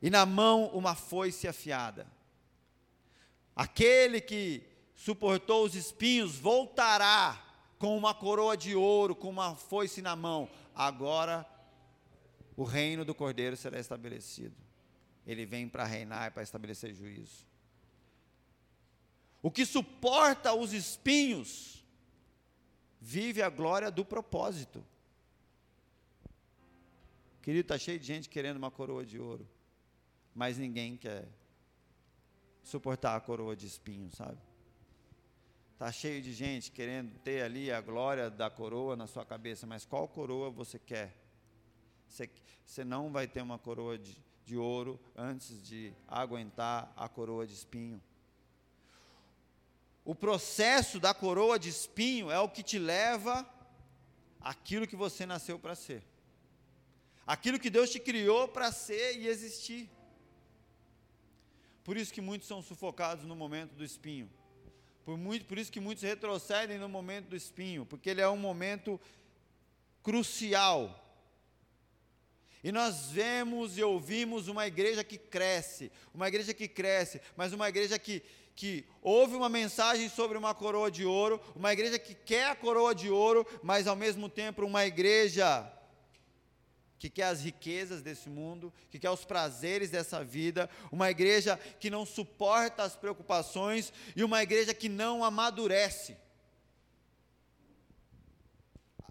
e 0.00 0.08
na 0.08 0.24
mão 0.24 0.66
uma 0.68 0.94
foice 0.94 1.48
afiada. 1.48 2.06
Aquele 3.54 4.20
que 4.20 4.62
suportou 4.94 5.64
os 5.64 5.74
espinhos 5.74 6.36
voltará 6.36 7.38
com 7.78 7.98
uma 7.98 8.14
coroa 8.14 8.56
de 8.56 8.76
ouro, 8.76 9.14
com 9.14 9.28
uma 9.28 9.56
foice 9.56 10.00
na 10.00 10.14
mão. 10.14 10.48
Agora 10.74 11.44
o 12.56 12.64
reino 12.64 13.04
do 13.04 13.14
Cordeiro 13.14 13.56
será 13.56 13.78
estabelecido. 13.78 14.56
Ele 15.26 15.46
vem 15.46 15.68
para 15.68 15.84
reinar 15.84 16.28
e 16.28 16.30
para 16.30 16.42
estabelecer 16.42 16.94
juízo. 16.94 17.46
O 19.42 19.50
que 19.50 19.64
suporta 19.64 20.52
os 20.52 20.72
espinhos 20.72 21.84
vive 23.00 23.42
a 23.42 23.48
glória 23.48 23.90
do 23.90 24.04
propósito. 24.04 24.84
Querido, 27.40 27.62
está 27.62 27.78
cheio 27.78 27.98
de 27.98 28.06
gente 28.06 28.28
querendo 28.28 28.58
uma 28.58 28.70
coroa 28.70 29.04
de 29.04 29.18
ouro, 29.18 29.48
mas 30.34 30.58
ninguém 30.58 30.96
quer 30.96 31.26
suportar 32.62 33.16
a 33.16 33.20
coroa 33.20 33.56
de 33.56 33.66
espinho, 33.66 34.10
sabe? 34.10 34.38
Está 35.72 35.90
cheio 35.90 36.20
de 36.20 36.34
gente 36.34 36.70
querendo 36.70 37.18
ter 37.20 37.42
ali 37.42 37.72
a 37.72 37.80
glória 37.80 38.28
da 38.28 38.50
coroa 38.50 38.94
na 38.94 39.06
sua 39.06 39.24
cabeça, 39.24 39.66
mas 39.66 39.86
qual 39.86 40.06
coroa 40.06 40.50
você 40.50 40.78
quer? 40.78 41.16
Você, 42.10 42.84
não 42.84 43.10
vai 43.10 43.26
ter 43.26 43.40
uma 43.42 43.58
coroa 43.58 43.98
de, 43.98 44.16
de 44.44 44.56
ouro 44.56 45.00
antes 45.16 45.62
de 45.62 45.92
aguentar 46.06 46.92
a 46.96 47.08
coroa 47.08 47.46
de 47.46 47.54
espinho. 47.54 48.02
O 50.04 50.14
processo 50.14 50.98
da 50.98 51.14
coroa 51.14 51.58
de 51.58 51.68
espinho 51.68 52.30
é 52.30 52.38
o 52.38 52.48
que 52.48 52.62
te 52.62 52.78
leva 52.78 53.48
àquilo 54.40 54.86
que 54.86 54.96
você 54.96 55.24
nasceu 55.24 55.58
para 55.58 55.74
ser 55.74 56.02
aquilo 57.30 57.60
que 57.60 57.70
Deus 57.70 57.90
te 57.90 58.00
criou 58.00 58.48
para 58.48 58.72
ser 58.72 59.16
e 59.16 59.28
existir. 59.28 59.88
Por 61.84 61.96
isso 61.96 62.12
que 62.12 62.20
muitos 62.20 62.48
são 62.48 62.60
sufocados 62.60 63.24
no 63.24 63.36
momento 63.36 63.72
do 63.74 63.84
espinho. 63.84 64.28
Por, 65.04 65.16
muito, 65.16 65.46
por 65.46 65.56
isso 65.56 65.70
que 65.70 65.78
muitos 65.78 66.02
retrocedem 66.02 66.76
no 66.76 66.88
momento 66.88 67.28
do 67.28 67.36
espinho, 67.36 67.86
porque 67.86 68.10
ele 68.10 68.20
é 68.20 68.28
um 68.28 68.36
momento 68.36 69.00
crucial. 70.02 71.09
E 72.62 72.70
nós 72.70 73.06
vemos 73.10 73.78
e 73.78 73.82
ouvimos 73.82 74.46
uma 74.46 74.66
igreja 74.66 75.02
que 75.02 75.16
cresce, 75.16 75.90
uma 76.12 76.28
igreja 76.28 76.52
que 76.52 76.68
cresce, 76.68 77.20
mas 77.34 77.54
uma 77.54 77.68
igreja 77.68 77.98
que, 77.98 78.22
que 78.54 78.84
ouve 79.00 79.34
uma 79.34 79.48
mensagem 79.48 80.10
sobre 80.10 80.36
uma 80.36 80.54
coroa 80.54 80.90
de 80.90 81.06
ouro, 81.06 81.40
uma 81.56 81.72
igreja 81.72 81.98
que 81.98 82.14
quer 82.14 82.48
a 82.48 82.54
coroa 82.56 82.94
de 82.94 83.08
ouro, 83.08 83.46
mas 83.62 83.86
ao 83.86 83.96
mesmo 83.96 84.28
tempo 84.28 84.64
uma 84.64 84.84
igreja 84.84 85.72
que 86.98 87.08
quer 87.08 87.24
as 87.24 87.40
riquezas 87.40 88.02
desse 88.02 88.28
mundo, 88.28 88.70
que 88.90 88.98
quer 88.98 89.08
os 89.08 89.24
prazeres 89.24 89.88
dessa 89.88 90.22
vida, 90.22 90.68
uma 90.92 91.10
igreja 91.10 91.58
que 91.80 91.88
não 91.88 92.04
suporta 92.04 92.82
as 92.82 92.94
preocupações 92.94 93.90
e 94.14 94.22
uma 94.22 94.42
igreja 94.42 94.74
que 94.74 94.86
não 94.86 95.24
amadurece, 95.24 96.14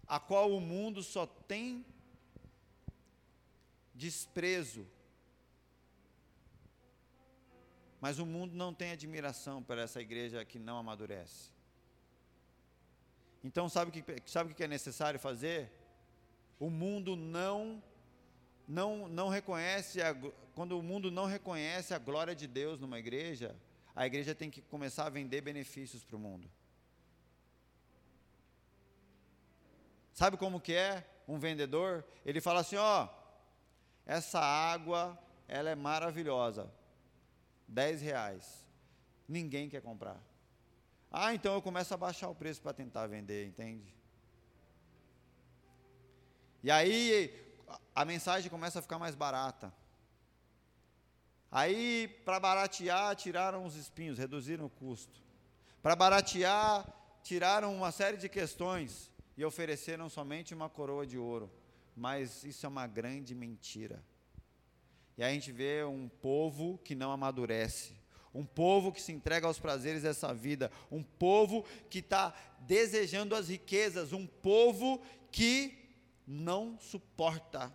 a 0.07 0.19
qual 0.19 0.51
o 0.51 0.61
mundo 0.61 1.01
só 1.01 1.25
tem 1.25 1.83
desprezo. 4.03 4.83
Mas 8.03 8.17
o 8.17 8.25
mundo 8.25 8.53
não 8.55 8.71
tem 8.73 8.91
admiração 8.91 9.61
por 9.61 9.77
essa 9.77 9.99
igreja 10.07 10.45
que 10.45 10.57
não 10.57 10.77
amadurece. 10.77 11.51
Então, 13.43 13.67
sabe 13.69 13.89
o 13.89 13.93
que, 13.93 14.03
sabe 14.25 14.51
o 14.51 14.55
que 14.55 14.63
é 14.63 14.67
necessário 14.67 15.19
fazer? 15.19 15.59
o 16.59 16.69
mundo 16.69 17.15
não 17.15 17.81
não 18.67 19.07
não 19.07 19.29
reconhece 19.29 20.01
a, 20.01 20.13
quando 20.53 20.77
o 20.77 20.83
mundo 20.83 21.09
não 21.09 21.25
reconhece 21.25 21.93
a 21.93 21.97
glória 21.97 22.35
de 22.35 22.45
Deus 22.45 22.79
numa 22.79 22.99
igreja, 22.99 23.55
a 23.95 24.05
igreja 24.05 24.35
tem 24.35 24.51
que 24.51 24.61
começar 24.61 25.05
a 25.05 25.09
vender 25.09 25.41
benefícios 25.41 26.03
para 26.03 26.17
o 26.17 26.19
mundo. 26.19 26.49
Sabe 30.13 30.35
como 30.35 30.59
que 30.59 30.73
é 30.73 31.07
um 31.27 31.39
vendedor? 31.39 32.05
Ele 32.25 32.41
fala 32.41 32.59
assim, 32.59 32.75
ó, 32.75 33.07
essa 34.09 34.39
água, 34.39 35.15
ela 35.47 35.69
é 35.69 35.75
maravilhosa, 35.75 36.67
10 37.67 38.01
reais. 38.01 38.65
Ninguém 39.27 39.69
quer 39.69 39.83
comprar. 39.83 40.19
Ah, 41.11 41.31
então 41.35 41.53
eu 41.53 41.61
começo 41.61 41.93
a 41.93 41.97
baixar 41.97 42.27
o 42.27 42.33
preço 42.33 42.59
para 42.59 42.73
tentar 42.73 43.05
vender, 43.05 43.45
entende? 43.45 43.93
E 46.63 46.71
aí 46.71 47.31
a 47.93 48.03
mensagem 48.03 48.49
começa 48.49 48.79
a 48.79 48.81
ficar 48.81 48.97
mais 48.97 49.13
barata. 49.13 49.71
Aí, 51.51 52.07
para 52.25 52.39
baratear, 52.39 53.15
tiraram 53.15 53.63
os 53.63 53.75
espinhos, 53.75 54.17
reduziram 54.17 54.65
o 54.65 54.71
custo. 54.71 55.21
Para 55.83 55.95
baratear, 55.95 56.83
tiraram 57.21 57.75
uma 57.75 57.91
série 57.91 58.17
de 58.17 58.27
questões 58.27 59.11
e 59.37 59.45
ofereceram 59.45 60.09
somente 60.09 60.55
uma 60.55 60.67
coroa 60.67 61.05
de 61.05 61.19
ouro. 61.19 61.58
Mas 61.99 62.45
isso 62.45 62.65
é 62.65 62.69
uma 62.69 62.87
grande 62.87 63.35
mentira. 63.35 64.01
E 65.17 65.23
a 65.23 65.29
gente 65.29 65.51
vê 65.51 65.83
um 65.83 66.07
povo 66.07 66.77
que 66.77 66.95
não 66.95 67.11
amadurece, 67.11 67.91
um 68.33 68.45
povo 68.45 68.89
que 68.93 69.01
se 69.01 69.11
entrega 69.11 69.45
aos 69.45 69.59
prazeres 69.59 70.03
dessa 70.03 70.33
vida, 70.33 70.71
um 70.89 71.03
povo 71.03 71.65
que 71.89 71.99
está 71.99 72.33
desejando 72.61 73.35
as 73.35 73.49
riquezas, 73.49 74.13
um 74.13 74.25
povo 74.25 75.01
que 75.29 75.77
não 76.25 76.79
suporta 76.79 77.69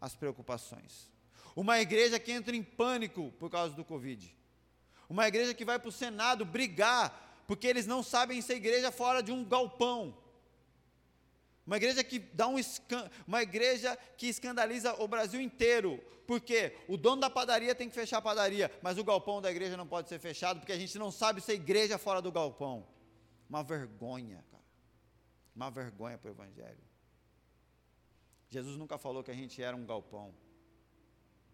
as 0.00 0.16
preocupações. 0.16 1.08
Uma 1.54 1.78
igreja 1.78 2.18
que 2.18 2.32
entra 2.32 2.56
em 2.56 2.62
pânico 2.64 3.32
por 3.38 3.48
causa 3.48 3.72
do 3.72 3.84
Covid. 3.84 4.36
Uma 5.08 5.28
igreja 5.28 5.54
que 5.54 5.64
vai 5.64 5.78
para 5.78 5.90
o 5.90 5.92
Senado 5.92 6.44
brigar, 6.44 7.44
porque 7.46 7.68
eles 7.68 7.86
não 7.86 8.02
sabem 8.02 8.42
ser 8.42 8.56
igreja 8.56 8.90
fora 8.90 9.22
de 9.22 9.30
um 9.30 9.44
galpão. 9.44 10.26
Uma 11.68 11.76
igreja 11.76 12.02
que 12.02 12.18
dá 12.18 12.48
um 12.48 12.56
uma 13.26 13.42
igreja 13.42 13.94
que 14.16 14.26
escandaliza 14.26 14.94
o 15.02 15.06
Brasil 15.06 15.38
inteiro. 15.38 16.02
Porque 16.26 16.74
o 16.88 16.96
dono 16.96 17.20
da 17.20 17.28
padaria 17.28 17.74
tem 17.74 17.90
que 17.90 17.94
fechar 17.94 18.18
a 18.18 18.22
padaria, 18.22 18.70
mas 18.80 18.96
o 18.96 19.04
galpão 19.04 19.42
da 19.42 19.50
igreja 19.50 19.76
não 19.76 19.86
pode 19.86 20.08
ser 20.08 20.18
fechado, 20.18 20.60
porque 20.60 20.72
a 20.72 20.78
gente 20.78 20.98
não 20.98 21.10
sabe 21.10 21.42
ser 21.42 21.52
igreja 21.52 21.98
fora 21.98 22.22
do 22.22 22.32
galpão. 22.32 22.88
Uma 23.50 23.62
vergonha, 23.62 24.42
cara. 24.50 24.64
Uma 25.54 25.70
vergonha 25.70 26.16
para 26.16 26.28
o 26.28 26.32
Evangelho. 26.32 26.82
Jesus 28.48 28.78
nunca 28.78 28.96
falou 28.96 29.22
que 29.22 29.30
a 29.30 29.34
gente 29.34 29.62
era 29.62 29.76
um 29.76 29.84
galpão. 29.84 30.34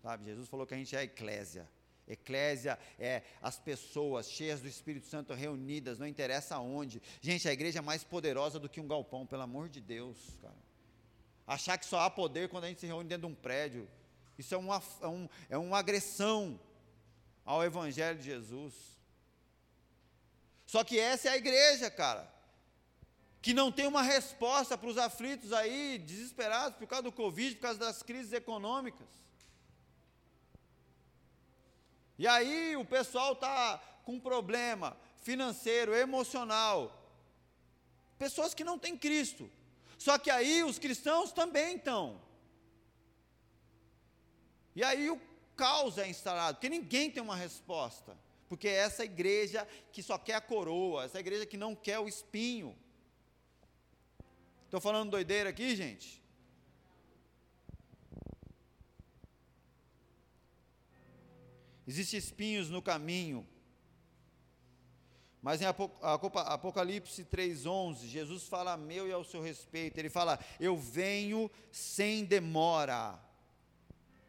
Sabe? 0.01 0.27
Jesus 0.27 0.49
falou 0.49 0.65
que 0.65 0.75
a 0.75 0.77
gente 0.77 0.95
é 0.95 1.01
a 1.01 1.03
eclésia. 1.03 1.69
Eclésia 2.07 2.79
é 2.99 3.23
as 3.41 3.59
pessoas 3.59 4.31
cheias 4.31 4.61
do 4.61 4.69
Espírito 4.69 5.07
Santo 5.07 5.33
reunidas, 5.33 5.99
não 5.99 6.07
interessa 6.07 6.57
aonde. 6.57 7.01
Gente, 7.21 7.49
a 7.49 7.53
igreja 7.53 7.79
é 7.79 7.83
mais 7.83 8.05
poderosa 8.05 8.59
do 8.59 8.69
que 8.69 8.81
um 8.81 8.87
galpão, 8.87 9.27
pelo 9.27 9.43
amor 9.43 9.69
de 9.69 9.81
Deus, 9.81 10.19
cara. 10.43 10.55
Achar 11.47 11.79
que 11.79 11.87
só 11.87 12.01
há 12.01 12.11
poder 12.11 12.49
quando 12.49 12.65
a 12.65 12.69
gente 12.69 12.81
se 12.81 12.87
reúne 12.87 13.09
dentro 13.09 13.27
de 13.27 13.33
um 13.33 13.37
prédio. 13.37 13.89
Isso 14.39 14.55
é 14.55 14.59
uma, 14.59 14.83
é, 15.01 15.07
um, 15.07 15.29
é 15.51 15.59
uma 15.59 15.79
agressão 15.79 16.59
ao 17.45 17.63
Evangelho 17.63 18.19
de 18.19 18.25
Jesus. 18.25 18.75
Só 20.67 20.83
que 20.83 20.99
essa 20.99 21.29
é 21.29 21.33
a 21.33 21.37
igreja, 21.37 21.91
cara. 21.91 22.33
Que 23.41 23.53
não 23.53 23.71
tem 23.71 23.87
uma 23.87 24.03
resposta 24.03 24.77
para 24.77 24.89
os 24.89 24.97
aflitos 24.97 25.53
aí, 25.53 25.99
desesperados 25.99 26.79
por 26.79 26.87
causa 26.87 27.03
do 27.05 27.13
Covid, 27.13 27.57
por 27.57 27.63
causa 27.63 27.79
das 27.79 28.03
crises 28.03 28.33
econômicas. 28.33 29.24
E 32.19 32.27
aí 32.27 32.77
o 32.77 32.85
pessoal 32.85 33.33
está 33.33 33.79
com 34.05 34.21
problema 34.21 34.97
financeiro, 35.17 35.95
emocional. 35.95 37.01
Pessoas 38.19 38.55
que 38.55 38.63
não 38.63 38.79
têm 38.79 38.97
Cristo. 38.97 39.51
Só 39.99 40.19
que 40.19 40.31
aí 40.31 40.63
os 40.63 40.79
cristãos 40.79 41.33
também 41.33 41.77
estão. 41.77 42.21
E 44.77 44.83
aí 44.83 45.11
o 45.11 45.21
caos 45.57 45.99
é 45.99 46.09
instalado, 46.09 46.57
porque 46.57 46.69
ninguém 46.69 47.11
tem 47.11 47.23
uma 47.23 47.37
resposta. 47.37 48.17
Porque 48.49 48.69
é 48.69 48.75
essa 48.75 49.05
igreja 49.05 49.67
que 49.93 50.03
só 50.03 50.19
quer 50.19 50.35
a 50.35 50.41
coroa, 50.41 51.05
essa 51.05 51.19
igreja 51.19 51.47
que 51.47 51.57
não 51.57 51.75
quer 51.75 51.99
o 51.99 52.09
espinho. 52.09 52.77
Estou 54.65 54.81
falando 54.81 55.11
doideira 55.11 55.51
aqui, 55.51 55.75
gente? 55.75 56.24
Existem 61.87 62.19
espinhos 62.19 62.71
no 62.71 62.81
caminho. 62.81 63.47
Mas 65.43 65.61
em 65.61 65.67
Apocalipse 65.67 67.23
3,11, 67.25 68.07
Jesus 68.07 68.45
fala 68.45 68.73
a 68.73 68.77
meu 68.79 69.07
e 69.07 69.13
ao 69.13 69.23
seu 69.23 69.43
respeito. 69.43 69.99
Ele 69.99 70.09
fala: 70.09 70.39
Eu 70.59 70.75
venho 70.75 71.51
sem 71.71 72.25
demora. 72.25 73.19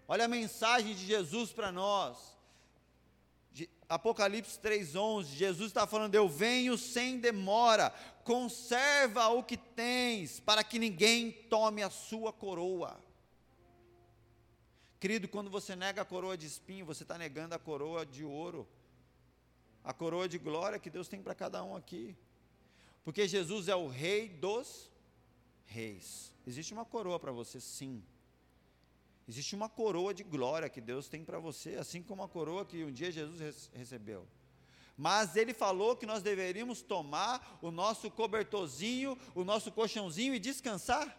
Olha 0.07 0.25
a 0.25 0.27
mensagem 0.27 0.93
de 0.93 1.05
Jesus 1.05 1.53
para 1.53 1.71
nós. 1.71 2.35
Apocalipse 3.87 4.59
3,11, 4.59 5.25
Jesus 5.25 5.67
está 5.67 5.87
falando: 5.87 6.15
Eu 6.15 6.27
venho 6.27 6.77
sem 6.77 7.19
demora, 7.19 7.91
conserva 8.23 9.29
o 9.29 9.41
que 9.41 9.55
tens, 9.55 10.39
para 10.39 10.63
que 10.63 10.77
ninguém 10.77 11.31
tome 11.31 11.81
a 11.81 11.89
sua 11.89 12.33
coroa. 12.33 13.04
Querido, 15.05 15.27
quando 15.27 15.51
você 15.51 15.75
nega 15.75 16.01
a 16.01 16.03
coroa 16.03 16.35
de 16.35 16.47
espinho, 16.47 16.83
você 16.83 17.03
está 17.03 17.15
negando 17.15 17.53
a 17.53 17.59
coroa 17.59 18.03
de 18.03 18.23
ouro, 18.25 18.67
a 19.83 19.93
coroa 19.93 20.27
de 20.27 20.39
glória 20.39 20.79
que 20.79 20.89
Deus 20.89 21.07
tem 21.07 21.21
para 21.21 21.35
cada 21.35 21.63
um 21.63 21.75
aqui. 21.75 22.17
Porque 23.03 23.27
Jesus 23.27 23.67
é 23.67 23.75
o 23.75 23.87
Rei 23.87 24.27
dos 24.27 24.89
Reis. 25.67 26.33
Existe 26.47 26.73
uma 26.73 26.83
coroa 26.83 27.19
para 27.19 27.31
você, 27.31 27.61
sim. 27.61 28.03
Existe 29.27 29.53
uma 29.53 29.69
coroa 29.69 30.11
de 30.11 30.23
glória 30.23 30.67
que 30.67 30.81
Deus 30.81 31.07
tem 31.07 31.23
para 31.23 31.37
você, 31.37 31.75
assim 31.75 32.01
como 32.01 32.23
a 32.23 32.27
coroa 32.27 32.65
que 32.65 32.83
um 32.83 32.91
dia 32.91 33.11
Jesus 33.11 33.69
recebeu. 33.75 34.27
Mas 34.97 35.35
ele 35.35 35.53
falou 35.53 35.95
que 35.95 36.07
nós 36.07 36.23
deveríamos 36.23 36.81
tomar 36.81 37.59
o 37.61 37.69
nosso 37.69 38.09
cobertorzinho, 38.09 39.15
o 39.35 39.43
nosso 39.43 39.71
colchãozinho 39.71 40.33
e 40.33 40.39
descansar. 40.39 41.15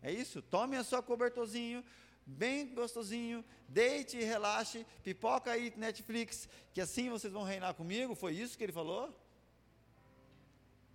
É 0.00 0.12
isso? 0.12 0.40
Tome 0.40 0.76
a 0.76 0.84
sua 0.84 1.02
cobertorzinho, 1.02 1.82
bem 2.26 2.74
gostosinho, 2.74 3.44
deite 3.68 4.16
e 4.16 4.24
relaxe, 4.24 4.84
pipoca 5.04 5.52
aí 5.52 5.72
Netflix, 5.76 6.48
que 6.72 6.80
assim 6.80 7.08
vocês 7.08 7.32
vão 7.32 7.44
reinar 7.44 7.74
comigo. 7.74 8.16
Foi 8.16 8.34
isso 8.34 8.58
que 8.58 8.64
ele 8.64 8.72
falou? 8.72 9.14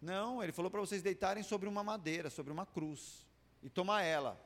Não, 0.01 0.43
ele 0.43 0.51
falou 0.51 0.69
para 0.69 0.81
vocês 0.81 1.01
deitarem 1.01 1.43
sobre 1.43 1.69
uma 1.69 1.83
madeira, 1.83 2.29
sobre 2.29 2.51
uma 2.51 2.65
cruz, 2.65 3.25
e 3.63 3.69
tomar 3.69 4.03
ela. 4.03 4.39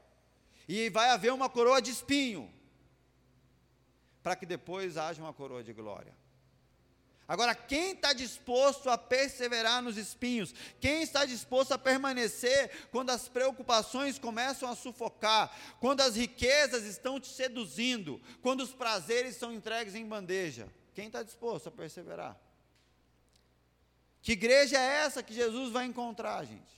E 0.68 0.90
vai 0.90 1.10
haver 1.10 1.34
uma 1.34 1.50
coroa 1.50 1.82
de 1.82 1.90
espinho, 1.90 2.54
para 4.22 4.36
que 4.36 4.46
depois 4.46 4.98
haja 4.98 5.22
uma 5.22 5.34
coroa 5.34 5.64
de 5.64 5.74
glória. 5.74 6.14
Agora, 7.28 7.56
quem 7.56 7.94
está 7.94 8.14
disposto 8.14 8.88
a 8.88 8.98
perseverar 8.98 9.82
nos 9.82 9.98
espinhos? 9.98 10.54
Quem 10.80 11.02
está 11.02 11.26
disposto 11.26 11.72
a 11.72 11.78
permanecer 11.78 12.88
quando 12.92 13.10
as 13.10 13.28
preocupações 13.28 14.20
começam 14.20 14.70
a 14.70 14.76
sufocar? 14.76 15.52
Quando 15.80 16.02
as 16.02 16.16
riquezas 16.16 16.84
estão 16.84 17.20
te 17.20 17.28
seduzindo? 17.28 18.22
Quando 18.44 18.62
os 18.62 18.74
prazeres 18.74 19.38
são 19.38 19.52
entregues 19.52 19.96
em 19.96 20.06
bandeja? 20.06 20.72
Quem 20.94 21.08
está 21.08 21.24
disposto 21.24 21.68
a 21.68 21.72
perseverar? 21.72 22.40
Que 24.22 24.34
igreja 24.34 24.78
é 24.78 25.04
essa 25.06 25.24
que 25.24 25.34
Jesus 25.34 25.72
vai 25.72 25.86
encontrar, 25.86 26.46
gente? 26.46 26.76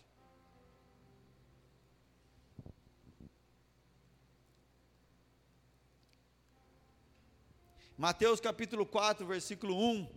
Mateus 7.97 8.39
capítulo 8.39 8.85
4, 8.85 9.25
versículo 9.25 9.75
1 9.75 10.16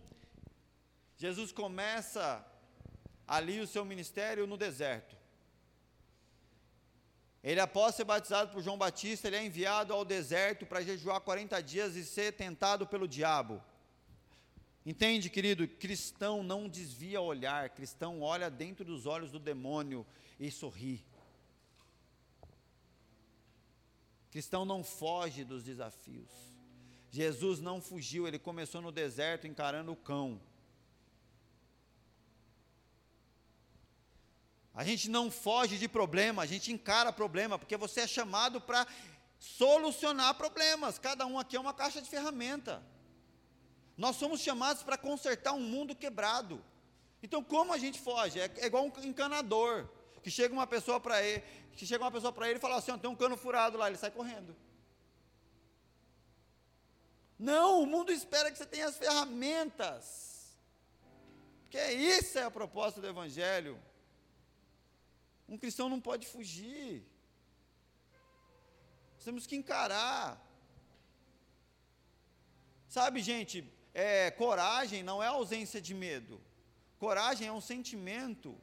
Jesus 1.21 1.51
começa 1.51 2.43
ali 3.27 3.59
o 3.59 3.67
seu 3.67 3.85
ministério 3.85 4.47
no 4.47 4.57
deserto. 4.57 5.15
Ele, 7.43 7.59
após 7.59 7.93
ser 7.93 8.05
batizado 8.05 8.51
por 8.51 8.63
João 8.63 8.75
Batista, 8.75 9.27
ele 9.27 9.35
é 9.35 9.45
enviado 9.45 9.93
ao 9.93 10.03
deserto 10.03 10.65
para 10.65 10.81
jejuar 10.81 11.21
40 11.21 11.61
dias 11.61 11.95
e 11.95 12.03
ser 12.03 12.33
tentado 12.33 12.87
pelo 12.87 13.07
diabo. 13.07 13.63
Entende, 14.83 15.29
querido? 15.29 15.67
Cristão 15.67 16.41
não 16.41 16.67
desvia 16.67 17.21
olhar, 17.21 17.69
cristão 17.69 18.21
olha 18.21 18.49
dentro 18.49 18.83
dos 18.83 19.05
olhos 19.05 19.29
do 19.29 19.37
demônio 19.37 20.03
e 20.39 20.49
sorri. 20.49 21.05
Cristão 24.31 24.65
não 24.65 24.83
foge 24.83 25.43
dos 25.43 25.63
desafios. 25.63 26.31
Jesus 27.11 27.59
não 27.59 27.79
fugiu, 27.79 28.27
ele 28.27 28.39
começou 28.39 28.81
no 28.81 28.91
deserto 28.91 29.45
encarando 29.45 29.91
o 29.91 29.95
cão. 29.95 30.41
A 34.73 34.83
gente 34.83 35.09
não 35.09 35.29
foge 35.29 35.77
de 35.77 35.87
problema, 35.87 36.43
a 36.43 36.45
gente 36.45 36.71
encara 36.71 37.11
problema, 37.11 37.59
porque 37.59 37.75
você 37.75 38.01
é 38.01 38.07
chamado 38.07 38.61
para 38.61 38.87
solucionar 39.37 40.35
problemas. 40.35 40.97
Cada 40.97 41.25
um 41.25 41.37
aqui 41.37 41.57
é 41.57 41.59
uma 41.59 41.73
caixa 41.73 42.01
de 42.01 42.09
ferramenta. 42.09 42.81
Nós 43.97 44.15
somos 44.15 44.39
chamados 44.39 44.81
para 44.81 44.97
consertar 44.97 45.53
um 45.53 45.59
mundo 45.59 45.95
quebrado. 45.95 46.63
Então, 47.21 47.43
como 47.43 47.73
a 47.73 47.77
gente 47.77 47.99
foge? 47.99 48.39
É, 48.39 48.49
é 48.57 48.65
igual 48.65 48.85
um 48.85 48.91
encanador 49.03 49.87
que 50.23 50.31
chega 50.31 50.53
uma 50.53 50.65
pessoa 50.65 50.99
para 50.99 51.21
ele, 51.21 51.43
que 51.73 51.85
chega 51.85 52.03
uma 52.03 52.11
pessoa 52.11 52.31
para 52.31 52.47
ele 52.47 52.57
e 52.57 52.61
fala 52.61 52.77
assim: 52.77 52.97
tem 52.97 53.09
um 53.09 53.15
cano 53.15 53.35
furado 53.35 53.77
lá, 53.77 53.87
ele 53.87 53.97
sai 53.97 54.11
correndo. 54.11 54.55
Não, 57.37 57.81
o 57.81 57.85
mundo 57.87 58.11
espera 58.11 58.51
que 58.51 58.57
você 58.57 58.65
tenha 58.65 58.87
as 58.87 58.97
ferramentas. 58.97 60.55
Porque 61.63 61.79
isso 61.91 62.37
é 62.37 62.43
a 62.43 62.51
proposta 62.51 63.01
do 63.01 63.07
Evangelho. 63.07 63.79
Um 65.51 65.57
cristão 65.57 65.89
não 65.89 65.99
pode 65.99 66.25
fugir. 66.25 67.03
Nós 69.15 69.25
temos 69.25 69.45
que 69.45 69.57
encarar. 69.57 70.41
Sabe, 72.87 73.21
gente, 73.21 73.57
é, 73.93 74.31
coragem 74.31 75.03
não 75.03 75.21
é 75.21 75.27
ausência 75.27 75.81
de 75.81 75.93
medo. 75.93 76.39
Coragem 76.97 77.49
é 77.49 77.51
um 77.51 77.59
sentimento 77.59 78.57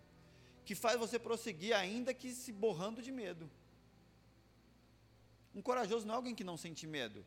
que 0.64 0.74
faz 0.74 0.98
você 0.98 1.18
prosseguir, 1.18 1.76
ainda 1.76 2.14
que 2.14 2.32
se 2.32 2.52
borrando 2.52 3.02
de 3.02 3.12
medo. 3.12 3.50
Um 5.54 5.60
corajoso 5.60 6.06
não 6.06 6.14
é 6.14 6.16
alguém 6.16 6.34
que 6.34 6.44
não 6.50 6.56
sente 6.56 6.86
medo, 6.86 7.24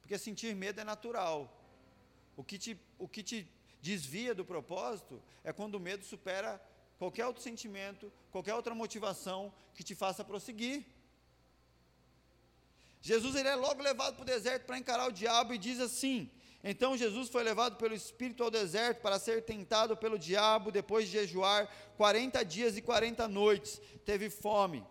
porque 0.00 0.18
sentir 0.18 0.52
medo 0.56 0.80
é 0.80 0.84
natural. 0.84 1.38
O 2.36 2.42
que 2.42 2.58
te, 2.58 2.76
o 2.98 3.06
que 3.06 3.22
te 3.22 3.48
desvia 3.80 4.34
do 4.34 4.44
propósito 4.44 5.22
é 5.44 5.52
quando 5.52 5.76
o 5.76 5.80
medo 5.80 6.04
supera 6.04 6.60
qualquer 6.98 7.26
outro 7.26 7.42
sentimento, 7.42 8.12
qualquer 8.30 8.54
outra 8.54 8.74
motivação 8.74 9.52
que 9.74 9.84
te 9.84 9.94
faça 9.94 10.24
prosseguir. 10.24 10.84
Jesus 13.00 13.36
ele 13.36 13.48
é 13.48 13.54
logo 13.54 13.82
levado 13.82 14.14
para 14.14 14.22
o 14.22 14.26
deserto 14.26 14.64
para 14.64 14.78
encarar 14.78 15.06
o 15.08 15.12
diabo 15.12 15.54
e 15.54 15.58
diz 15.58 15.78
assim: 15.80 16.30
Então 16.64 16.96
Jesus 16.96 17.28
foi 17.28 17.42
levado 17.44 17.76
pelo 17.76 17.94
Espírito 17.94 18.42
ao 18.42 18.50
deserto 18.50 19.00
para 19.00 19.18
ser 19.18 19.42
tentado 19.42 19.96
pelo 19.96 20.18
diabo, 20.18 20.72
depois 20.72 21.06
de 21.06 21.12
jejuar 21.12 21.68
40 21.96 22.44
dias 22.44 22.76
e 22.76 22.82
40 22.82 23.28
noites, 23.28 23.80
teve 24.04 24.28
fome. 24.28 24.84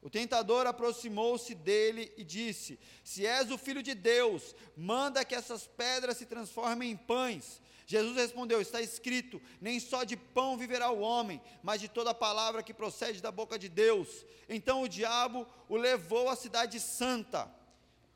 O 0.00 0.08
tentador 0.08 0.66
aproximou-se 0.66 1.54
dele 1.54 2.12
e 2.16 2.24
disse: 2.24 2.78
Se 3.02 3.26
és 3.26 3.50
o 3.50 3.58
filho 3.58 3.82
de 3.82 3.94
Deus, 3.94 4.54
manda 4.76 5.24
que 5.24 5.34
essas 5.34 5.66
pedras 5.66 6.16
se 6.16 6.26
transformem 6.26 6.92
em 6.92 6.96
pães. 6.96 7.60
Jesus 7.90 8.16
respondeu: 8.16 8.60
Está 8.60 8.82
escrito: 8.82 9.40
Nem 9.58 9.80
só 9.80 10.04
de 10.04 10.14
pão 10.14 10.58
viverá 10.58 10.90
o 10.90 11.00
homem, 11.00 11.40
mas 11.62 11.80
de 11.80 11.88
toda 11.88 12.12
palavra 12.12 12.62
que 12.62 12.74
procede 12.74 13.22
da 13.22 13.32
boca 13.32 13.58
de 13.58 13.66
Deus. 13.66 14.26
Então 14.46 14.82
o 14.82 14.88
diabo 14.88 15.46
o 15.70 15.76
levou 15.76 16.28
à 16.28 16.36
cidade 16.36 16.78
santa, 16.78 17.50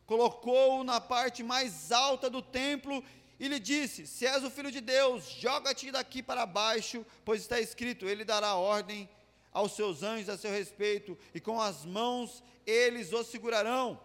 colocou-o 0.04 0.84
na 0.84 1.00
parte 1.00 1.42
mais 1.42 1.90
alta 1.90 2.28
do 2.28 2.42
templo 2.42 3.02
e 3.40 3.48
lhe 3.48 3.58
disse: 3.58 4.06
Se 4.06 4.26
és 4.26 4.44
o 4.44 4.50
filho 4.50 4.70
de 4.70 4.82
Deus, 4.82 5.24
joga-te 5.40 5.90
daqui 5.90 6.22
para 6.22 6.44
baixo, 6.44 7.04
pois 7.24 7.40
está 7.40 7.58
escrito: 7.58 8.06
Ele 8.06 8.26
dará 8.26 8.54
ordem 8.56 9.08
aos 9.54 9.72
seus 9.72 10.02
anjos 10.02 10.28
a 10.28 10.36
seu 10.36 10.50
respeito, 10.50 11.16
e 11.34 11.40
com 11.40 11.58
as 11.58 11.86
mãos 11.86 12.44
eles 12.66 13.10
o 13.14 13.24
segurarão, 13.24 13.98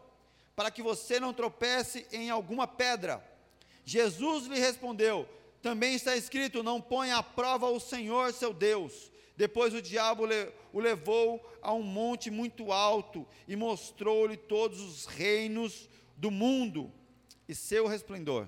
para 0.56 0.72
que 0.72 0.82
você 0.82 1.20
não 1.20 1.34
tropece 1.34 2.08
em 2.10 2.30
alguma 2.30 2.66
pedra. 2.66 3.22
Jesus 3.84 4.46
lhe 4.46 4.60
respondeu: 4.60 5.28
Também 5.62 5.96
está 5.96 6.16
escrito: 6.16 6.64
Não 6.64 6.82
ponha 6.82 7.18
à 7.18 7.24
prova 7.24 7.68
o 7.70 7.80
Senhor 7.80 8.34
seu 8.34 8.54
Deus. 8.54 9.12
Depois 9.36 9.74
o 9.74 9.82
diabo 9.82 10.24
o 10.74 10.80
levou 10.80 11.48
a 11.62 11.72
um 11.72 11.84
monte 11.84 12.32
muito 12.32 12.72
alto 12.72 13.28
e 13.48 13.56
mostrou-lhe 13.56 14.36
todos 14.36 14.82
os 14.82 15.06
reinos 15.06 15.88
do 16.16 16.32
mundo 16.32 16.92
e 17.48 17.54
seu 17.54 17.86
resplendor. 17.86 18.48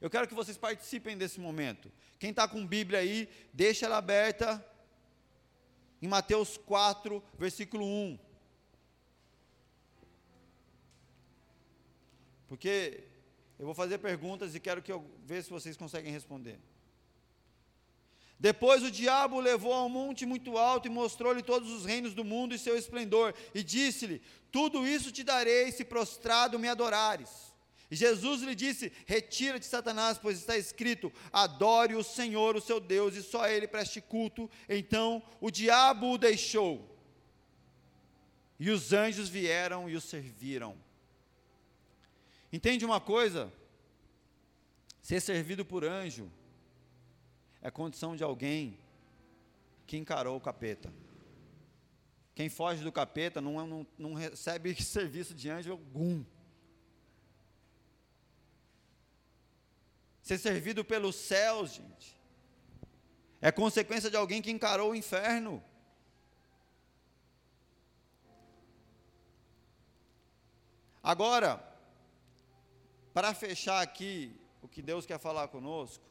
Eu 0.00 0.10
quero 0.10 0.28
que 0.28 0.34
vocês 0.34 0.58
participem 0.58 1.16
desse 1.16 1.40
momento. 1.40 1.90
Quem 2.18 2.28
está 2.28 2.46
com 2.46 2.66
Bíblia 2.66 2.98
aí, 2.98 3.26
deixa 3.54 3.86
ela 3.86 3.96
aberta 3.96 4.62
em 6.02 6.06
Mateus 6.06 6.58
4, 6.58 7.22
versículo 7.38 7.86
1. 7.86 8.18
Porque 12.46 13.04
eu 13.58 13.64
vou 13.66 13.74
fazer 13.74 13.98
perguntas 13.98 14.54
e 14.54 14.60
quero 14.60 14.82
que 14.82 14.90
eu 14.90 15.04
ver 15.24 15.42
se 15.42 15.50
vocês 15.50 15.76
conseguem 15.76 16.12
responder. 16.12 16.58
Depois 18.38 18.82
o 18.82 18.90
diabo 18.90 19.36
o 19.36 19.40
levou 19.40 19.72
a 19.72 19.84
um 19.84 19.88
monte 19.88 20.26
muito 20.26 20.58
alto 20.58 20.86
e 20.86 20.90
mostrou-lhe 20.90 21.42
todos 21.42 21.70
os 21.70 21.84
reinos 21.84 22.14
do 22.14 22.24
mundo 22.24 22.54
e 22.54 22.58
seu 22.58 22.76
esplendor, 22.76 23.32
e 23.54 23.62
disse-lhe: 23.62 24.20
Tudo 24.50 24.86
isso 24.86 25.12
te 25.12 25.22
darei 25.22 25.70
se 25.70 25.84
prostrado 25.84 26.58
me 26.58 26.68
adorares. 26.68 27.54
E 27.90 27.96
Jesus 27.96 28.42
lhe 28.42 28.54
disse: 28.54 28.92
Retira-te, 29.06 29.66
Satanás, 29.66 30.18
pois 30.18 30.38
está 30.38 30.58
escrito: 30.58 31.12
Adore 31.32 31.94
o 31.94 32.02
Senhor, 32.02 32.56
o 32.56 32.60
seu 32.60 32.80
Deus, 32.80 33.14
e 33.14 33.22
só 33.22 33.42
a 33.42 33.52
ele 33.52 33.68
preste 33.68 34.00
culto. 34.00 34.50
Então 34.68 35.22
o 35.40 35.50
diabo 35.50 36.12
o 36.12 36.18
deixou. 36.18 36.90
E 38.58 38.68
os 38.68 38.92
anjos 38.92 39.28
vieram 39.28 39.88
e 39.88 39.96
o 39.96 40.00
serviram. 40.00 40.76
Entende 42.54 42.84
uma 42.84 43.00
coisa? 43.00 43.52
Ser 45.02 45.20
servido 45.20 45.64
por 45.64 45.84
anjo 45.84 46.30
é 47.60 47.68
condição 47.68 48.14
de 48.14 48.22
alguém 48.22 48.78
que 49.88 49.96
encarou 49.96 50.36
o 50.36 50.40
capeta. 50.40 50.94
Quem 52.32 52.48
foge 52.48 52.84
do 52.84 52.92
capeta 52.92 53.40
não, 53.40 53.66
não, 53.66 53.86
não 53.98 54.14
recebe 54.14 54.72
serviço 54.80 55.34
de 55.34 55.50
anjo 55.50 55.72
algum. 55.72 56.24
Ser 60.22 60.38
servido 60.38 60.84
pelos 60.84 61.16
céus, 61.16 61.72
gente, 61.72 62.16
é 63.40 63.50
consequência 63.50 64.08
de 64.08 64.16
alguém 64.16 64.40
que 64.40 64.52
encarou 64.52 64.92
o 64.92 64.94
inferno. 64.94 65.60
Agora, 71.02 71.73
para 73.14 73.32
fechar 73.32 73.80
aqui 73.80 74.34
o 74.60 74.66
que 74.66 74.82
Deus 74.82 75.06
quer 75.06 75.20
falar 75.20 75.46
conosco, 75.46 76.04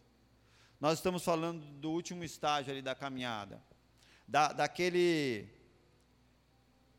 nós 0.79 0.99
estamos 0.99 1.21
falando 1.21 1.59
do 1.79 1.91
último 1.91 2.23
estágio 2.23 2.71
ali 2.71 2.81
da 2.81 2.95
caminhada, 2.95 3.61
da, 4.25 4.53
daquele, 4.53 5.49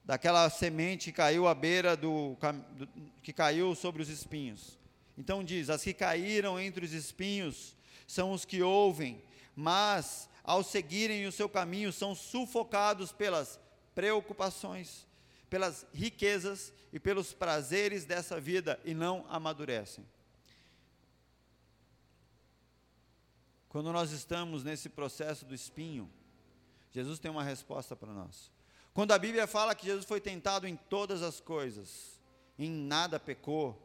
daquela 0.04 0.50
semente 0.50 1.06
que 1.06 1.16
caiu 1.16 1.48
à 1.48 1.54
beira 1.54 1.96
do, 1.96 2.36
do, 2.72 2.88
que 3.22 3.32
caiu 3.32 3.74
sobre 3.74 4.02
os 4.02 4.10
espinhos. 4.10 4.78
Então 5.16 5.42
diz: 5.42 5.70
as 5.70 5.82
que 5.82 5.94
caíram 5.94 6.60
entre 6.60 6.84
os 6.84 6.92
espinhos 6.92 7.74
são 8.06 8.32
os 8.32 8.44
que 8.44 8.62
ouvem, 8.62 9.22
mas 9.56 10.28
ao 10.42 10.62
seguirem 10.62 11.26
o 11.26 11.32
seu 11.32 11.48
caminho 11.48 11.90
são 11.90 12.14
sufocados 12.14 13.10
pelas 13.10 13.58
preocupações, 13.94 15.06
pelas 15.54 15.86
riquezas 15.94 16.72
e 16.92 16.98
pelos 16.98 17.32
prazeres 17.32 18.04
dessa 18.04 18.40
vida 18.40 18.76
e 18.84 18.92
não 18.92 19.24
amadurecem. 19.28 20.04
Quando 23.68 23.92
nós 23.92 24.10
estamos 24.10 24.64
nesse 24.64 24.88
processo 24.88 25.44
do 25.44 25.54
espinho, 25.54 26.10
Jesus 26.90 27.20
tem 27.20 27.30
uma 27.30 27.44
resposta 27.44 27.94
para 27.94 28.12
nós. 28.12 28.50
Quando 28.92 29.12
a 29.12 29.18
Bíblia 29.18 29.46
fala 29.46 29.76
que 29.76 29.86
Jesus 29.86 30.04
foi 30.04 30.20
tentado 30.20 30.66
em 30.66 30.74
todas 30.74 31.22
as 31.22 31.38
coisas, 31.38 32.20
em 32.58 32.68
nada 32.68 33.20
pecou, 33.20 33.80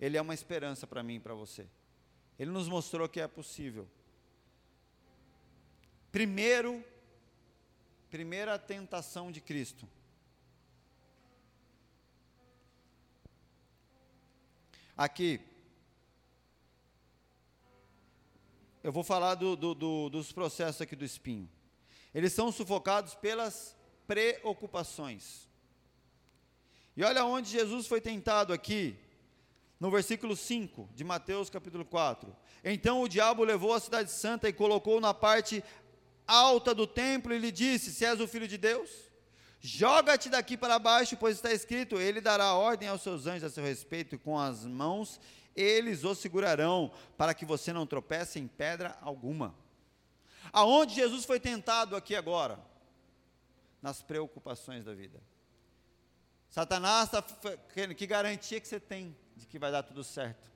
ele 0.00 0.16
é 0.16 0.20
uma 0.20 0.34
esperança 0.34 0.88
para 0.88 1.04
mim 1.04 1.14
e 1.14 1.20
para 1.20 1.34
você. 1.34 1.68
Ele 2.36 2.50
nos 2.50 2.66
mostrou 2.66 3.08
que 3.08 3.20
é 3.20 3.28
possível. 3.28 3.88
Primeiro, 6.10 6.84
primeira 8.10 8.58
tentação 8.58 9.30
de 9.30 9.40
Cristo. 9.40 9.88
Aqui, 15.02 15.40
eu 18.84 18.92
vou 18.92 19.02
falar 19.02 19.34
do, 19.34 19.56
do, 19.56 19.74
do, 19.74 20.08
dos 20.08 20.30
processos 20.30 20.80
aqui 20.80 20.94
do 20.94 21.04
espinho. 21.04 21.50
Eles 22.14 22.32
são 22.32 22.52
sufocados 22.52 23.16
pelas 23.16 23.76
preocupações. 24.06 25.48
E 26.96 27.02
olha 27.02 27.24
onde 27.24 27.50
Jesus 27.50 27.88
foi 27.88 28.00
tentado 28.00 28.52
aqui, 28.52 28.96
no 29.80 29.90
versículo 29.90 30.36
5 30.36 30.88
de 30.94 31.02
Mateus 31.02 31.50
capítulo 31.50 31.84
4. 31.84 32.32
Então 32.62 33.02
o 33.02 33.08
diabo 33.08 33.42
levou 33.42 33.74
a 33.74 33.80
cidade 33.80 34.12
santa 34.12 34.48
e 34.48 34.52
colocou 34.52 35.00
na 35.00 35.12
parte 35.12 35.64
alta 36.28 36.72
do 36.72 36.86
templo 36.86 37.34
e 37.34 37.38
lhe 37.38 37.50
disse: 37.50 37.90
Se 37.92 38.04
és 38.04 38.20
o 38.20 38.28
filho 38.28 38.46
de 38.46 38.56
Deus, 38.56 38.88
joga-te 39.62 40.28
daqui 40.28 40.56
para 40.56 40.78
baixo, 40.78 41.16
pois 41.16 41.36
está 41.36 41.52
escrito: 41.52 41.98
Ele 41.98 42.20
dará 42.20 42.52
ordem 42.54 42.88
aos 42.88 43.00
seus 43.00 43.26
anjos 43.26 43.44
a 43.44 43.50
seu 43.50 43.64
respeito, 43.64 44.16
e 44.16 44.18
com 44.18 44.38
as 44.38 44.66
mãos 44.66 45.20
eles 45.54 46.04
o 46.04 46.14
segurarão, 46.14 46.90
para 47.16 47.32
que 47.32 47.44
você 47.44 47.72
não 47.72 47.86
tropece 47.86 48.38
em 48.38 48.48
pedra 48.48 48.98
alguma. 49.00 49.54
Aonde 50.52 50.94
Jesus 50.94 51.24
foi 51.24 51.38
tentado 51.38 51.94
aqui 51.94 52.16
agora? 52.16 52.58
Nas 53.80 54.02
preocupações 54.02 54.84
da 54.84 54.94
vida. 54.94 55.20
Satanás, 56.48 57.10
tá, 57.10 57.22
que 57.96 58.06
garantia 58.06 58.60
que 58.60 58.68
você 58.68 58.80
tem 58.80 59.16
de 59.36 59.46
que 59.46 59.58
vai 59.58 59.70
dar 59.70 59.82
tudo 59.82 60.02
certo? 60.02 60.50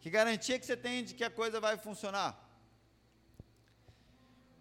Que 0.00 0.10
garantia 0.10 0.58
que 0.58 0.66
você 0.66 0.76
tem 0.76 1.04
de 1.04 1.14
que 1.14 1.24
a 1.24 1.30
coisa 1.30 1.60
vai 1.60 1.76
funcionar? 1.76 2.49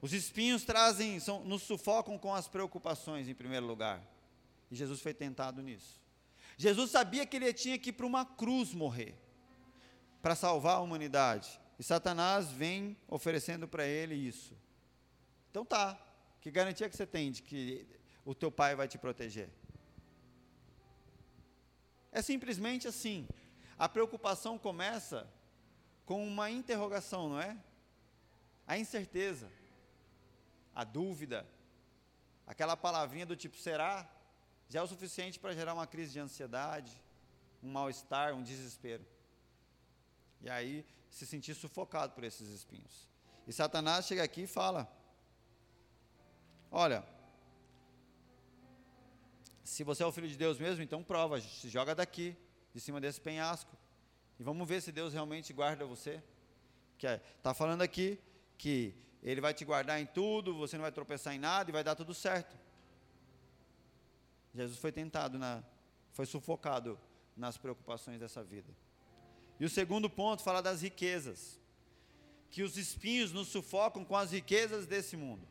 Os 0.02 0.14
espinhos 0.14 0.64
trazem, 0.64 1.20
são, 1.20 1.43
nos 1.43 1.64
sufocam 1.64 2.18
com 2.18 2.34
as 2.34 2.47
preocupações 2.47 3.28
em 3.28 3.36
primeiro 3.36 3.66
lugar. 3.66 4.02
E 4.72 4.76
Jesus 4.76 5.02
foi 5.02 5.14
tentado 5.14 5.62
nisso. 5.62 6.00
Jesus 6.58 6.91
sabia 6.91 7.26
que 7.26 7.36
ele 7.38 7.54
tinha 7.54 7.78
que 7.78 7.89
ir 7.89 7.93
para 7.93 8.06
uma 8.06 8.26
cruz 8.26 8.74
morrer 8.74 9.16
para 10.22 10.36
salvar 10.36 10.76
a 10.76 10.80
humanidade. 10.80 11.60
E 11.78 11.84
Satanás 11.84 12.50
vem 12.50 12.97
oferecendo 13.08 13.68
para 13.68 13.86
ele 13.86 14.16
isso. 14.16 14.56
Então 15.50 15.66
tá. 15.66 15.97
Que 16.41 16.52
garantia 16.52 16.89
que 16.89 16.95
você 16.95 17.06
tem 17.06 17.32
de 17.32 17.41
que 17.41 17.86
o 18.26 18.34
teu 18.34 18.52
pai 18.52 18.76
vai 18.76 18.88
te 18.88 18.97
proteger? 18.97 19.50
É 22.12 22.22
simplesmente 22.22 22.88
assim. 22.88 23.28
A 23.78 23.88
preocupação 23.88 24.58
começa 24.58 25.30
com 26.06 26.26
uma 26.26 26.50
interrogação, 26.50 27.30
não 27.30 27.39
é? 27.39 27.58
A 28.66 28.78
incerteza, 28.78 29.50
a 30.80 30.86
dúvida, 30.86 31.46
aquela 32.48 32.78
palavrinha 32.78 33.26
do 33.26 33.36
tipo 33.36 33.58
será, 33.58 34.10
já 34.70 34.80
é 34.80 34.82
o 34.82 34.88
suficiente 34.88 35.38
para 35.38 35.54
gerar 35.54 35.74
uma 35.74 35.86
crise 35.86 36.14
de 36.14 36.20
ansiedade, 36.22 36.94
um 37.62 37.70
mal-estar, 37.70 38.34
um 38.34 38.42
desespero. 38.42 39.06
E 40.40 40.50
aí 40.50 40.86
se 41.10 41.26
sentir 41.28 41.54
sufocado 41.54 42.14
por 42.14 42.24
esses 42.24 42.48
espinhos. 42.48 43.10
E 43.46 43.52
Satanás 43.52 44.06
chega 44.06 44.24
aqui 44.24 44.44
e 44.44 44.48
fala: 44.48 44.90
Olha, 46.72 47.04
se 49.66 49.84
você 49.84 50.02
é 50.02 50.06
o 50.06 50.14
filho 50.14 50.30
de 50.30 50.38
Deus 50.38 50.58
mesmo, 50.58 50.82
então 50.82 51.04
prova, 51.04 51.42
se 51.42 51.68
joga 51.68 51.94
daqui, 51.94 52.38
de 52.74 52.80
cima 52.80 53.02
desse 53.02 53.20
penhasco. 53.20 53.76
E 54.40 54.44
vamos 54.44 54.66
ver 54.66 54.82
se 54.82 54.94
Deus 54.94 55.12
realmente 55.12 55.52
guarda 55.52 55.86
você. 55.86 56.24
Que 56.98 57.06
está 57.06 57.52
é, 57.52 57.54
falando 57.54 57.82
aqui 57.82 58.18
que 58.58 58.96
Ele 59.24 59.42
vai 59.42 59.54
te 59.54 59.66
guardar 59.66 60.00
em 60.00 60.06
tudo, 60.06 60.56
você 60.56 60.78
não 60.78 60.84
vai 60.84 60.92
tropeçar 60.92 61.34
em 61.34 61.40
nada 61.40 61.70
e 61.70 61.74
vai 61.74 61.84
dar 61.84 61.96
tudo 61.96 62.14
certo. 62.14 62.58
Jesus 64.54 64.80
foi 64.80 64.92
tentado, 64.92 65.38
na, 65.38 65.64
foi 66.12 66.26
sufocado 66.26 67.00
nas 67.36 67.58
preocupações 67.58 68.20
dessa 68.20 68.44
vida. 68.44 68.74
E 69.60 69.66
o 69.66 69.70
segundo 69.70 70.10
ponto 70.10 70.42
fala 70.42 70.62
das 70.62 70.82
riquezas. 70.82 71.60
Que 72.50 72.64
os 72.64 72.78
espinhos 72.78 73.32
nos 73.32 73.50
sufocam 73.50 74.04
com 74.04 74.16
as 74.16 74.32
riquezas 74.32 74.88
desse 74.88 75.16
mundo. 75.16 75.48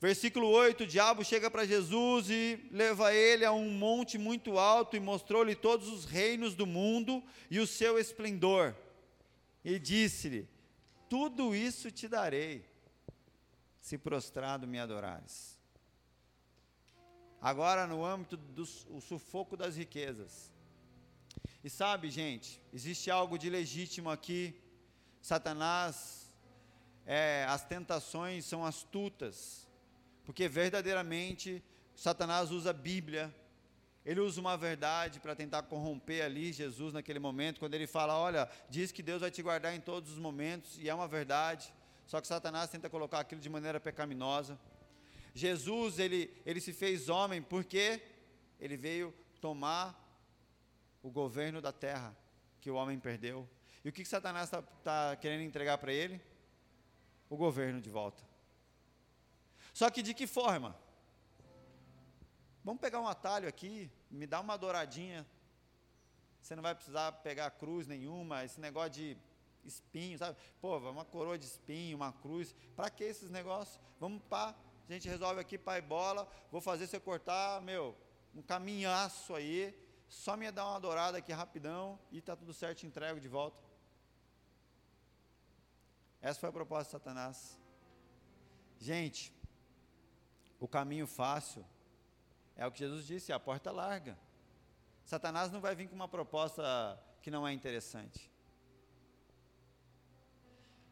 Versículo 0.00 0.48
8: 0.48 0.84
o 0.84 0.86
diabo 0.86 1.24
chega 1.24 1.50
para 1.50 1.66
Jesus 1.66 2.30
e 2.30 2.68
leva 2.70 3.12
ele 3.12 3.44
a 3.44 3.52
um 3.52 3.70
monte 3.70 4.16
muito 4.16 4.58
alto 4.58 4.94
e 4.96 5.00
mostrou-lhe 5.00 5.56
todos 5.56 5.88
os 5.88 6.04
reinos 6.04 6.54
do 6.54 6.66
mundo 6.66 7.22
e 7.50 7.58
o 7.58 7.66
seu 7.66 7.98
esplendor. 7.98 8.76
E 9.64 9.78
disse-lhe: 9.78 10.48
Tudo 11.08 11.54
isso 11.54 11.90
te 11.90 12.06
darei, 12.08 12.64
se 13.80 13.96
prostrado 13.96 14.66
me 14.66 14.78
adorares. 14.78 15.58
Agora, 17.40 17.86
no 17.86 18.04
âmbito 18.04 18.36
do 18.36 18.66
sufoco 19.00 19.56
das 19.56 19.76
riquezas. 19.76 20.52
E 21.62 21.70
sabe, 21.70 22.10
gente, 22.10 22.60
existe 22.72 23.10
algo 23.10 23.38
de 23.38 23.48
legítimo 23.48 24.10
aqui. 24.10 24.60
Satanás, 25.20 26.32
é, 27.06 27.46
as 27.48 27.64
tentações 27.64 28.44
são 28.44 28.64
astutas 28.64 29.68
porque 30.28 30.46
verdadeiramente 30.46 31.64
Satanás 31.96 32.50
usa 32.50 32.68
a 32.68 32.74
Bíblia, 32.74 33.34
ele 34.08 34.20
usa 34.20 34.40
uma 34.40 34.56
verdade 34.56 35.20
para 35.20 35.36
tentar 35.36 35.64
corromper 35.64 36.24
ali 36.24 36.50
Jesus 36.50 36.94
naquele 36.94 37.18
momento, 37.18 37.58
quando 37.58 37.74
ele 37.74 37.86
fala: 37.86 38.16
Olha, 38.16 38.48
diz 38.70 38.90
que 38.90 39.02
Deus 39.02 39.20
vai 39.20 39.30
te 39.30 39.42
guardar 39.42 39.74
em 39.74 39.82
todos 39.82 40.10
os 40.10 40.18
momentos, 40.18 40.78
e 40.78 40.88
é 40.88 40.94
uma 40.94 41.06
verdade, 41.06 41.70
só 42.06 42.18
que 42.18 42.26
Satanás 42.26 42.70
tenta 42.70 42.88
colocar 42.88 43.20
aquilo 43.20 43.38
de 43.38 43.50
maneira 43.50 43.78
pecaminosa. 43.78 44.58
Jesus, 45.34 45.98
ele, 45.98 46.34
ele 46.46 46.58
se 46.58 46.72
fez 46.72 47.10
homem 47.10 47.42
porque 47.42 48.00
ele 48.58 48.78
veio 48.78 49.12
tomar 49.42 49.94
o 51.02 51.10
governo 51.10 51.60
da 51.60 51.70
terra 51.70 52.16
que 52.62 52.70
o 52.70 52.76
homem 52.76 52.98
perdeu. 52.98 53.46
E 53.84 53.90
o 53.90 53.92
que, 53.92 54.04
que 54.04 54.08
Satanás 54.08 54.46
está 54.46 54.62
tá 54.62 55.16
querendo 55.16 55.42
entregar 55.42 55.76
para 55.76 55.92
ele? 55.92 56.18
O 57.28 57.36
governo 57.36 57.78
de 57.78 57.90
volta. 57.90 58.22
Só 59.74 59.90
que 59.90 60.00
de 60.00 60.14
que 60.14 60.26
forma? 60.26 60.74
Vamos 62.68 62.82
pegar 62.82 63.00
um 63.00 63.08
atalho 63.08 63.48
aqui, 63.48 63.90
me 64.10 64.26
dá 64.26 64.40
uma 64.40 64.58
douradinha. 64.58 65.26
Você 66.38 66.54
não 66.54 66.62
vai 66.62 66.74
precisar 66.74 67.10
pegar 67.12 67.50
cruz 67.52 67.86
nenhuma, 67.86 68.44
esse 68.44 68.60
negócio 68.60 68.90
de 68.90 69.16
espinho, 69.64 70.18
sabe? 70.18 70.36
Pô, 70.60 70.76
uma 70.76 71.02
coroa 71.02 71.38
de 71.38 71.46
espinho, 71.46 71.96
uma 71.96 72.12
cruz. 72.12 72.54
Para 72.76 72.90
que 72.90 73.04
esses 73.04 73.30
negócios? 73.30 73.80
Vamos 73.98 74.22
pá, 74.24 74.54
a 74.86 74.92
gente 74.92 75.08
resolve 75.08 75.40
aqui, 75.40 75.56
pai 75.56 75.80
bola, 75.80 76.30
vou 76.52 76.60
fazer 76.60 76.86
você 76.86 77.00
cortar, 77.00 77.62
meu, 77.62 77.96
um 78.34 78.42
caminhaço 78.42 79.34
aí, 79.34 79.74
só 80.06 80.36
me 80.36 80.52
dar 80.52 80.66
uma 80.68 80.78
dourada 80.78 81.16
aqui 81.16 81.32
rapidão 81.32 81.98
e 82.12 82.20
tá 82.20 82.36
tudo 82.36 82.52
certo, 82.52 82.84
entrego 82.84 83.18
de 83.18 83.28
volta. 83.28 83.58
Essa 86.20 86.38
foi 86.38 86.50
a 86.50 86.52
proposta 86.52 86.84
de 86.84 86.90
Satanás. 86.90 87.58
Gente, 88.78 89.32
o 90.60 90.68
caminho 90.68 91.06
fácil 91.06 91.64
é 92.58 92.66
o 92.66 92.72
que 92.72 92.80
Jesus 92.80 93.06
disse, 93.06 93.32
a 93.32 93.38
porta 93.38 93.70
larga. 93.70 94.18
Satanás 95.04 95.52
não 95.52 95.60
vai 95.60 95.76
vir 95.76 95.88
com 95.88 95.94
uma 95.94 96.08
proposta 96.08 97.00
que 97.22 97.30
não 97.30 97.46
é 97.46 97.52
interessante. 97.52 98.30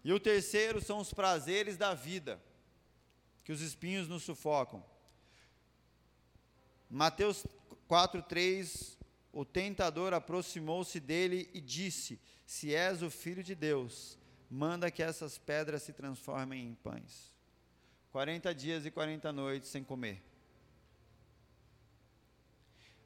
E 0.04 0.12
o 0.12 0.20
terceiro 0.20 0.80
são 0.80 0.98
os 0.98 1.12
prazeres 1.12 1.76
da 1.76 1.92
vida, 1.92 2.40
que 3.42 3.50
os 3.50 3.60
espinhos 3.60 4.06
nos 4.06 4.22
sufocam. 4.22 4.82
Mateus 6.88 7.44
4:3 7.88 8.96
O 9.32 9.44
tentador 9.44 10.14
aproximou-se 10.14 11.00
dele 11.00 11.50
e 11.52 11.60
disse: 11.60 12.20
Se 12.46 12.72
és 12.72 13.02
o 13.02 13.10
filho 13.10 13.42
de 13.42 13.56
Deus, 13.56 14.16
manda 14.48 14.90
que 14.90 15.02
essas 15.02 15.36
pedras 15.36 15.82
se 15.82 15.92
transformem 15.92 16.68
em 16.68 16.74
pães. 16.76 17.32
40 18.12 18.54
dias 18.54 18.86
e 18.86 18.90
40 18.90 19.32
noites 19.32 19.68
sem 19.68 19.82
comer. 19.82 20.22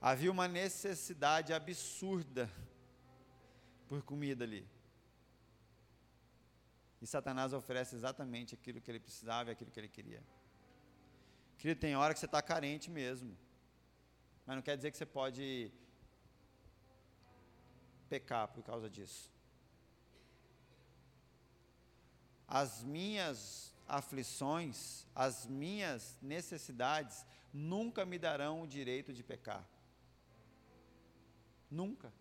Havia 0.01 0.31
uma 0.31 0.49
necessidade 0.49 1.53
absurda 1.53 2.51
por 3.87 4.03
comida 4.03 4.45
ali. 4.45 4.67
E 7.03 7.07
Satanás 7.07 7.53
oferece 7.53 7.95
exatamente 7.95 8.55
aquilo 8.55 8.81
que 8.81 8.91
ele 8.91 9.01
precisava 9.01 9.51
e 9.51 9.53
aquilo 9.53 9.71
que 9.71 9.81
ele 9.81 9.89
queria. 9.89 10.23
Querido, 11.59 11.81
tem 11.81 11.95
hora 11.97 12.15
que 12.15 12.21
você 12.21 12.27
está 12.27 12.41
carente 12.41 12.91
mesmo. 12.91 13.37
Mas 14.47 14.57
não 14.57 14.63
quer 14.63 14.77
dizer 14.77 14.91
que 14.91 14.97
você 14.97 15.07
pode 15.07 15.71
pecar 18.09 18.49
por 18.49 18.63
causa 18.63 18.89
disso. 18.89 19.31
As 22.49 22.83
minhas 22.83 23.75
aflições, 23.87 25.07
as 25.15 25.47
minhas 25.47 26.19
necessidades, 26.23 27.25
nunca 27.53 28.07
me 28.07 28.19
darão 28.19 28.63
o 28.63 28.67
direito 28.67 29.13
de 29.13 29.23
pecar. 29.23 29.65
Nunca. 31.71 32.13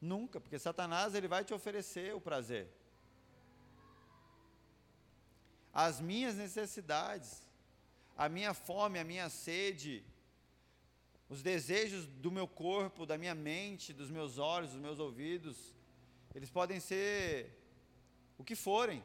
Nunca, 0.00 0.40
porque 0.40 0.58
Satanás 0.58 1.14
ele 1.14 1.26
vai 1.26 1.44
te 1.44 1.54
oferecer 1.54 2.14
o 2.14 2.20
prazer. 2.20 2.68
As 5.72 6.00
minhas 6.00 6.34
necessidades, 6.34 7.46
a 8.16 8.28
minha 8.28 8.52
fome, 8.54 8.98
a 8.98 9.04
minha 9.04 9.28
sede, 9.28 10.04
os 11.28 11.42
desejos 11.42 12.06
do 12.06 12.30
meu 12.30 12.46
corpo, 12.46 13.04
da 13.04 13.18
minha 13.18 13.34
mente, 13.34 13.92
dos 13.92 14.10
meus 14.10 14.38
olhos, 14.38 14.70
dos 14.70 14.80
meus 14.80 14.98
ouvidos, 14.98 15.74
eles 16.34 16.50
podem 16.50 16.78
ser 16.78 17.58
o 18.38 18.44
que 18.44 18.54
forem. 18.54 19.02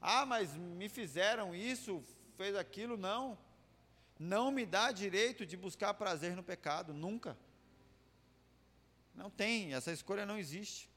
Ah, 0.00 0.26
mas 0.26 0.54
me 0.54 0.88
fizeram 0.88 1.54
isso, 1.54 2.04
fez 2.36 2.54
aquilo, 2.54 2.96
não. 2.96 3.38
Não 4.18 4.50
me 4.50 4.66
dá 4.66 4.92
direito 4.92 5.46
de 5.46 5.56
buscar 5.56 5.94
prazer 5.94 6.36
no 6.36 6.42
pecado, 6.42 6.92
nunca. 6.92 7.36
Não 9.14 9.30
tem, 9.30 9.74
essa 9.74 9.92
escolha 9.92 10.26
não 10.26 10.38
existe. 10.38 10.90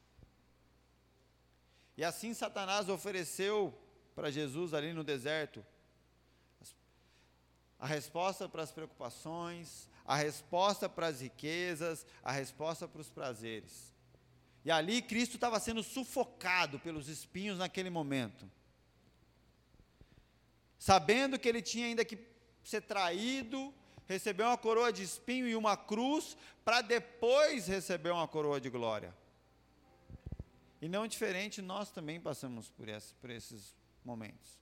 E 1.96 2.04
assim 2.04 2.34
Satanás 2.34 2.88
ofereceu 2.88 3.76
para 4.14 4.30
Jesus 4.30 4.74
ali 4.74 4.92
no 4.92 5.04
deserto 5.04 5.64
a 7.78 7.86
resposta 7.86 8.48
para 8.48 8.62
as 8.62 8.72
preocupações, 8.72 9.88
a 10.04 10.16
resposta 10.16 10.88
para 10.88 11.06
as 11.06 11.20
riquezas, 11.20 12.04
a 12.24 12.32
resposta 12.32 12.88
para 12.88 13.00
os 13.00 13.08
prazeres. 13.08 13.94
E 14.64 14.70
ali 14.70 15.00
Cristo 15.00 15.36
estava 15.36 15.60
sendo 15.60 15.82
sufocado 15.82 16.80
pelos 16.80 17.08
espinhos 17.08 17.58
naquele 17.58 17.88
momento 17.88 18.50
sabendo 20.78 21.38
que 21.38 21.48
ele 21.48 21.60
tinha 21.60 21.86
ainda 21.86 22.04
que 22.04 22.18
ser 22.62 22.82
traído, 22.82 23.74
receber 24.08 24.44
uma 24.44 24.56
coroa 24.56 24.90
de 24.90 25.02
espinho 25.02 25.46
e 25.46 25.54
uma 25.54 25.76
cruz, 25.76 26.36
para 26.64 26.80
depois 26.80 27.66
receber 27.66 28.10
uma 28.10 28.26
coroa 28.26 28.60
de 28.60 28.70
glória. 28.70 29.14
E 30.80 30.88
não 30.88 31.06
diferente, 31.06 31.60
nós 31.60 31.90
também 31.90 32.18
passamos 32.18 32.70
por, 32.70 32.88
esse, 32.88 33.14
por 33.14 33.28
esses 33.28 33.76
momentos. 34.02 34.58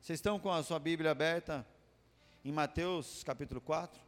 Vocês 0.00 0.18
estão 0.18 0.38
com 0.38 0.50
a 0.50 0.62
sua 0.62 0.78
Bíblia 0.78 1.10
aberta 1.10 1.66
em 2.44 2.52
Mateus 2.52 3.24
capítulo 3.24 3.60
4? 3.60 4.00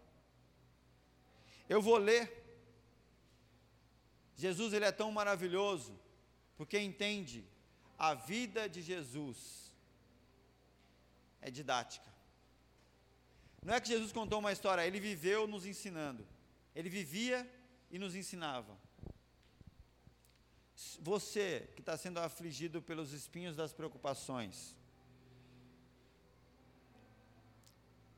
Eu 1.69 1.81
vou 1.81 1.97
ler. 1.97 2.41
Jesus 4.37 4.73
ele 4.73 4.85
é 4.85 4.93
tão 4.93 5.11
maravilhoso, 5.13 5.99
porque 6.57 6.79
entende 6.79 7.47
a 7.99 8.15
vida 8.15 8.69
de 8.69 8.83
Jesus 8.83 9.73
é 11.41 11.51
didática. 11.51 12.12
Não 13.65 13.75
é 13.75 13.81
que 13.81 13.89
Jesus 13.89 14.13
contou 14.13 14.41
uma 14.41 14.51
história, 14.51 14.85
ele 14.85 14.99
viveu 14.99 15.47
nos 15.47 15.65
ensinando. 15.65 16.27
Ele 16.75 16.89
vivia 16.89 17.49
e 17.91 17.99
nos 17.99 18.17
ensinava. 18.17 18.77
Você 21.01 21.69
que 21.77 21.81
está 21.81 21.97
sendo 21.97 22.19
afligido 22.19 22.83
pelos 22.83 23.13
espinhos 23.13 23.55
das 23.55 23.73
preocupações. 23.73 24.75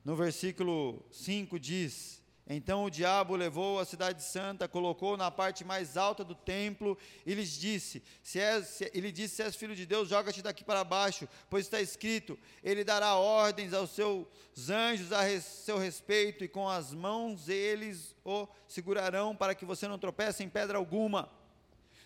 No 0.02 0.16
versículo 0.16 1.04
5 1.10 1.58
diz: 1.58 2.23
então 2.46 2.84
o 2.84 2.90
diabo 2.90 3.34
levou 3.36 3.80
a 3.80 3.86
cidade 3.86 4.22
santa, 4.22 4.68
colocou 4.68 5.16
na 5.16 5.30
parte 5.30 5.64
mais 5.64 5.96
alta 5.96 6.22
do 6.22 6.34
templo 6.34 6.98
e 7.24 7.34
lhes 7.34 7.58
disse: 7.58 8.02
se 8.22 8.38
és, 8.38 8.66
se, 8.66 8.90
ele 8.92 9.10
disse: 9.10 9.36
Se 9.36 9.42
és 9.42 9.56
filho 9.56 9.74
de 9.74 9.86
Deus, 9.86 10.10
joga-te 10.10 10.42
daqui 10.42 10.62
para 10.62 10.84
baixo, 10.84 11.26
pois 11.48 11.64
está 11.64 11.80
escrito: 11.80 12.38
Ele 12.62 12.84
dará 12.84 13.14
ordens 13.14 13.72
aos 13.72 13.90
seus 13.90 14.26
anjos 14.68 15.10
a 15.10 15.22
res, 15.22 15.42
seu 15.42 15.78
respeito, 15.78 16.44
e 16.44 16.48
com 16.48 16.68
as 16.68 16.92
mãos 16.92 17.48
eles 17.48 18.14
o 18.22 18.46
segurarão 18.68 19.34
para 19.34 19.54
que 19.54 19.64
você 19.64 19.88
não 19.88 19.98
tropece 19.98 20.44
em 20.44 20.48
pedra 20.48 20.76
alguma. 20.76 21.30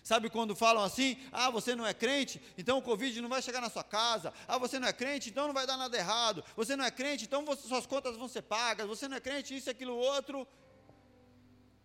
Sabe 0.03 0.29
quando 0.29 0.55
falam 0.55 0.83
assim? 0.83 1.17
Ah, 1.31 1.49
você 1.49 1.75
não 1.75 1.85
é 1.85 1.93
crente, 1.93 2.41
então 2.57 2.77
o 2.77 2.81
Covid 2.81 3.21
não 3.21 3.29
vai 3.29 3.41
chegar 3.41 3.61
na 3.61 3.69
sua 3.69 3.83
casa. 3.83 4.33
Ah, 4.47 4.57
você 4.57 4.79
não 4.79 4.87
é 4.87 4.93
crente, 4.93 5.29
então 5.29 5.47
não 5.47 5.53
vai 5.53 5.67
dar 5.67 5.77
nada 5.77 5.95
errado. 5.97 6.43
Você 6.55 6.75
não 6.75 6.85
é 6.85 6.91
crente, 6.91 7.25
então 7.25 7.45
você, 7.45 7.67
suas 7.67 7.85
contas 7.85 8.15
vão 8.15 8.27
ser 8.27 8.43
pagas. 8.43 8.87
Você 8.87 9.07
não 9.07 9.17
é 9.17 9.19
crente, 9.19 9.55
isso, 9.55 9.69
aquilo, 9.69 9.95
outro. 9.95 10.47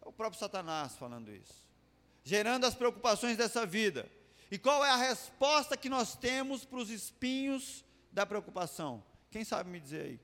É 0.01 0.09
o 0.09 0.12
próprio 0.12 0.39
Satanás 0.39 0.97
falando 0.97 1.33
isso. 1.33 1.65
Gerando 2.23 2.65
as 2.65 2.75
preocupações 2.75 3.37
dessa 3.37 3.67
vida. 3.67 4.09
E 4.51 4.59
qual 4.59 4.85
é 4.85 4.91
a 4.91 4.97
resposta 4.97 5.77
que 5.77 5.89
nós 5.89 6.15
temos 6.15 6.65
para 6.65 6.79
os 6.79 6.91
espinhos 6.91 7.85
da 8.12 8.25
preocupação? 8.25 9.03
Quem 9.31 9.45
sabe 9.45 9.69
me 9.69 9.81
dizer 9.81 10.03
aí? 10.03 10.21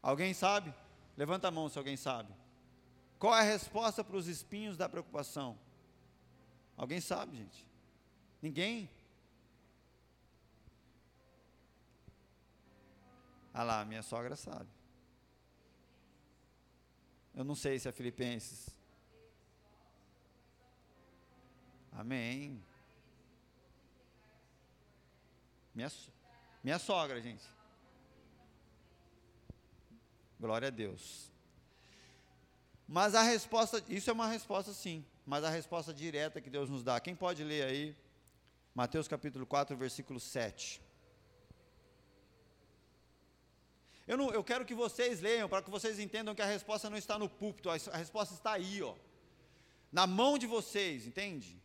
Alguém 0.00 0.32
sabe? 0.32 0.72
Levanta 1.16 1.48
a 1.48 1.50
mão 1.50 1.68
se 1.68 1.78
alguém 1.78 1.96
sabe. 1.96 2.32
Qual 3.18 3.34
é 3.34 3.40
a 3.40 3.42
resposta 3.42 4.02
para 4.02 4.16
os 4.16 4.26
espinhos 4.26 4.76
da 4.76 4.88
preocupação? 4.88 5.58
Alguém 6.82 7.00
sabe, 7.00 7.36
gente? 7.36 7.64
Ninguém? 8.42 8.90
Ah 13.54 13.62
lá, 13.62 13.84
minha 13.84 14.02
sogra 14.02 14.34
sabe. 14.34 14.68
Eu 17.32 17.44
não 17.44 17.54
sei 17.54 17.78
se 17.78 17.88
é 17.88 17.92
Filipenses. 17.92 18.68
Amém. 21.92 22.60
Minha, 25.72 25.92
minha 26.64 26.80
sogra, 26.80 27.20
gente. 27.20 27.46
Glória 30.40 30.66
a 30.66 30.72
Deus. 30.72 31.30
Mas 32.88 33.14
a 33.14 33.22
resposta, 33.22 33.80
isso 33.88 34.10
é 34.10 34.12
uma 34.12 34.26
resposta 34.26 34.72
sim 34.72 35.06
mas 35.26 35.44
a 35.44 35.50
resposta 35.50 35.92
direta 35.92 36.40
que 36.40 36.50
Deus 36.50 36.68
nos 36.68 36.82
dá. 36.82 36.98
Quem 37.00 37.14
pode 37.14 37.44
ler 37.44 37.64
aí? 37.64 37.96
Mateus 38.74 39.06
capítulo 39.06 39.46
4, 39.46 39.76
versículo 39.76 40.18
7. 40.18 40.80
Eu, 44.06 44.16
não, 44.16 44.30
eu 44.30 44.42
quero 44.42 44.64
que 44.64 44.74
vocês 44.74 45.20
leiam, 45.20 45.48
para 45.48 45.62
que 45.62 45.70
vocês 45.70 45.98
entendam 45.98 46.34
que 46.34 46.42
a 46.42 46.46
resposta 46.46 46.90
não 46.90 46.96
está 46.96 47.18
no 47.18 47.28
púlpito, 47.28 47.70
a, 47.70 47.74
a 47.74 47.96
resposta 47.96 48.34
está 48.34 48.52
aí, 48.52 48.82
ó. 48.82 48.94
Na 49.90 50.06
mão 50.06 50.38
de 50.38 50.46
vocês, 50.46 51.06
entende? 51.06 51.62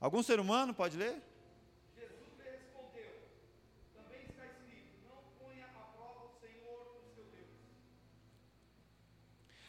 Algum 0.00 0.22
ser 0.22 0.40
humano 0.40 0.74
pode 0.74 0.96
ler? 0.96 1.22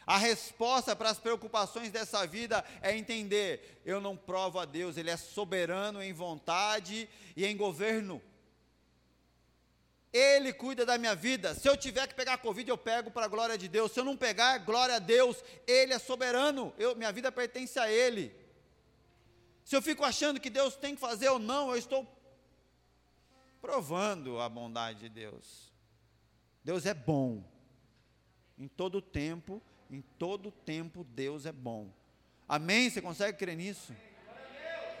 A 0.08 0.16
resposta 0.16 0.96
para 0.96 1.10
as 1.10 1.18
preocupações 1.18 1.90
dessa 1.90 2.26
vida 2.26 2.64
é 2.80 2.96
entender: 2.96 3.82
eu 3.84 4.00
não 4.00 4.16
provo 4.16 4.58
a 4.58 4.64
Deus, 4.64 4.96
Ele 4.96 5.10
é 5.10 5.18
soberano 5.18 6.02
em 6.02 6.14
vontade 6.14 7.06
e 7.36 7.44
em 7.44 7.54
governo. 7.54 8.22
Ele 10.10 10.50
cuida 10.54 10.86
da 10.86 10.96
minha 10.96 11.14
vida. 11.14 11.54
Se 11.54 11.68
eu 11.68 11.76
tiver 11.76 12.06
que 12.06 12.14
pegar 12.14 12.38
Covid, 12.38 12.70
eu 12.70 12.78
pego 12.78 13.10
para 13.10 13.26
a 13.26 13.28
glória 13.28 13.58
de 13.58 13.68
Deus. 13.68 13.92
Se 13.92 14.00
eu 14.00 14.04
não 14.04 14.16
pegar, 14.16 14.56
glória 14.56 14.96
a 14.96 14.98
Deus. 14.98 15.44
Ele 15.66 15.92
é 15.92 15.98
soberano. 15.98 16.72
Eu, 16.78 16.96
minha 16.96 17.12
vida 17.12 17.30
pertence 17.30 17.78
a 17.78 17.92
Ele. 17.92 18.34
Se 19.62 19.76
eu 19.76 19.82
fico 19.82 20.02
achando 20.02 20.40
que 20.40 20.48
Deus 20.48 20.74
tem 20.74 20.94
que 20.94 21.00
fazer 21.02 21.28
ou 21.28 21.38
não, 21.38 21.68
eu 21.68 21.76
estou 21.76 22.08
provando 23.60 24.40
a 24.40 24.48
bondade 24.48 25.00
de 25.00 25.10
Deus. 25.10 25.70
Deus 26.64 26.86
é 26.86 26.94
bom. 26.94 27.44
Em 28.56 28.66
todo 28.66 29.02
tempo 29.02 29.62
em 29.90 30.02
todo 30.18 30.50
tempo 30.50 31.04
Deus 31.04 31.46
é 31.46 31.52
bom. 31.52 31.90
Amém? 32.48 32.88
Você 32.88 33.00
consegue 33.00 33.38
crer 33.38 33.56
nisso? 33.56 33.94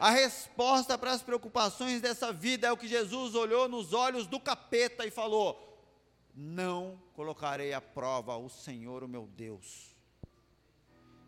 A 0.00 0.10
resposta 0.10 0.96
para 0.96 1.12
as 1.12 1.22
preocupações 1.22 2.00
dessa 2.00 2.32
vida 2.32 2.68
é 2.68 2.72
o 2.72 2.76
que 2.76 2.86
Jesus 2.86 3.34
olhou 3.34 3.68
nos 3.68 3.92
olhos 3.92 4.26
do 4.26 4.38
capeta 4.38 5.04
e 5.04 5.10
falou: 5.10 5.82
Não 6.34 7.00
colocarei 7.14 7.72
à 7.72 7.80
prova 7.80 8.36
o 8.36 8.48
Senhor, 8.48 9.02
o 9.02 9.08
meu 9.08 9.26
Deus. 9.26 9.96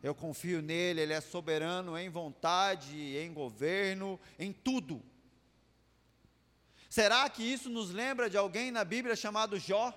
Eu 0.02 0.14
confio 0.14 0.62
nele, 0.62 1.00
ele 1.00 1.12
é 1.12 1.20
soberano 1.20 1.98
em 1.98 2.08
vontade, 2.08 3.16
em 3.16 3.32
governo, 3.32 4.18
em 4.38 4.52
tudo. 4.52 5.02
Será 6.88 7.28
que 7.28 7.42
isso 7.42 7.68
nos 7.68 7.90
lembra 7.90 8.30
de 8.30 8.36
alguém 8.36 8.70
na 8.70 8.84
Bíblia 8.84 9.14
chamado 9.14 9.58
Jó? 9.58 9.92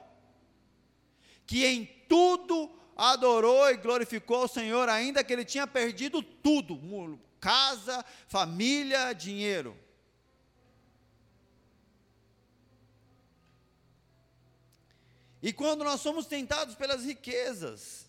Que 1.46 1.66
em 1.66 1.86
tudo 2.08 2.70
adorou 2.96 3.70
e 3.70 3.78
glorificou 3.78 4.46
o 4.46 4.48
Senhor, 4.48 4.90
ainda 4.90 5.24
que 5.24 5.34
ele 5.34 5.46
tinha 5.46 5.68
perdido 5.68 6.22
tudo: 6.22 6.80
casa, 7.40 8.04
família, 8.28 9.14
dinheiro. 9.14 9.78
E 15.42 15.52
quando 15.52 15.84
nós 15.84 16.00
somos 16.00 16.26
tentados 16.26 16.74
pelas 16.74 17.04
riquezas, 17.04 18.08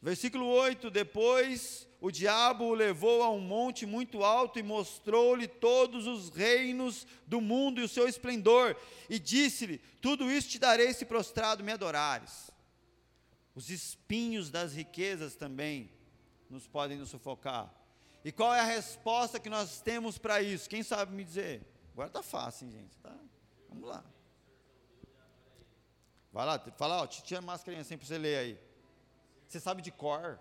versículo 0.00 0.46
8: 0.46 0.90
depois 0.90 1.86
o 2.00 2.10
diabo 2.10 2.64
o 2.64 2.74
levou 2.74 3.22
a 3.22 3.30
um 3.30 3.40
monte 3.40 3.84
muito 3.84 4.24
alto 4.24 4.58
e 4.58 4.62
mostrou-lhe 4.62 5.46
todos 5.46 6.06
os 6.06 6.30
reinos 6.30 7.06
do 7.26 7.42
mundo 7.42 7.78
e 7.78 7.84
o 7.84 7.88
seu 7.88 8.08
esplendor, 8.08 8.74
e 9.08 9.18
disse-lhe: 9.18 9.78
Tudo 10.00 10.30
isso 10.30 10.48
te 10.48 10.58
darei 10.58 10.94
se 10.94 11.04
prostrado 11.04 11.62
me 11.62 11.72
adorares. 11.72 12.49
Os 13.54 13.70
espinhos 13.70 14.50
das 14.50 14.74
riquezas 14.74 15.34
também 15.34 15.90
nos 16.48 16.66
podem 16.66 16.98
nos 16.98 17.10
sufocar. 17.10 17.74
E 18.24 18.30
qual 18.30 18.54
é 18.54 18.60
a 18.60 18.64
resposta 18.64 19.40
que 19.40 19.48
nós 19.48 19.80
temos 19.80 20.18
para 20.18 20.42
isso? 20.42 20.68
Quem 20.68 20.82
sabe 20.82 21.14
me 21.14 21.24
dizer? 21.24 21.66
Agora 21.92 22.08
está 22.08 22.22
fácil, 22.22 22.66
hein, 22.66 22.72
gente? 22.72 22.98
Tá? 22.98 23.16
Vamos 23.68 23.88
lá. 23.88 24.04
Vai 26.32 26.46
lá, 26.46 26.58
fala, 26.76 27.02
ó, 27.02 27.06
tira 27.06 27.38
a 27.40 27.42
máscara 27.42 27.78
assim 27.80 27.96
para 27.96 28.06
você 28.06 28.18
ler 28.18 28.38
aí. 28.38 28.60
Você 29.48 29.58
sabe 29.58 29.82
de 29.82 29.90
cor? 29.90 30.38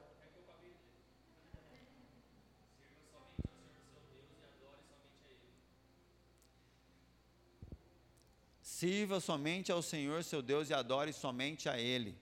Sirva 8.62 9.20
somente 9.20 9.72
ao 9.72 9.82
Senhor 9.82 10.24
seu 10.24 10.42
Deus 10.42 10.70
e 10.70 10.74
adore 10.74 11.12
somente 11.12 11.68
a 11.68 11.78
Ele. 11.78 12.18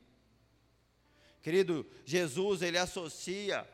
Querido, 1.48 1.86
Jesus, 2.04 2.62
ele 2.62 2.78
associa 2.78 3.66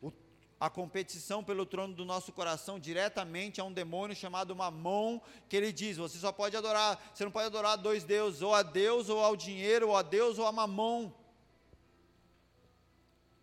o, 0.00 0.12
a 0.60 0.70
competição 0.70 1.42
pelo 1.42 1.66
trono 1.66 1.92
do 1.92 2.04
nosso 2.04 2.30
coração 2.30 2.78
diretamente 2.78 3.60
a 3.60 3.64
um 3.64 3.72
demônio 3.72 4.14
chamado 4.14 4.54
Mamon, 4.54 5.18
que 5.48 5.56
ele 5.56 5.72
diz: 5.72 5.96
você 5.96 6.16
só 6.16 6.30
pode 6.30 6.56
adorar, 6.56 7.10
você 7.12 7.24
não 7.24 7.32
pode 7.32 7.46
adorar 7.46 7.76
dois 7.76 8.04
deuses, 8.04 8.40
ou 8.40 8.54
a 8.54 8.62
Deus, 8.62 9.08
ou 9.08 9.18
ao 9.18 9.34
dinheiro, 9.34 9.88
ou 9.88 9.96
a 9.96 10.02
Deus, 10.02 10.38
ou 10.38 10.46
a 10.46 10.52
Mamon. 10.52 11.10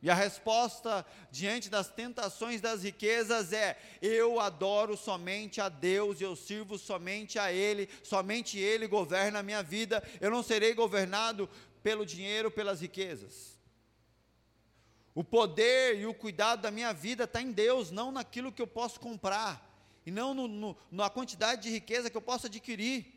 E 0.01 0.09
a 0.09 0.15
resposta 0.15 1.05
diante 1.29 1.69
das 1.69 1.89
tentações 1.89 2.61
das 2.61 2.81
riquezas 2.81 3.51
é: 3.51 3.77
eu 4.01 4.39
adoro 4.39 4.95
somente 4.95 5.59
a 5.59 5.67
Deus, 5.67 6.21
eu 6.21 6.33
sirvo 6.33 6.77
somente 6.77 7.37
a 7.37 7.51
Ele, 7.51 7.89
somente 8.03 8.57
Ele 8.57 8.87
governa 8.87 9.39
a 9.39 9.43
minha 9.43 9.61
vida, 9.61 10.01
eu 10.21 10.31
não 10.31 10.41
serei 10.41 10.73
governado 10.73 11.49
pelo 11.83 12.05
dinheiro, 12.05 12.49
pelas 12.49 12.79
riquezas. 12.79 13.54
O 15.15 15.23
poder 15.23 15.97
e 15.97 16.05
o 16.05 16.13
cuidado 16.13 16.61
da 16.61 16.69
minha 16.69 16.93
vida 16.93 17.23
está 17.23 17.41
em 17.41 17.53
Deus, 17.53 17.89
não 17.89 18.11
naquilo 18.11 18.51
que 18.51 18.61
eu 18.61 18.67
posso 18.67 18.99
comprar, 18.99 19.65
e 20.05 20.11
não 20.11 20.33
no, 20.33 20.45
no, 20.45 20.77
na 20.91 21.09
quantidade 21.09 21.63
de 21.63 21.69
riqueza 21.69 22.09
que 22.09 22.17
eu 22.17 22.21
posso 22.21 22.47
adquirir. 22.47 23.15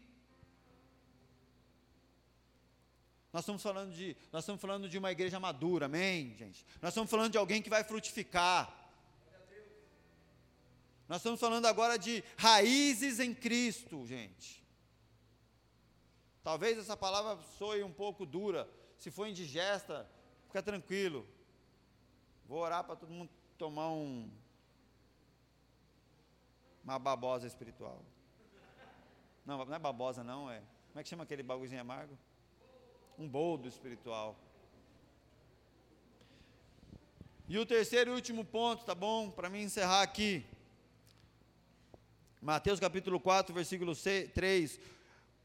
Nós 3.33 3.43
estamos 3.43 3.61
falando 3.61 3.93
de, 3.93 4.17
nós 4.33 4.45
estamos 4.45 4.61
falando 4.61 4.89
de 4.89 4.97
uma 4.97 5.11
igreja 5.11 5.41
madura, 5.41 5.87
amém, 5.87 6.37
gente? 6.39 6.65
Nós 6.81 6.91
estamos 6.91 7.11
falando 7.11 7.33
de 7.33 7.39
alguém 7.39 7.61
que 7.61 7.69
vai 7.69 7.83
frutificar. 7.83 8.73
Nós 11.09 11.19
estamos 11.19 11.41
falando 11.41 11.67
agora 11.67 11.99
de 11.99 12.23
raízes 12.37 13.19
em 13.19 13.35
Cristo, 13.35 14.07
gente. 14.07 14.65
Talvez 16.45 16.79
essa 16.79 16.97
palavra 16.97 17.43
soe 17.59 17.83
um 17.83 17.93
pouco 17.93 18.25
dura. 18.25 18.71
Se 18.99 19.11
for 19.11 19.27
indigesta, 19.27 20.09
fica 20.47 20.63
tranquilo. 20.63 21.27
Vou 22.49 22.61
orar 22.61 22.83
para 22.83 22.97
todo 22.97 23.11
mundo 23.11 23.31
tomar 23.59 23.91
um 23.91 24.31
uma 26.83 26.99
babosa 26.99 27.47
espiritual. 27.47 28.03
Não, 29.45 29.63
não 29.67 29.75
é 29.75 29.79
babosa 29.79 30.25
não, 30.25 30.51
é. 30.51 30.63
Como 30.89 31.01
é 31.01 31.03
que 31.03 31.09
chama 31.11 31.25
aquele 31.25 31.43
bagulhozinho 31.43 31.83
amargo? 31.83 32.19
Um 33.19 33.29
boldo 33.29 33.69
espiritual. 33.69 34.35
E 37.47 37.59
o 37.59 37.67
terceiro 37.67 38.11
e 38.11 38.15
último 38.15 38.43
ponto, 38.43 38.87
tá 38.87 38.95
bom? 38.95 39.31
Para 39.31 39.51
mim 39.51 39.61
encerrar 39.61 40.01
aqui. 40.01 40.47
Mateus 42.41 42.81
capítulo 42.81 43.21
4, 43.21 43.55
versículo 43.55 43.93
3. 43.95 44.81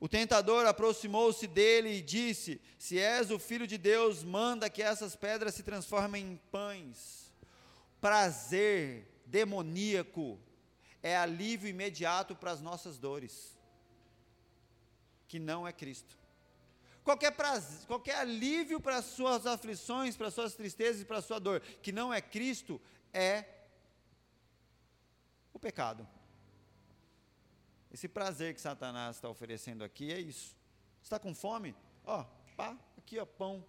O 0.03 0.09
tentador 0.09 0.65
aproximou-se 0.65 1.47
dele 1.47 1.93
e 1.93 2.01
disse: 2.01 2.59
Se 2.77 2.99
és 2.99 3.31
o 3.31 3.39
filho 3.39 3.65
de 3.65 3.77
Deus, 3.77 4.21
manda 4.21 4.69
que 4.69 4.83
essas 4.83 5.15
pedras 5.15 5.55
se 5.55 5.63
transformem 5.63 6.25
em 6.25 6.35
pães. 6.51 7.31
Prazer 8.01 9.07
demoníaco 9.25 10.37
é 11.01 11.15
alívio 11.15 11.69
imediato 11.69 12.35
para 12.35 12.51
as 12.51 12.59
nossas 12.59 12.97
dores, 12.97 13.57
que 15.25 15.39
não 15.39 15.65
é 15.65 15.71
Cristo. 15.71 16.17
Qualquer, 17.01 17.31
prazer, 17.31 17.87
qualquer 17.87 18.17
alívio 18.17 18.81
para 18.81 18.97
as 18.97 19.05
suas 19.05 19.47
aflições, 19.47 20.17
para 20.17 20.27
as 20.27 20.33
suas 20.33 20.53
tristezas 20.53 21.01
e 21.01 21.05
para 21.05 21.19
a 21.19 21.21
sua 21.21 21.39
dor, 21.39 21.61
que 21.81 21.93
não 21.93 22.13
é 22.13 22.19
Cristo, 22.19 22.81
é 23.13 23.45
o 25.53 25.59
pecado. 25.59 26.05
Esse 27.93 28.07
prazer 28.07 28.55
que 28.55 28.59
Satanás 28.59 29.17
está 29.17 29.29
oferecendo 29.29 29.83
aqui 29.83 30.11
é 30.11 30.19
isso. 30.19 30.57
Está 31.01 31.19
com 31.19 31.35
fome? 31.35 31.75
Ó, 32.03 32.23
pá, 32.57 32.75
aqui 32.97 33.19
ó, 33.19 33.25
pão. 33.25 33.63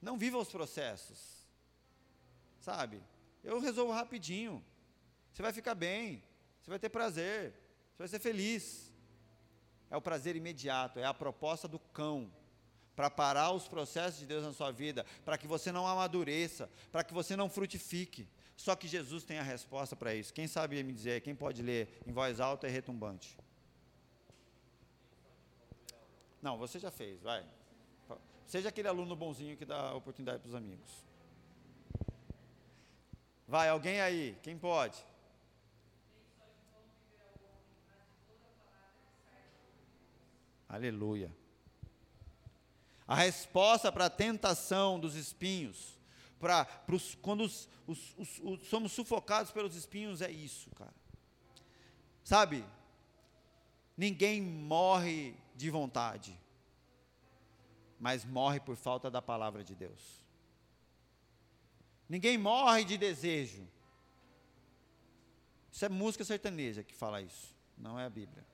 Não 0.00 0.16
viva 0.16 0.38
os 0.38 0.48
processos. 0.48 1.44
Sabe? 2.60 3.02
Eu 3.42 3.58
resolvo 3.58 3.92
rapidinho. 3.92 4.64
Você 5.32 5.42
vai 5.42 5.52
ficar 5.52 5.74
bem. 5.74 6.22
Você 6.62 6.70
vai 6.70 6.78
ter 6.78 6.88
prazer. 6.88 7.52
Você 7.90 7.98
vai 7.98 8.08
ser 8.08 8.20
feliz. 8.20 8.92
É 9.90 9.96
o 9.96 10.02
prazer 10.02 10.36
imediato, 10.36 10.98
é 10.98 11.04
a 11.04 11.14
proposta 11.14 11.68
do 11.68 11.78
cão 11.78 12.32
para 12.96 13.10
parar 13.10 13.50
os 13.50 13.66
processos 13.66 14.20
de 14.20 14.26
Deus 14.26 14.44
na 14.44 14.52
sua 14.52 14.70
vida, 14.70 15.04
para 15.24 15.36
que 15.36 15.46
você 15.46 15.72
não 15.72 15.86
amadureça, 15.86 16.70
para 16.92 17.02
que 17.02 17.12
você 17.12 17.36
não 17.36 17.48
frutifique. 17.48 18.28
Só 18.56 18.76
que 18.76 18.86
Jesus 18.86 19.24
tem 19.24 19.38
a 19.38 19.42
resposta 19.42 19.96
para 19.96 20.14
isso. 20.14 20.32
Quem 20.32 20.46
sabe 20.46 20.82
me 20.82 20.92
dizer, 20.92 21.20
quem 21.20 21.34
pode 21.34 21.62
ler 21.62 22.00
em 22.06 22.12
voz 22.12 22.40
alta 22.40 22.68
e 22.68 22.70
retumbante? 22.70 23.36
Não, 26.40 26.56
você 26.58 26.78
já 26.78 26.90
fez, 26.90 27.22
vai. 27.22 27.44
Seja 28.46 28.68
aquele 28.68 28.88
aluno 28.88 29.16
bonzinho 29.16 29.56
que 29.56 29.64
dá 29.64 29.94
oportunidade 29.94 30.40
para 30.40 30.48
os 30.48 30.54
amigos. 30.54 31.04
Vai, 33.48 33.68
alguém 33.68 34.00
aí, 34.00 34.38
quem 34.42 34.58
pode? 34.58 35.04
Aleluia. 40.68 41.34
A 43.06 43.14
resposta 43.14 43.92
para 43.92 44.06
a 44.06 44.10
tentação 44.10 44.98
dos 44.98 45.14
espinhos, 45.14 45.98
para 46.44 46.66
quando 47.22 47.40
os, 47.40 47.66
os, 47.86 48.14
os, 48.18 48.68
somos 48.68 48.92
sufocados 48.92 49.50
pelos 49.50 49.74
espinhos, 49.74 50.20
é 50.20 50.30
isso, 50.30 50.68
cara. 50.72 50.92
Sabe? 52.22 52.62
Ninguém 53.96 54.42
morre 54.42 55.34
de 55.56 55.70
vontade, 55.70 56.38
mas 57.98 58.26
morre 58.26 58.60
por 58.60 58.76
falta 58.76 59.10
da 59.10 59.22
palavra 59.22 59.64
de 59.64 59.74
Deus. 59.74 60.22
Ninguém 62.06 62.36
morre 62.36 62.84
de 62.84 62.98
desejo. 62.98 63.66
Isso 65.72 65.82
é 65.86 65.88
música 65.88 66.26
sertaneja 66.26 66.82
que 66.82 66.94
fala 66.94 67.22
isso, 67.22 67.54
não 67.78 67.98
é 67.98 68.04
a 68.04 68.10
Bíblia. 68.10 68.44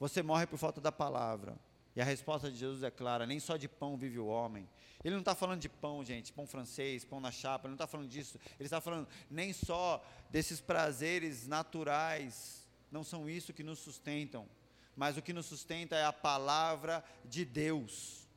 Você 0.00 0.24
morre 0.24 0.48
por 0.48 0.58
falta 0.58 0.80
da 0.80 0.90
palavra. 0.90 1.56
E 1.94 2.00
a 2.00 2.04
resposta 2.04 2.50
de 2.50 2.56
Jesus 2.56 2.82
é 2.82 2.90
clara: 2.90 3.26
nem 3.26 3.38
só 3.38 3.56
de 3.56 3.68
pão 3.68 3.96
vive 3.96 4.18
o 4.18 4.26
homem. 4.26 4.68
Ele 5.02 5.14
não 5.14 5.20
está 5.20 5.34
falando 5.34 5.60
de 5.60 5.68
pão, 5.68 6.04
gente, 6.04 6.32
pão 6.32 6.46
francês, 6.46 7.04
pão 7.04 7.20
na 7.20 7.30
chapa, 7.30 7.66
ele 7.66 7.70
não 7.70 7.76
está 7.76 7.86
falando 7.86 8.08
disso. 8.08 8.38
Ele 8.58 8.66
está 8.66 8.80
falando 8.80 9.08
nem 9.30 9.52
só 9.52 10.04
desses 10.30 10.60
prazeres 10.60 11.46
naturais, 11.46 12.68
não 12.90 13.02
são 13.02 13.28
isso 13.28 13.52
que 13.52 13.62
nos 13.62 13.78
sustentam, 13.78 14.46
mas 14.94 15.16
o 15.16 15.22
que 15.22 15.32
nos 15.32 15.46
sustenta 15.46 15.96
é 15.96 16.04
a 16.04 16.12
palavra 16.12 17.02
de 17.24 17.44
Deus. 17.44 18.28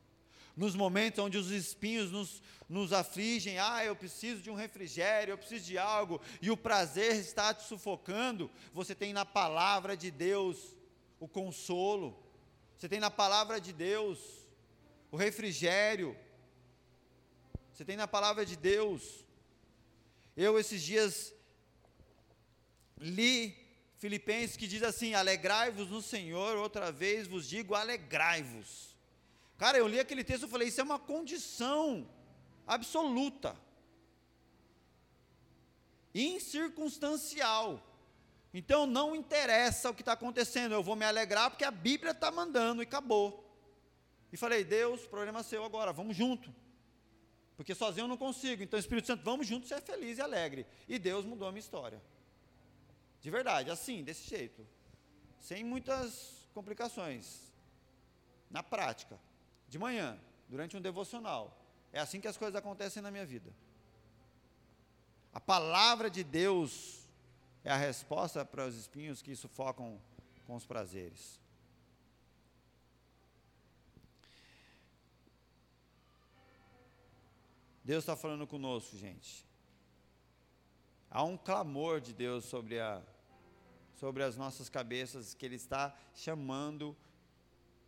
Nos 0.55 0.75
momentos 0.75 1.19
onde 1.19 1.37
os 1.37 1.49
espinhos 1.49 2.11
nos, 2.11 2.41
nos 2.69 2.93
afligem, 2.93 3.57
ah, 3.57 3.83
eu 3.83 3.95
preciso 3.95 4.41
de 4.41 4.51
um 4.51 4.55
refrigério, 4.55 5.33
eu 5.33 5.37
preciso 5.37 5.65
de 5.65 5.77
algo, 5.77 6.21
e 6.41 6.51
o 6.51 6.55
prazer 6.55 7.15
está 7.15 7.53
te 7.53 7.63
sufocando, 7.63 8.49
você 8.71 8.93
tem 8.93 9.11
na 9.11 9.25
palavra 9.25 9.97
de 9.97 10.11
Deus 10.11 10.77
o 11.19 11.27
consolo, 11.27 12.17
você 12.77 12.87
tem 12.87 12.99
na 12.99 13.09
palavra 13.09 13.59
de 13.59 13.73
Deus 13.73 14.19
o 15.11 15.17
refrigério, 15.17 16.15
você 17.73 17.83
tem 17.83 17.97
na 17.97 18.07
palavra 18.07 18.45
de 18.45 18.55
Deus. 18.55 19.25
Eu, 20.37 20.59
esses 20.59 20.81
dias, 20.81 21.33
li 22.99 23.57
Filipenses 23.97 24.55
que 24.55 24.67
diz 24.67 24.83
assim: 24.83 25.15
Alegrai-vos 25.15 25.89
no 25.89 26.01
Senhor, 26.01 26.55
outra 26.57 26.91
vez 26.91 27.25
vos 27.25 27.49
digo, 27.49 27.73
alegrai-vos. 27.73 28.95
Cara, 29.57 29.79
eu 29.79 29.87
li 29.87 29.99
aquele 29.99 30.23
texto 30.23 30.45
e 30.45 30.49
falei: 30.49 30.67
Isso 30.67 30.81
é 30.81 30.83
uma 30.83 30.99
condição 30.99 32.07
absoluta, 32.67 33.57
incircunstancial. 36.13 37.81
Então 38.53 38.85
não 38.85 39.15
interessa 39.15 39.89
o 39.89 39.95
que 39.95 40.03
está 40.03 40.11
acontecendo, 40.13 40.73
eu 40.73 40.83
vou 40.83 40.95
me 40.95 41.05
alegrar 41.05 41.49
porque 41.49 41.65
a 41.65 41.71
Bíblia 41.71 42.11
está 42.11 42.29
mandando 42.29 42.83
e 42.83 42.85
acabou. 42.85 43.43
E 44.31 44.37
falei, 44.37 44.63
Deus, 44.63 45.07
problema 45.07 45.41
seu 45.41 45.63
agora, 45.63 45.91
vamos 45.91 46.15
junto. 46.15 46.53
Porque 47.55 47.75
sozinho 47.75 48.05
eu 48.05 48.07
não 48.07 48.17
consigo. 48.17 48.63
Então, 48.63 48.79
Espírito 48.79 49.07
Santo, 49.07 49.23
vamos 49.23 49.47
juntos 49.47 49.69
ser 49.69 49.81
feliz 49.81 50.17
e 50.17 50.21
alegre. 50.21 50.65
E 50.87 50.97
Deus 50.97 51.25
mudou 51.25 51.47
a 51.47 51.51
minha 51.51 51.59
história. 51.59 52.01
De 53.21 53.29
verdade, 53.29 53.69
assim, 53.69 54.03
desse 54.03 54.27
jeito. 54.27 54.65
Sem 55.39 55.63
muitas 55.63 56.47
complicações. 56.53 57.53
Na 58.49 58.63
prática. 58.63 59.19
De 59.67 59.77
manhã, 59.77 60.19
durante 60.49 60.75
um 60.75 60.81
devocional. 60.81 61.59
É 61.91 61.99
assim 61.99 62.19
que 62.19 62.27
as 62.27 62.37
coisas 62.37 62.55
acontecem 62.55 63.01
na 63.01 63.11
minha 63.11 63.25
vida. 63.25 63.53
A 65.31 65.39
palavra 65.39 66.09
de 66.09 66.23
Deus 66.23 67.07
é 67.63 67.71
a 67.71 67.77
resposta 67.77 68.43
para 68.43 68.65
os 68.65 68.75
espinhos 68.75 69.21
que 69.21 69.35
sufocam 69.35 69.99
com 70.45 70.55
os 70.55 70.65
prazeres. 70.65 71.39
Deus 77.83 78.03
está 78.03 78.15
falando 78.15 78.47
conosco, 78.47 78.97
gente. 78.97 79.45
Há 81.11 81.23
um 81.23 81.37
clamor 81.37 81.99
de 81.99 82.13
Deus 82.13 82.45
sobre, 82.45 82.79
a, 82.79 83.03
sobre 83.93 84.23
as 84.23 84.37
nossas 84.37 84.69
cabeças, 84.69 85.33
que 85.33 85.45
Ele 85.45 85.55
está 85.55 85.95
chamando 86.15 86.95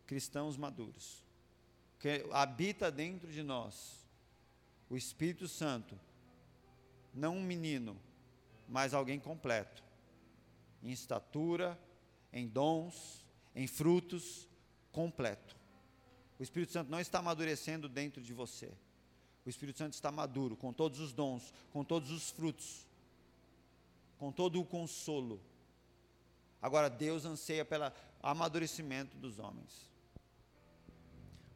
cristãos 0.06 0.56
maduros, 0.56 1.24
que 1.98 2.24
habita 2.30 2.90
dentro 2.90 3.32
de 3.32 3.42
nós 3.42 4.06
o 4.88 4.96
Espírito 4.96 5.48
Santo, 5.48 5.98
não 7.12 7.38
um 7.38 7.42
menino, 7.42 7.98
mas 8.68 8.94
alguém 8.94 9.18
completo, 9.18 9.82
em 10.82 10.90
estatura, 10.90 11.76
em 12.32 12.46
dons, 12.46 13.24
em 13.54 13.66
frutos, 13.66 14.46
completo. 14.92 15.56
O 16.38 16.42
Espírito 16.42 16.72
Santo 16.72 16.90
não 16.90 17.00
está 17.00 17.18
amadurecendo 17.18 17.88
dentro 17.88 18.22
de 18.22 18.34
você. 18.34 18.72
O 19.46 19.48
Espírito 19.48 19.78
Santo 19.78 19.94
está 19.94 20.10
maduro, 20.10 20.56
com 20.56 20.72
todos 20.72 20.98
os 20.98 21.12
dons, 21.12 21.54
com 21.72 21.84
todos 21.84 22.10
os 22.10 22.30
frutos, 22.30 22.84
com 24.18 24.32
todo 24.32 24.60
o 24.60 24.64
consolo. 24.64 25.40
Agora, 26.60 26.90
Deus 26.90 27.24
anseia 27.24 27.64
pelo 27.64 27.92
amadurecimento 28.20 29.16
dos 29.16 29.38
homens. 29.38 29.88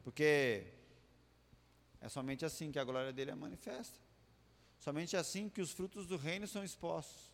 Porque 0.05 0.67
é 1.99 2.07
somente 2.07 2.45
assim 2.45 2.71
que 2.71 2.79
a 2.79 2.83
glória 2.83 3.11
dele 3.11 3.31
é 3.31 3.35
manifesta. 3.35 3.99
Somente 4.79 5.17
assim 5.17 5.49
que 5.49 5.61
os 5.61 5.71
frutos 5.71 6.07
do 6.07 6.17
reino 6.17 6.47
são 6.47 6.63
expostos. 6.63 7.30